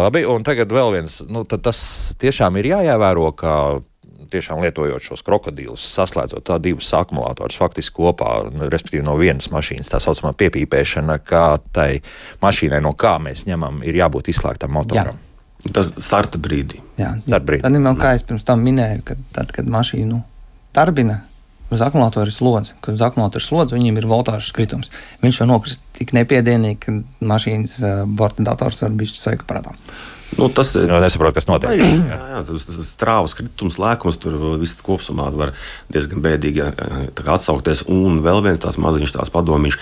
labi, 0.00 0.24
un 0.28 0.46
tagad 0.46 0.72
vēl 0.74 0.96
viens. 0.96 1.20
Nu, 1.28 1.44
tas 1.48 1.82
tiešām 2.20 2.58
ir 2.60 2.72
jāievēro, 2.74 3.30
ka 3.38 3.52
tiešām 4.32 4.62
lietojot 4.64 5.04
šos 5.04 5.22
krokodīlus, 5.26 5.84
saslēdzot 5.94 6.46
tā 6.48 6.58
divus 6.62 6.90
akumulatorus 6.96 7.58
faktiski 7.60 7.94
kopā, 8.00 8.32
respektīvi 8.66 9.04
no 9.06 9.14
vienas 9.20 9.50
mašīnas, 9.54 9.90
tā 9.92 10.00
saucamā 10.02 10.34
piepīpēšana, 10.38 11.20
kā 11.26 11.46
tai 11.74 12.00
mašīnai, 12.42 12.82
no 12.84 12.94
kā 12.98 13.16
mēs 13.22 13.46
ņemam, 13.48 13.80
ir 13.86 14.00
jābūt 14.00 14.32
izslēgtam 14.34 14.74
motoram. 14.74 15.14
Jā. 15.14 15.72
Tas 15.74 15.90
starta 16.02 16.38
brīdī. 16.40 16.82
Jā, 16.98 17.16
jā. 17.26 17.40
brīdī. 17.42 17.64
Tad, 17.66 17.78
nu, 17.78 17.94
kā 17.98 18.14
es 18.18 18.26
pirms 18.26 18.46
tam 18.46 18.62
minēju, 18.66 19.02
kad, 19.06 19.22
tad, 19.34 19.54
kad 19.54 19.70
mašīnu 19.70 20.20
darbina, 20.76 21.22
uz 21.74 21.82
akumulatora 21.84 22.28
ir 22.28 22.34
slodze. 22.34 22.76
Kad 22.84 22.94
uz 22.94 23.02
akumulatora 23.04 23.42
ir 23.42 23.46
slodze, 23.46 23.76
viņam 23.78 23.98
ir 24.00 24.06
voltāžas 24.08 24.52
kritums. 24.56 24.92
Viņš 25.24 25.42
jau 25.42 25.48
nokrist 25.50 25.82
tik 25.98 26.14
nepiedienīgi, 26.16 26.78
ka 26.84 26.94
mašīnas 27.26 27.74
uh, 27.82 28.04
borta 28.06 28.46
dators 28.46 28.80
var 28.84 28.94
būt 28.94 29.18
sajūta 29.18 29.48
prātā. 29.50 29.74
Nu, 30.36 30.48
tas 30.52 30.74
ir. 30.76 30.90
Es 30.92 31.04
nesaprotu, 31.06 31.38
kas 31.38 31.48
notiek. 31.48 31.80
Jā, 31.80 32.18
jā 32.34 32.42
tas 32.46 32.66
ir 32.68 32.84
strāvas 32.86 33.34
kritums, 33.38 33.78
lēkums, 33.80 34.18
tur 34.20 34.36
viss 34.60 34.82
kopumā 34.84 35.30
var 35.34 35.54
diezgan 35.92 36.20
bēdīgi 36.24 36.66
atsaukties. 37.24 37.86
Un 37.88 38.20
vēl 38.26 38.42
viens 38.44 38.60
tāds 38.62 38.78
maziņš 38.82 39.16
tāds 39.16 39.32
padomīšs, 39.34 39.80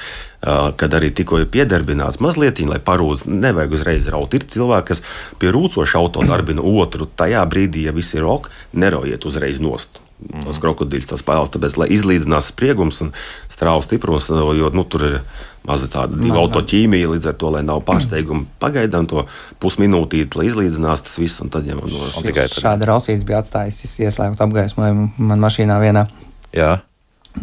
kad 0.78 0.96
arī 0.96 1.10
tikko 1.16 1.42
ir 1.42 1.50
piedarbināts 1.50 2.22
mazliet, 2.22 2.62
lai 2.68 2.78
parūdz, 2.78 3.26
nevajag 3.26 3.76
uzreiz 3.80 4.08
raut. 4.12 4.38
Ir 4.38 4.46
cilvēki, 4.46 4.92
kas 4.94 5.04
pie 5.42 5.52
rūcoša 5.56 6.00
auto 6.00 6.24
darbina 6.26 6.62
otru. 6.62 7.10
Tajā 7.10 7.42
brīdī, 7.50 7.88
ja 7.90 7.96
viss 7.96 8.14
ir 8.16 8.28
ok, 8.28 8.50
nerojiet 8.78 9.26
uzreiz 9.26 9.60
nost. 9.62 10.05
Tos 10.16 10.56
krokodīļus, 10.62 11.10
tās 11.10 11.22
pēles, 11.26 11.50
tāpēc, 11.52 11.74
lai 11.76 11.90
izlīdzinās 11.92 12.48
spriegums 12.48 13.02
un 13.04 13.10
strāvu 13.52 13.84
stiprums, 13.84 14.30
jo 14.32 14.70
nu, 14.72 14.84
tur 14.88 15.04
ir 15.04 15.16
maza 15.66 15.90
tāda 15.92 16.16
divu 16.16 16.38
autoķīmija, 16.40 17.10
līdz 17.12 17.28
ar 17.30 17.36
to, 17.36 17.50
lai 17.52 17.62
nav 17.66 17.82
pārsteigumu, 17.84 18.46
pagaidām 18.62 19.08
to 19.10 19.26
pusminūtīti, 19.62 20.38
lai 20.38 20.48
izlīdzinās 20.48 21.04
tas 21.04 21.18
viss, 21.20 21.42
un 21.44 21.52
tad 21.52 21.68
ņemam 21.68 21.90
no 21.90 22.08
šāda. 22.14 22.48
Šāda 22.54 22.88
rausīts 22.88 23.26
bija 23.28 23.42
atstājis 23.42 23.98
ieslēgt 24.06 24.40
apgaismojumu 24.46 25.10
man 25.20 25.44
mašīnā 25.44 25.78
vienā. 25.82 26.06
Jā. 26.56 26.78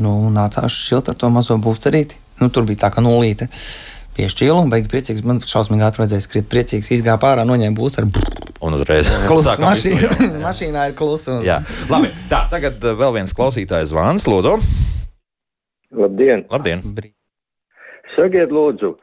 Nu, 0.02 0.16
nācās 0.34 0.74
šilt 0.74 1.12
ar 1.12 1.20
to 1.20 1.30
mazo 1.34 1.60
būsterīti. 1.62 2.18
Nu, 2.42 2.50
tur 2.50 2.66
bija 2.66 2.88
tā 2.88 2.94
kā 2.96 3.04
nulīte. 3.06 3.50
Piešķīlu 4.18 4.64
un 4.66 4.74
beigās 4.74 4.90
priecīgs. 4.90 5.26
Man 5.26 5.42
šausmīgi 5.46 5.86
atradzējis, 5.86 6.30
skriet 6.30 6.50
priecīgs, 6.50 6.90
izgāja 6.98 7.20
pārā, 7.22 7.46
noņēma 7.50 7.78
būsteru. 7.78 8.10
Un 8.64 8.78
uzreiz 8.78 9.10
klusa 9.30 9.58
mašīna. 9.60 10.30
mašīnā 10.48 10.88
ir 10.92 10.96
klusa. 11.00 11.40
Un... 11.40 11.44
Jā, 11.48 11.60
labi. 11.92 12.14
Tā, 12.32 12.46
tagad 12.52 12.80
uh, 12.84 12.96
vēl 13.00 13.18
viens 13.20 13.36
klausītājs 13.36 13.92
zvans, 13.92 14.28
lūdzu. 14.30 14.56
Labdien! 15.94 16.48
Labdien. 16.52 16.82
Sakiet, 18.16 18.52
lūdzu, 18.54 18.96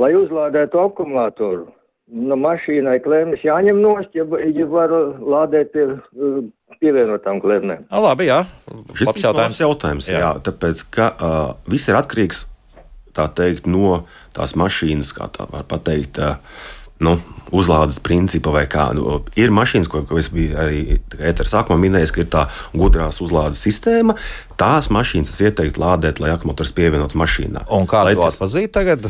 lai 0.00 0.10
uzlādētu 0.18 0.80
akumulātoru, 0.82 1.68
no 2.12 2.36
mašīnai 2.40 2.98
klēmas 3.04 3.44
jāņem 3.46 3.78
nost, 3.80 4.10
ja, 4.16 4.26
ja 4.26 4.66
var 4.68 4.92
lādēt 5.20 5.72
pie 5.76 5.86
uh, 5.92 6.40
pievienotām 6.80 7.40
klēmēm. 7.42 7.86
Labi, 7.92 8.28
jā. 8.30 8.42
Šis 8.96 9.12
ir 9.14 9.26
jautājums. 9.28 9.60
jautājums 9.62 10.08
jā. 10.10 10.22
Jā, 10.24 10.32
tāpēc, 10.48 10.86
ka 10.94 11.12
uh, 11.12 11.42
viss 11.70 11.90
ir 11.92 12.00
atkarīgs 12.00 12.46
teikt, 13.12 13.68
no 13.68 14.06
tās 14.32 14.54
mašīnas, 14.56 15.12
kā 15.16 15.28
tā 15.32 15.44
var 15.52 15.66
pateikt. 15.68 16.16
Uh, 16.16 16.70
nu, 17.02 17.16
uzlādes 17.52 17.98
principa 18.02 18.52
vai 18.54 18.64
kā. 18.70 18.88
Nu, 18.96 19.20
ir 19.38 19.52
mašīnas, 19.54 19.90
ko, 19.92 20.02
ko 20.08 20.18
es 20.20 20.30
biju 20.32 20.56
arī 20.60 20.80
ēteru 21.18 21.50
sākumā 21.50 21.78
minējis, 21.82 22.14
ka 22.14 22.24
ir 22.24 22.30
tā 22.32 22.46
gudrās 22.76 23.20
uzlādes 23.24 23.60
sistēma. 23.64 24.16
Tās 24.60 24.88
mašīnas 24.92 25.34
es 25.34 25.44
ieteiktu 25.48 25.82
lādēt, 25.82 26.22
lai 26.22 26.32
akumulators 26.34 26.72
pievienots 26.76 27.18
mašīnā. 27.18 27.66
Un 27.76 27.88
kā 27.90 28.04
lai 28.08 28.16
to 28.16 28.24
tas... 28.24 28.40
atpazīt 28.40 28.74
tagad? 28.74 29.08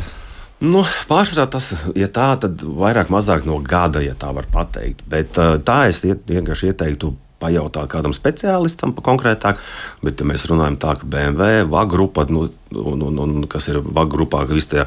Nu, 0.63 0.85
Pārsvarā 1.09 1.47
tas, 1.51 1.73
ja 1.99 2.07
tā, 2.07 2.29
tad 2.39 2.61
vairāk 2.63 3.09
mazāk 3.11 3.43
no 3.47 3.57
gada, 3.59 3.99
ja 4.03 4.13
tā 4.15 4.29
var 4.35 4.47
pateikt. 4.51 5.03
Bet 5.11 5.35
tā 5.35 5.79
es 5.91 6.03
iet, 6.07 6.23
vienkārši 6.29 6.71
ieteiktu 6.71 7.11
pajautāt 7.43 7.91
kādam 7.91 8.15
speciālistam 8.15 8.95
konkrētāk, 8.95 9.61
bet 10.05 10.21
ja 10.23 10.27
mēs 10.29 10.47
runājam 10.49 10.79
tā, 10.81 10.97
ka 10.99 11.09
BMW, 11.09 11.63
VAG 11.69 11.91
grupa, 11.93 12.27
nu, 12.31 12.47
un, 12.73 13.07
un, 13.09 13.23
un 13.25 13.49
kas 13.51 13.69
ir 13.71 13.81
VAG 13.83 14.13
grupā, 14.15 14.45
ka 14.47 14.55
visi 14.55 14.73
tie 14.75 14.85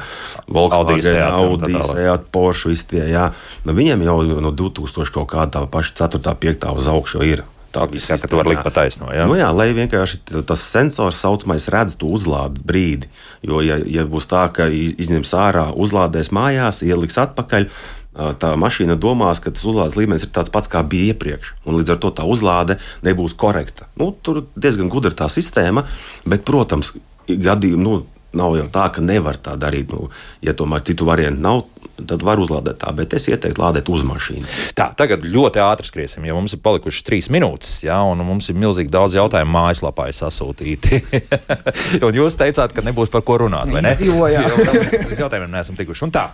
Volkswagen, 0.49 1.21
Audi, 1.27 1.75
Seat, 1.91 2.31
Porsche, 2.33 2.73
visi 2.73 2.89
tie, 2.95 3.03
jā, 3.13 3.29
nu, 3.67 3.77
viņiem 3.77 4.07
jau 4.07 4.17
no 4.41 4.55
2000 4.55 5.13
kaut 5.19 5.29
kā 5.35 5.45
tā 5.51 5.63
paša 5.71 6.07
4. 6.07 6.35
5. 6.47 6.73
uz 6.81 6.91
augšu 6.91 7.23
ir. 7.27 7.45
Tāda 7.77 7.99
ir 7.99 8.21
tā 8.23 8.39
līnija, 8.39 8.63
ka 8.63 8.71
taisno. 8.73 9.09
Jā? 9.13 9.25
Nu, 9.27 9.35
jā, 9.37 9.47
lai 9.53 9.67
vienkārši 9.75 10.21
tas 10.47 10.63
sensors 10.63 11.19
saucamais 11.21 11.67
redz 11.73 11.97
to 11.99 12.09
uzlādes 12.15 12.63
brīdi. 12.65 13.09
Jo, 13.45 13.59
ja, 13.65 13.77
ja 13.83 14.05
būs 14.07 14.29
tā, 14.31 14.45
ka 14.55 14.69
izņems 14.71 15.33
ārā, 15.37 15.67
uzlādēs 15.75 16.31
mājās, 16.35 16.81
ieliks 16.87 17.19
atpakaļ, 17.21 17.67
tā 18.41 18.53
mašīna 18.59 18.97
domās, 18.99 19.41
ka 19.43 19.53
tas 19.53 19.65
uzlādes 19.67 19.97
līmenis 19.99 20.27
ir 20.27 20.33
tāds 20.35 20.51
pats, 20.53 20.69
kā 20.71 20.81
bija 20.83 21.13
iepriekš. 21.13 21.53
Līdz 21.69 21.95
ar 21.95 22.01
to 22.03 22.11
tā 22.17 22.25
uzlāde 22.27 22.79
nebūs 23.05 23.37
korekta. 23.37 23.89
Nu, 23.99 24.11
tur 24.21 24.45
diezgan 24.57 24.89
gudra 24.93 25.13
tā 25.15 25.29
sistēma, 25.31 25.85
bet, 26.25 26.45
protams, 26.47 26.93
gadījumi. 27.27 27.83
Nu, 27.83 27.99
Nav 28.35 28.57
jau 28.59 28.67
tā, 28.71 28.89
ka 28.91 29.03
nevar 29.03 29.39
tā 29.39 29.55
darīt. 29.59 29.93
Nu, 29.93 30.09
ja 30.43 30.51
tomēr 30.57 30.83
citu 30.87 31.07
variantu 31.07 31.43
nav, 31.43 31.61
tad 32.05 32.21
var 32.25 32.39
uzlādēt 32.41 32.79
tā, 32.81 32.91
bet 32.95 33.13
es 33.17 33.27
ieteiktu 33.31 33.61
lādēt 33.61 33.89
uz 33.89 34.03
mašīnu. 34.05 34.45
Tā, 34.77 34.89
tagad 34.97 35.23
ļoti 35.25 35.61
ātri 35.63 35.87
skriesim, 35.89 36.25
jo 36.27 36.35
mums 36.37 36.53
ir 36.53 36.61
palikušas 36.63 37.05
trīs 37.07 37.29
minūtes, 37.33 37.79
jā, 37.87 37.97
un 38.05 38.21
mums 38.27 38.49
ir 38.51 38.59
milzīgi 38.59 38.91
daudz 38.93 39.17
jautājumu 39.17 39.53
mājaslapā 39.55 40.09
sasūtīti. 40.13 41.01
un 42.07 42.19
jūs 42.19 42.37
teicāt, 42.39 42.75
ka 42.75 42.83
nebūs 42.85 43.11
par 43.13 43.23
ko 43.27 43.39
runāt, 43.45 43.71
vai 43.73 43.83
ne? 43.85 43.95
Līdz 43.97 45.23
jautājumiem 45.23 45.55
neesam 45.55 45.79
tikuši. 45.79 46.05
Un 46.07 46.13
tā, 46.13 46.27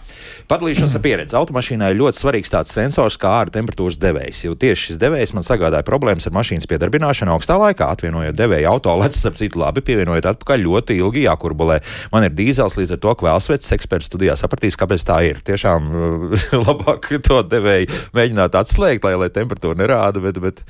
padalīšanās 0.52 0.98
ar 0.98 1.04
pieredzi. 1.06 1.38
Automašīnai 1.40 1.94
ir 1.94 2.00
ļoti 2.02 2.22
svarīgs 2.24 2.52
tāds 2.54 2.74
sensors 2.76 3.18
kā 3.22 3.32
ārā 3.40 3.54
temperatūras 3.54 4.00
devējs, 4.02 4.44
jo 4.48 4.58
tieši 4.60 4.90
šis 4.90 5.02
devējs 5.02 5.36
man 5.38 5.48
sagādāja 5.48 5.86
problēmas 5.88 6.28
ar 6.28 6.36
mašīnas 6.36 6.68
piedarbināšanu 6.72 7.36
augstā 7.36 7.58
laikā, 7.62 7.90
atvienojot 7.96 8.38
devēju 8.38 8.72
auto, 8.74 8.96
lec, 9.00 9.16
starp 9.18 9.40
citu, 9.40 9.62
labi, 9.64 9.84
pievienojot 9.86 10.30
atpakaļ 10.34 10.66
ļoti 10.68 11.00
ilgi 11.00 11.26
jākurbulē. 11.28 11.80
Man 12.12 12.28
ir 12.28 12.36
dīzels, 12.36 12.76
līdz 12.80 12.98
ar 12.98 13.04
to 13.04 13.16
kvēlsvets 13.24 13.72
eksperts 13.78 14.12
studijā 14.12 14.36
sapratīs, 14.40 14.78
kāpēc 14.80 15.08
tā 15.08 15.22
ir. 15.30 15.40
Tie 15.44 15.54
tiešām 15.54 15.92
labāk 16.68 17.12
to 17.26 17.42
devēju 17.46 18.02
mēģināt 18.18 18.58
atslēgt, 18.58 19.06
lai, 19.06 19.16
lai 19.22 19.30
temperatūra 19.34 19.80
nerāda. 19.80 20.24
Bet, 20.24 20.42
bet... 20.44 20.66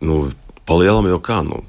Nu, 0.00 0.26
Palielam 0.66 1.06
jau 1.08 1.20
kā, 1.22 1.40
nu, 1.46 1.62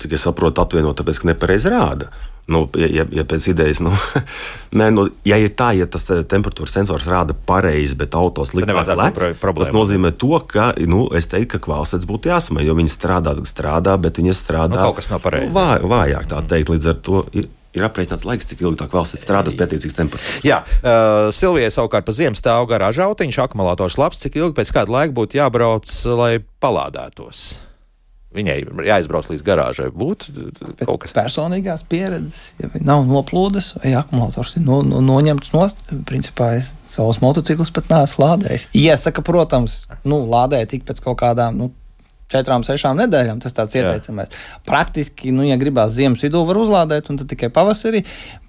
cik 0.00 0.14
es 0.16 0.24
saprotu, 0.24 0.62
atvienot, 0.62 0.96
tāpēc, 0.98 1.20
ka 1.20 1.28
nepareizi 1.28 1.70
rāda. 1.72 2.08
Nu, 2.48 2.62
ja, 2.80 3.04
ja 3.12 3.24
pēc 3.28 3.50
idejas, 3.52 3.82
nu, 3.84 3.92
nē, 4.80 4.88
nu, 4.96 5.04
ja 5.28 5.36
ir 5.36 5.52
tā, 5.56 5.74
ja 5.76 5.84
tas 5.90 6.06
eh, 6.14 6.22
temperatūras 6.24 6.78
sensors 6.78 7.04
rāda 7.10 7.36
pareizi, 7.36 7.96
bet 8.00 8.16
autos 8.16 8.54
likās 8.56 8.88
lēts, 8.88 9.36
tas 9.42 9.72
nozīmē 9.76 10.14
to, 10.16 10.32
ka, 10.48 10.70
nu, 10.88 11.04
es 11.16 11.28
teiktu, 11.28 11.58
ka 11.58 11.66
kvalitātes 11.68 12.08
būtu 12.08 12.32
jāsamaina, 12.32 12.64
jo 12.70 12.78
viņi 12.78 12.94
strādā, 12.94 13.36
strādā, 13.48 13.98
bet 14.00 14.22
viņi 14.22 14.32
strādā. 14.36 14.80
Nu, 14.80 14.88
kaut 14.88 15.02
kas 15.02 15.12
nav 15.12 15.20
pareizi. 15.26 15.52
Vā, 15.52 15.68
vājāk 15.84 16.32
tā 16.32 16.40
teikt, 16.54 16.72
līdz 16.72 16.90
ar 16.94 16.98
to 17.04 17.22
ir 17.36 17.52
ir 17.76 17.84
aprēķināts 17.84 18.24
laiks, 18.26 18.48
cik 18.48 18.64
ilgi 18.64 18.80
tā 18.80 18.88
valsts 18.90 19.20
strādās 19.22 19.54
pie 19.54 19.66
attiecīgas 19.66 19.98
temperatūras. 19.98 20.40
Jā, 20.46 20.62
uh, 20.64 21.28
Silvijai 21.36 21.70
savukārt 21.74 22.08
pa 22.08 22.16
ziemu 22.16 22.38
stāv 22.38 22.64
garāžā 22.72 23.06
autiņš, 23.10 23.42
akumulators 23.44 23.98
labs, 24.00 24.24
cik 24.24 24.40
ilgi 24.40 24.56
pēc 24.56 24.72
kāda 24.74 24.96
laika 24.96 25.16
būtu 25.20 25.38
jābrauc, 25.38 25.92
lai 26.18 26.32
palādētos. 26.64 27.67
Viņai 28.28 28.58
jāizbrauc 28.84 29.30
līdz 29.30 29.44
garāžai. 29.44 29.86
Būtu 29.88 30.50
kaut 30.82 30.98
kas 31.00 31.14
personīgās 31.16 31.84
pieredzes, 31.88 32.50
ja 32.60 32.68
nav 32.84 33.06
noplūdes, 33.08 33.70
vai 33.80 33.94
akumulators 33.96 34.58
ir 34.58 34.66
no, 34.66 34.82
no, 34.84 35.00
noņemts 35.00 35.54
no 35.54 35.64
principā. 36.08 36.50
Es 36.58 36.74
savus 36.92 37.22
motociklus 37.24 37.72
pat 37.72 37.88
neesmu 37.88 38.26
lādējis. 38.26 38.68
Iesaka, 38.76 39.24
protams, 39.24 39.86
nu, 40.04 40.20
lādēt 40.28 40.74
tik 40.74 40.84
pēc 40.88 41.00
kaut 41.06 41.22
kādām 41.22 41.56
nu, 41.56 41.70
četrām, 42.28 42.64
sešām 42.68 43.00
nedēļām. 43.00 43.40
Tas 43.40 43.56
tāds 43.56 43.78
ieteicamais. 43.80 44.36
Praktiski, 44.68 45.32
nu, 45.32 45.46
ja 45.48 45.56
gribās 45.60 45.96
ziemas 45.96 46.24
vidū, 46.24 46.44
var 46.48 46.60
uzlādēt, 46.60 47.08
un 47.08 47.20
tad 47.20 47.32
tikai 47.32 47.48
pavasarī. 47.54 48.04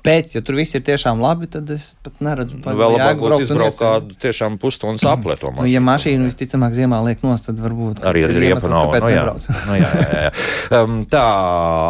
Bet, 0.05 0.31
ja 0.35 0.41
tur 0.45 0.55
viss 0.55 0.75
ir 0.77 0.83
tiešām 0.87 1.19
labi, 1.19 1.49
tad 1.51 1.67
es 1.73 1.91
pat 2.03 2.21
neredzu, 2.23 2.61
kāda 2.63 2.75
ir 2.75 3.01
tā 3.01 3.13
līnija. 3.17 3.39
Izbraukt 3.43 3.79
kādu 3.79 4.15
tiešām 4.23 4.55
pusstundas 4.61 5.03
mašīnu. 5.03 5.51
Nu, 5.57 5.65
ja 5.67 5.81
mašīnu 5.83 6.29
visticamāk 6.29 6.75
ziemā 6.77 7.01
liek 7.03 7.23
nost, 7.25 7.49
tad 7.49 7.59
varbūt 7.59 7.99
arī 8.07 8.23
ir 8.23 8.35
riepa 8.39 8.71
nav. 8.71 8.93
No, 8.95 9.09
jā. 9.11 9.25
no, 9.67 9.75
jā, 9.75 9.89
jā, 9.89 10.21
jā. 10.25 10.31
Um, 10.79 11.01
tā, 11.09 11.23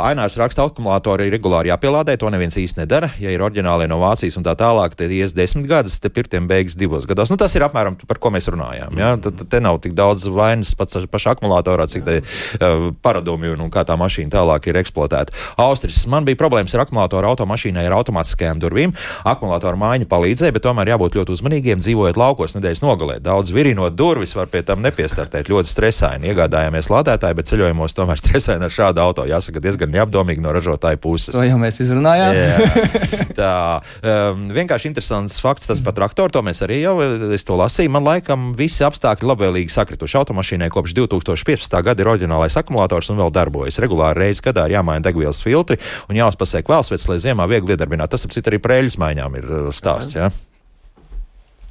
Ainārs 0.09 0.37
raksta, 0.41 0.65
akumulātori 0.65 1.27
ir 1.29 1.35
regulāri 1.37 1.69
jāpielādē, 1.69 2.15
to 2.17 2.31
neviens 2.33 2.57
īsti 2.57 2.81
nedara. 2.81 3.11
Ja 3.21 3.33
ir 3.33 3.43
oriģināli 3.45 3.89
no 3.91 3.99
Vācijas 4.01 4.39
un 4.39 4.47
tā 4.47 4.55
tālāk, 4.57 4.97
tad 4.97 5.13
ies 5.13 5.35
desmit 5.37 5.69
gadus, 5.69 5.99
te 6.01 6.09
pirtiem 6.13 6.49
beigas 6.49 6.77
divos 6.79 7.05
gados. 7.09 7.29
Nu, 7.29 7.37
tas 7.37 7.53
ir 7.57 7.65
apmēram 7.67 7.99
par 8.09 8.21
ko 8.21 8.33
mēs 8.33 8.49
runājām. 8.49 8.97
Ja? 8.97 9.13
Tad 9.21 9.45
te 9.51 9.61
nav 9.61 9.81
tik 9.85 9.93
daudz 9.97 10.25
vainas 10.33 10.73
pats 10.79 10.97
pašā 11.11 11.35
akumulātorā, 11.37 11.85
cik 11.91 12.07
te 12.07 12.19
uh, 12.23 12.89
paradumi 13.05 13.53
un, 13.53 13.65
un 13.67 13.73
kā 13.73 13.85
tā 13.85 13.97
mašīna 13.99 14.33
tālāk 14.39 14.71
ir 14.71 14.81
eksploatēta. 14.81 15.35
Austris, 15.61 16.01
man 16.09 16.27
bija 16.27 16.39
problēmas 16.39 16.73
ar 16.75 16.87
akumulātoru 16.87 17.33
automašīnai. 17.33 17.85
Ar 17.89 17.98
automātiskajām 17.99 18.61
durvīm. 18.61 18.95
Akumulātora 19.27 19.79
mājiņa 19.79 20.09
palīdzēja, 20.09 20.55
bet 20.55 20.65
tomēr 20.65 20.93
jābūt 20.93 21.19
ļoti 21.19 21.35
uzmanīgiem, 21.35 21.83
dzīvojot 21.83 22.19
laukos 22.19 22.55
nedēļas 22.57 22.83
nogalē. 22.83 23.19
Daudz 23.23 23.53
virinot 23.55 23.95
durvis 23.99 24.35
var 24.37 24.49
pie 24.51 24.63
tam 24.65 24.83
nepiestartēt. 24.85 25.49
Ļoti 25.51 25.71
stresaini. 25.71 26.29
Iegādājāmies 26.31 26.89
lādētāju, 26.91 27.39
bet 27.39 27.51
ceļojumos 27.51 27.95
tomēr 27.97 28.19
stresaini 28.23 28.67
ar 28.67 28.73
šādu 28.73 29.03
auto. 29.03 29.27
Jāsaka, 29.29 29.61
diezgan 29.63 29.93
neapdomīgi 29.93 30.43
no 30.43 30.53
ražotāja 30.55 30.99
puses. 31.01 31.33
To 31.35 31.43
jau 31.45 31.59
mēs 31.61 31.81
izrunājām. 31.83 32.35
Jā, 32.37 32.89
tā 33.39 33.53
um, 34.01 34.47
vienkārši 34.55 34.91
interesants 34.91 35.39
fakts 35.43 35.69
tas 35.69 35.83
par 35.85 35.97
traktoru. 35.97 36.33
To 36.35 36.43
mēs 36.45 36.63
arī 36.65 36.81
jau 36.83 36.95
es 37.35 37.45
to 37.47 37.57
lasīju. 37.59 37.93
Man 37.93 38.07
laikam 38.07 38.51
visi 38.57 38.83
apstākļi 38.87 39.29
labvēlīgi 39.31 39.73
sakrituši. 39.73 40.19
Automašīnai 40.21 40.69
kopš 40.73 40.95
2015. 40.97 41.79
gada 41.85 42.03
ir 42.03 42.11
oriģinālais 42.11 42.57
akumulators 42.59 43.11
un 43.13 43.21
vēl 43.21 43.33
darbojas. 43.35 43.79
Regulāri 43.83 44.25
reizes 44.25 44.43
gadā 44.45 44.67
ir 44.67 44.77
jāmaina 44.77 45.03
degvielas 45.05 45.41
filtri 45.43 45.79
un 46.09 46.19
jāuzpasē 46.19 46.63
kvēlsvets, 46.67 47.07
lai 47.09 47.19
ziemā 47.23 47.47
viegli 47.49 47.75
iedarbināt. 47.89 48.11
Tas, 48.11 48.25
ap 48.25 48.35
citu, 48.35 48.49
arī 48.51 48.59
prēļas 48.61 48.99
maiņām 48.99 49.35
ir 49.39 49.49
uh, 49.49 49.73
stāsts. 49.73 50.15
Jā. 50.15 50.29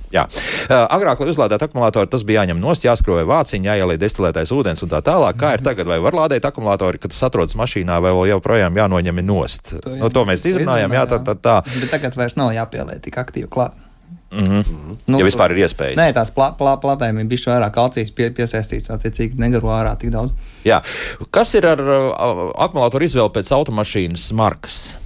Jā. 0.09 0.25
Uh, 0.25 0.87
agrāk, 0.89 1.21
lai 1.21 1.29
uzlādētu 1.29 1.66
akumulātoru, 1.66 2.09
tas 2.09 2.23
bija 2.25 2.43
jāņem 2.43 2.61
nost, 2.62 2.85
jāskroja 2.87 3.27
vāciņā, 3.29 3.75
jāieliek 3.77 4.01
destilētais 4.01 4.53
ūdens 4.57 4.81
un 4.83 4.89
tā 4.89 5.03
tālāk. 5.05 5.37
Kā 5.37 5.53
ir 5.57 5.64
tagad, 5.64 5.89
vai 5.91 5.99
var 6.01 6.16
lādēt 6.16 6.47
akumulātoru, 6.49 7.01
kad 7.03 7.12
tas 7.12 7.27
atrodas 7.29 7.59
mašīnā, 7.59 7.99
vai 8.01 8.14
vēl 8.16 8.31
joprojām 8.33 8.79
jānoņem 8.81 9.21
nost? 9.27 9.75
To, 9.75 9.93
jā, 9.93 10.01
no, 10.01 10.09
to 10.09 10.25
mēs 10.29 10.47
izrunājām, 10.49 10.97
jā, 10.97 11.05
tā, 11.11 11.21
tā, 11.27 11.37
tā. 11.37 11.59
Bet 11.75 11.93
tagad 11.93 12.16
vairs 12.16 12.39
nav 12.41 12.55
jāpieliek 12.57 13.05
tik 13.05 13.21
aktīvi 13.21 13.51
klāt. 13.53 13.77
Mm 14.33 14.45
-hmm. 14.45 14.64
nu, 15.07 15.19
ja 15.19 15.25
vispār 15.25 15.53
ir 15.53 15.64
iespējas. 15.64 15.97
Nē, 15.97 16.12
tās 16.12 16.29
plā, 16.29 16.53
plā, 16.57 16.77
platēm 16.81 17.21
ir 17.21 17.25
bijis 17.25 17.47
vairāk 17.49 17.73
kalcijas 17.73 18.11
pie, 18.11 18.29
piesaistīts, 18.31 18.91
attiecīgi 18.93 19.39
negaro 19.41 19.69
ārā 19.73 19.97
tik 19.97 20.11
daudz. 20.11 20.33
Jā. 20.64 20.83
Kas 21.31 21.55
ir 21.55 21.66
ar 21.66 21.81
uh, 21.81 22.53
akumulātoru 22.57 23.05
izvēli 23.05 23.33
pēc 23.33 23.53
automašīnas 23.53 24.33
markas? 24.33 24.99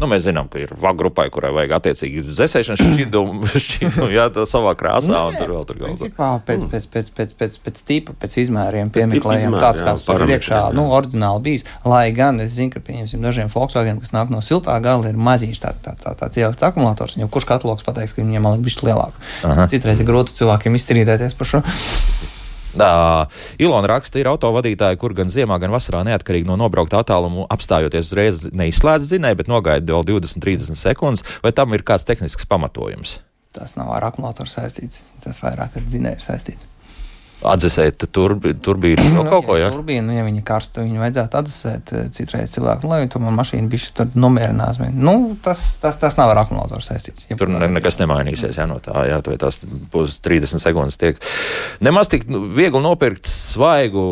Nu, 0.00 0.08
mēs 0.08 0.24
zinām, 0.24 0.48
ka 0.48 0.60
ir 0.62 0.70
vaga 0.80 0.96
grupai, 1.02 1.26
kurai 1.32 1.50
vajag 1.52 1.74
attiecīgi 1.76 2.22
dzēsēšanas 2.30 2.80
šķidrumu, 2.94 3.48
šķidrumu 3.52 4.14
jā, 4.14 4.26
tā 4.32 4.46
savā 4.48 4.72
krāsā, 4.78 5.12
Nē, 5.12 5.20
un 5.28 5.36
tur 5.36 5.52
vēl 5.52 5.66
tur 5.68 5.80
galvā. 5.82 6.30
Pēc, 6.48 6.64
pēc, 6.72 6.86
pēc, 6.94 7.10
pēc, 7.18 7.34
pēc, 7.36 7.58
pēc 7.66 7.82
tipa, 7.90 8.14
pēc 8.22 8.38
izmēriem 8.46 8.92
piemeklējam 8.94 9.58
tāds, 9.60 9.84
kāds 9.84 10.06
tur 10.08 10.24
priekšā, 10.24 10.62
nu, 10.76 10.86
oriģināli 10.96 11.44
bijis. 11.44 11.66
Lai 11.84 12.06
gan 12.16 12.40
es 12.40 12.54
zinu, 12.56 12.72
ka, 12.72 12.82
pieņemsim, 12.86 13.20
dažiem 13.24 13.52
Volkswagen, 13.52 14.00
kas 14.00 14.14
nāk 14.16 14.32
no 14.32 14.40
siltā 14.44 14.78
gala, 14.80 15.12
ir 15.12 15.20
mazīgs 15.20 15.60
tāds, 15.60 15.84
tāds, 15.84 16.00
tāds, 16.06 16.20
tāds 16.22 16.40
ielikts 16.40 16.64
akumulators, 16.70 17.18
un 17.18 17.26
jau 17.26 17.30
kurš 17.36 17.50
katalogs 17.52 17.84
pateiks, 17.84 18.16
ka 18.16 18.24
viņiem 18.24 18.48
vēl 18.48 18.56
ir 18.56 18.66
bišķi 18.70 18.88
lielāk. 18.88 19.20
Citreiz 19.72 20.00
ir 20.00 20.08
grūti 20.08 20.36
cilvēkiem 20.40 20.80
izstrīdēties 20.80 21.36
par 21.36 21.52
šo. 21.52 21.64
Uh, 22.70 23.26
Ilona 23.58 23.88
raksta, 23.90 24.20
ir 24.20 24.30
autovadītāji, 24.30 24.98
kur 25.00 25.14
gan 25.16 25.32
ziemā, 25.32 25.58
gan 25.62 25.72
vasarā 25.74 26.04
neatkarīgi 26.06 26.46
no 26.46 26.54
nobraukta 26.60 27.00
attālumu 27.02 27.48
apstājoties 27.50 28.12
uzreiz 28.12 28.44
neizslēdz 28.54 29.10
zinēju, 29.10 29.40
bet 29.42 29.50
nogaida 29.50 29.96
vēl 29.96 30.06
20-30 30.12 30.78
sekundes, 30.78 31.26
vai 31.42 31.50
tam 31.56 31.74
ir 31.74 31.82
kāds 31.86 32.06
tehnisks 32.06 32.46
pamatojums? 32.50 33.18
Tas 33.56 33.74
nav 33.74 33.90
ar 33.96 34.06
akumulātoru 34.12 34.50
saistīts, 34.50 35.10
tas 35.24 35.42
vairāk 35.42 35.80
ar 35.80 35.88
dzinēju 35.88 36.22
saistīts 36.22 36.68
atdzesēt 37.46 38.04
turbi, 38.12 38.52
turbīnu 38.60 39.04
no 39.14 39.24
nu, 39.24 39.30
kaut 39.30 39.46
ko. 39.48 39.56
Ja? 39.58 39.70
Turbīnu, 39.72 40.04
nu, 40.10 40.14
ja 40.16 40.24
viņa 40.26 40.42
karsta, 40.46 40.84
viņu 40.84 41.00
vajadzētu 41.00 41.38
atdzesēt 41.40 41.92
eh, 41.96 42.06
citreiz 42.14 42.52
cilvēku, 42.54 42.84
nu, 42.84 42.92
lai 42.92 43.00
viņi 43.02 43.12
tomēr 43.14 43.34
mašīnu 43.38 43.72
bišķi 43.72 43.94
tur 43.96 44.10
nomierinās. 44.20 44.80
Nu, 44.92 45.14
tas, 45.44 45.62
tas, 45.82 45.96
tas 46.00 46.18
nav 46.20 46.34
ar 46.34 46.42
akumulātoru 46.44 46.84
saistīts. 46.84 47.26
Ja 47.30 47.38
tur 47.40 47.52
ne, 47.52 47.64
nekas 47.72 48.00
nemainīsies, 48.00 48.60
jā, 48.60 48.68
no 48.68 48.78
tā, 48.84 49.06
jā, 49.08 49.20
to 49.24 49.36
tās 49.40 49.60
būs 49.64 50.20
30 50.24 50.62
sekundes 50.62 51.00
tiek. 51.00 51.20
Nemaz 51.84 52.12
tik 52.12 52.28
nu, 52.30 52.42
viegli 52.56 52.82
nopirkt 52.84 53.28
svaigu, 53.30 54.04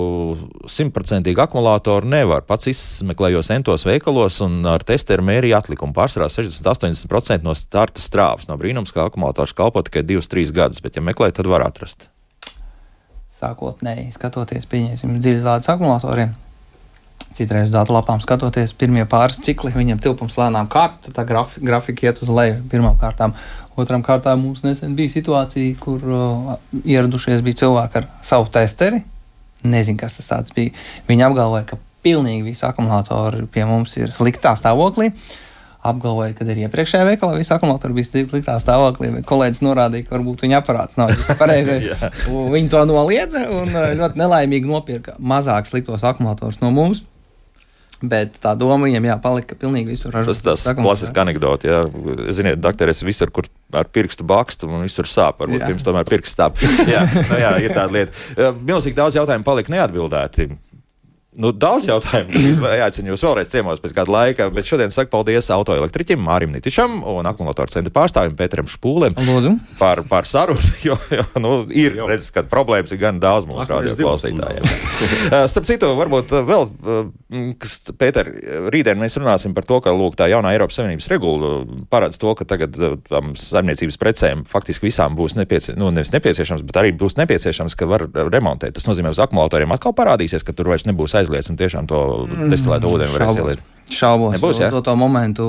simtprocentīgu 0.71 1.45
akumulātoru 1.45 2.09
nevar. 2.09 2.47
Pats 2.49 2.73
izmeklējos 2.73 3.53
entos 3.55 3.85
veikalos 3.89 4.41
un 4.47 4.61
ar 4.69 4.85
testeru 4.89 5.27
mērīju 5.29 5.59
atlikumu. 5.61 5.97
Pārsvarā 5.97 6.31
60-80% 6.33 7.45
no 7.45 7.57
starta 7.59 8.05
strāvas. 8.05 8.49
Nav 8.49 8.61
brīnums, 8.63 8.95
ka 8.95 9.09
akumulators 9.09 9.57
kalpo 9.57 9.85
tikai 9.85 10.07
2-3 10.09 10.55
gadus, 10.55 10.85
bet 10.85 10.97
ja 10.97 11.05
meklē, 11.05 11.33
tad 11.35 11.51
var 11.51 11.67
atrast 11.69 12.09
sākotnēji 13.39 14.13
skatoties, 14.17 14.67
pieņemsim, 14.71 15.17
dziļzāles 15.23 15.71
akumulatoriem. 15.73 16.35
Citreiz 17.37 17.71
datu 17.71 17.95
lapām 17.95 18.23
skatoties, 18.25 18.73
pirmie 18.79 19.05
pāris 19.09 19.39
cikli 19.45 19.71
viņam 19.75 20.01
tilpums 20.03 20.39
lēnām 20.41 20.71
kāpj, 20.73 21.09
tad 21.09 21.19
tā 21.19 21.25
grafi, 21.29 21.63
grafika 21.65 22.09
iet 22.09 22.23
uz 22.25 22.31
leju 22.33 22.63
pirmām 22.73 22.97
kārtām. 22.99 23.35
Otram 23.79 24.03
kārtām 24.03 24.41
mums 24.43 24.65
nesen 24.65 24.97
bija 24.99 25.13
situācija, 25.13 25.77
kur 25.79 26.03
uh, 26.03 26.55
ieradušies 26.83 27.45
bija 27.47 27.63
cilvēki 27.63 28.01
ar 28.01 28.09
savu 28.27 28.49
testeri. 28.55 29.05
Nezinu, 29.63 29.99
kas 30.01 30.19
tas 30.19 30.55
bija. 30.55 30.75
Viņi 31.07 31.27
apgalvoja, 31.29 31.67
ka 31.69 31.79
pilnīgi 32.03 32.49
visi 32.49 32.67
akumulatori 32.67 33.47
pie 33.53 33.67
mums 33.69 33.95
ir 34.01 34.15
sliktā 34.15 34.57
stāvoklī. 34.59 35.13
Uh, 35.13 35.48
apgalvoja, 35.87 36.35
ka 36.37 36.47
arī 36.47 36.65
iepriekšējā 36.67 37.07
veikalā 37.13 37.37
viss 37.39 37.53
akumulātori 37.55 37.97
bija 37.99 38.09
sliktā 38.11 38.57
stāvoklī. 38.63 39.13
Kolēģis 39.29 39.63
norādīja, 39.63 40.09
ka 40.09 40.17
varbūt 40.17 40.43
viņa 40.47 40.63
aparāts 40.63 40.99
nav 40.99 41.13
pareizais. 41.43 41.87
viņi 42.27 42.73
to 42.73 42.83
noliedza 42.91 43.45
un 43.55 43.71
uh, 43.71 43.93
ļoti 43.99 44.19
nelaimīgi 44.19 44.71
nopirka 44.71 45.15
mazāk 45.19 45.71
sliktos 45.71 46.07
akumulatorus 46.09 46.61
no 46.65 46.73
mums. 46.75 47.05
Bet 47.99 48.37
tā 48.39 48.53
doma 48.55 48.87
viņam 48.87 49.09
jāpalika 49.09 49.57
pilnīgi 49.59 49.91
visur. 49.91 50.15
Tas 50.15 50.39
tas 50.47 50.67
klasisks 50.79 51.19
anekdote, 51.19 51.67
jā. 51.67 51.81
Ziniet, 52.31 52.61
doktor, 52.63 52.93
es 52.93 53.03
visur, 53.03 53.33
kur 53.35 53.49
ar 53.75 53.89
pirkstu 53.91 54.23
bakstu 54.23 54.69
un 54.71 54.85
visur 54.87 55.09
sāp. 55.11 55.41
Varbūt 55.43 55.65
jā. 55.65 55.71
pirms 55.73 55.87
tomēr 55.87 56.07
pirksts 56.07 56.37
stāp. 56.39 56.63
jā, 56.95 57.03
nu 57.19 57.41
jā, 57.43 57.51
ir 57.65 57.75
tāda 57.75 57.91
lieta. 57.97 58.53
Milzīgi 58.55 58.95
daudz 59.01 59.19
jautājumu 59.19 59.47
palika 59.49 59.75
neatbildēti. 59.75 60.47
Nu, 61.39 61.53
daudz 61.55 61.87
jautājumu. 61.87 62.35
Aicinu 62.83 63.13
jūs 63.13 63.23
vēlreiz 63.23 63.51
ciemos 63.53 63.79
pēc 63.79 63.93
kāda 63.95 64.11
laika, 64.11 64.49
bet 64.51 64.67
šodien 64.67 64.91
saku 64.91 65.13
paldies 65.13 65.47
autoelektriķim 65.55 66.19
Mārim 66.19 66.51
Nitišam 66.51 66.97
un 67.07 67.29
akumulātoru 67.31 67.71
centra 67.71 67.93
pārstāvim 67.95 68.35
Pēteram 68.35 68.67
Špūlem 68.67 69.15
Lūdzu. 69.15 69.53
par, 69.79 70.03
par 70.11 70.27
sarunu, 70.27 70.59
jo, 70.89 70.97
jo 71.15 71.23
nu, 71.39 71.53
ir, 71.71 71.95
redzes, 72.11 72.33
ka 72.35 72.43
problēmas 72.51 72.91
ir 72.91 72.99
gan 73.05 73.21
daudz 73.23 73.47
mūsu 73.47 73.69
radio 73.71 73.95
klausītājiem. 74.01 74.67
Uh, 74.67 75.45
starp 75.53 75.69
citu, 75.71 75.93
varbūt 76.01 76.35
uh, 76.35 76.43
vēl, 76.49 76.67
uh, 76.67 77.47
kas, 77.63 77.77
Pēter, 77.95 78.33
rītdien 78.75 78.99
mēs 78.99 79.21
runāsim 79.23 79.55
par 79.55 79.69
to, 79.69 79.79
ka, 79.85 79.95
lūk, 79.95 80.19
tā 80.19 80.27
jaunā 80.33 80.57
Eiropas 80.57 80.81
Savienības 80.81 81.07
regula 81.15 81.53
paredz 81.93 82.19
to, 82.19 82.35
ka 82.35 82.49
tagad 82.51 82.75
tam 83.07 83.37
saimniecības 83.39 84.01
precēm 84.03 84.43
faktiski 84.49 84.89
visām 84.89 85.15
būs 85.15 85.39
nepiecie, 85.39 85.79
nu, 85.79 85.93
nevis 85.95 86.11
nepieciešams, 86.17 86.67
bet 86.67 86.83
arī 86.83 86.93
būs 86.99 87.15
nepieciešams, 87.23 87.79
ka 87.79 87.87
var 87.91 88.09
remontēt. 88.27 88.75
Tas 88.75 88.91
nozīmē, 88.91 89.15
uz 89.15 89.23
akumulatoriem 89.23 89.79
atkal 89.79 89.95
parādīsies, 89.95 90.43
ka 90.43 90.57
tur 90.57 90.75
vairs 90.75 90.89
nebūs 90.89 91.15
aizliegts 91.15 91.28
aizliedz 91.29 91.51
un 91.53 91.59
tiešām 91.61 91.89
to 91.89 92.05
mm. 92.27 92.53
destilētu 92.53 92.93
ūdeni 92.95 93.15
varēs 93.15 93.41
ieliet. 93.41 93.65
Šaubos. 93.89 94.35
Nebūs, 94.37 94.59
ja? 94.61 94.69
to, 94.69 94.83
to 94.85 94.93
momentu, 95.01 95.47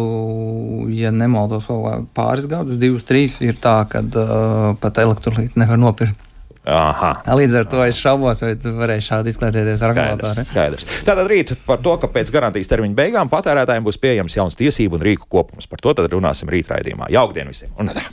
ja 0.96 1.12
nemaldos, 1.12 1.68
vēl 1.68 2.06
pāris 2.16 2.48
gadus, 2.48 2.80
divus, 2.80 3.04
trīs, 3.04 3.36
ir 3.44 3.60
tā, 3.60 3.82
ka 3.92 4.00
uh, 4.00 4.70
pat 4.80 5.02
elektrolītu 5.04 5.60
nevar 5.60 5.80
nopirkt. 5.82 6.28
Aha. 6.70 7.12
Līdz 7.40 7.56
ar 7.62 7.68
to 7.72 7.82
es 7.88 8.00
šaubos, 8.00 8.44
vai 8.46 8.54
tu 8.60 8.72
varēsi 8.78 9.10
šādi 9.10 9.34
izklaidēties 9.34 9.84
ar 9.84 9.96
akumulātoru. 9.96 10.46
Skaidrs. 10.48 10.88
Tātad 11.08 11.28
rīt 11.32 11.56
par 11.66 11.82
to, 11.84 11.98
ka 12.00 12.12
pēc 12.14 12.32
garantijas 12.36 12.70
termiņa 12.72 13.00
beigām 13.00 13.32
patērētājiem 13.32 13.88
būs 13.88 14.00
pieejams 14.00 14.38
jauns 14.38 14.60
tiesību 14.60 15.00
un 15.00 15.08
rīku 15.10 15.28
kopums. 15.32 15.68
Par 15.72 15.82
to 15.84 15.96
tad 15.98 16.12
runāsim 16.14 16.52
rīt 16.52 16.70
raidījumā. 16.70 17.10
Jaukdien 17.16 17.50
visiem! 17.50 17.74
Un 17.80 17.96
tā. 17.96 18.06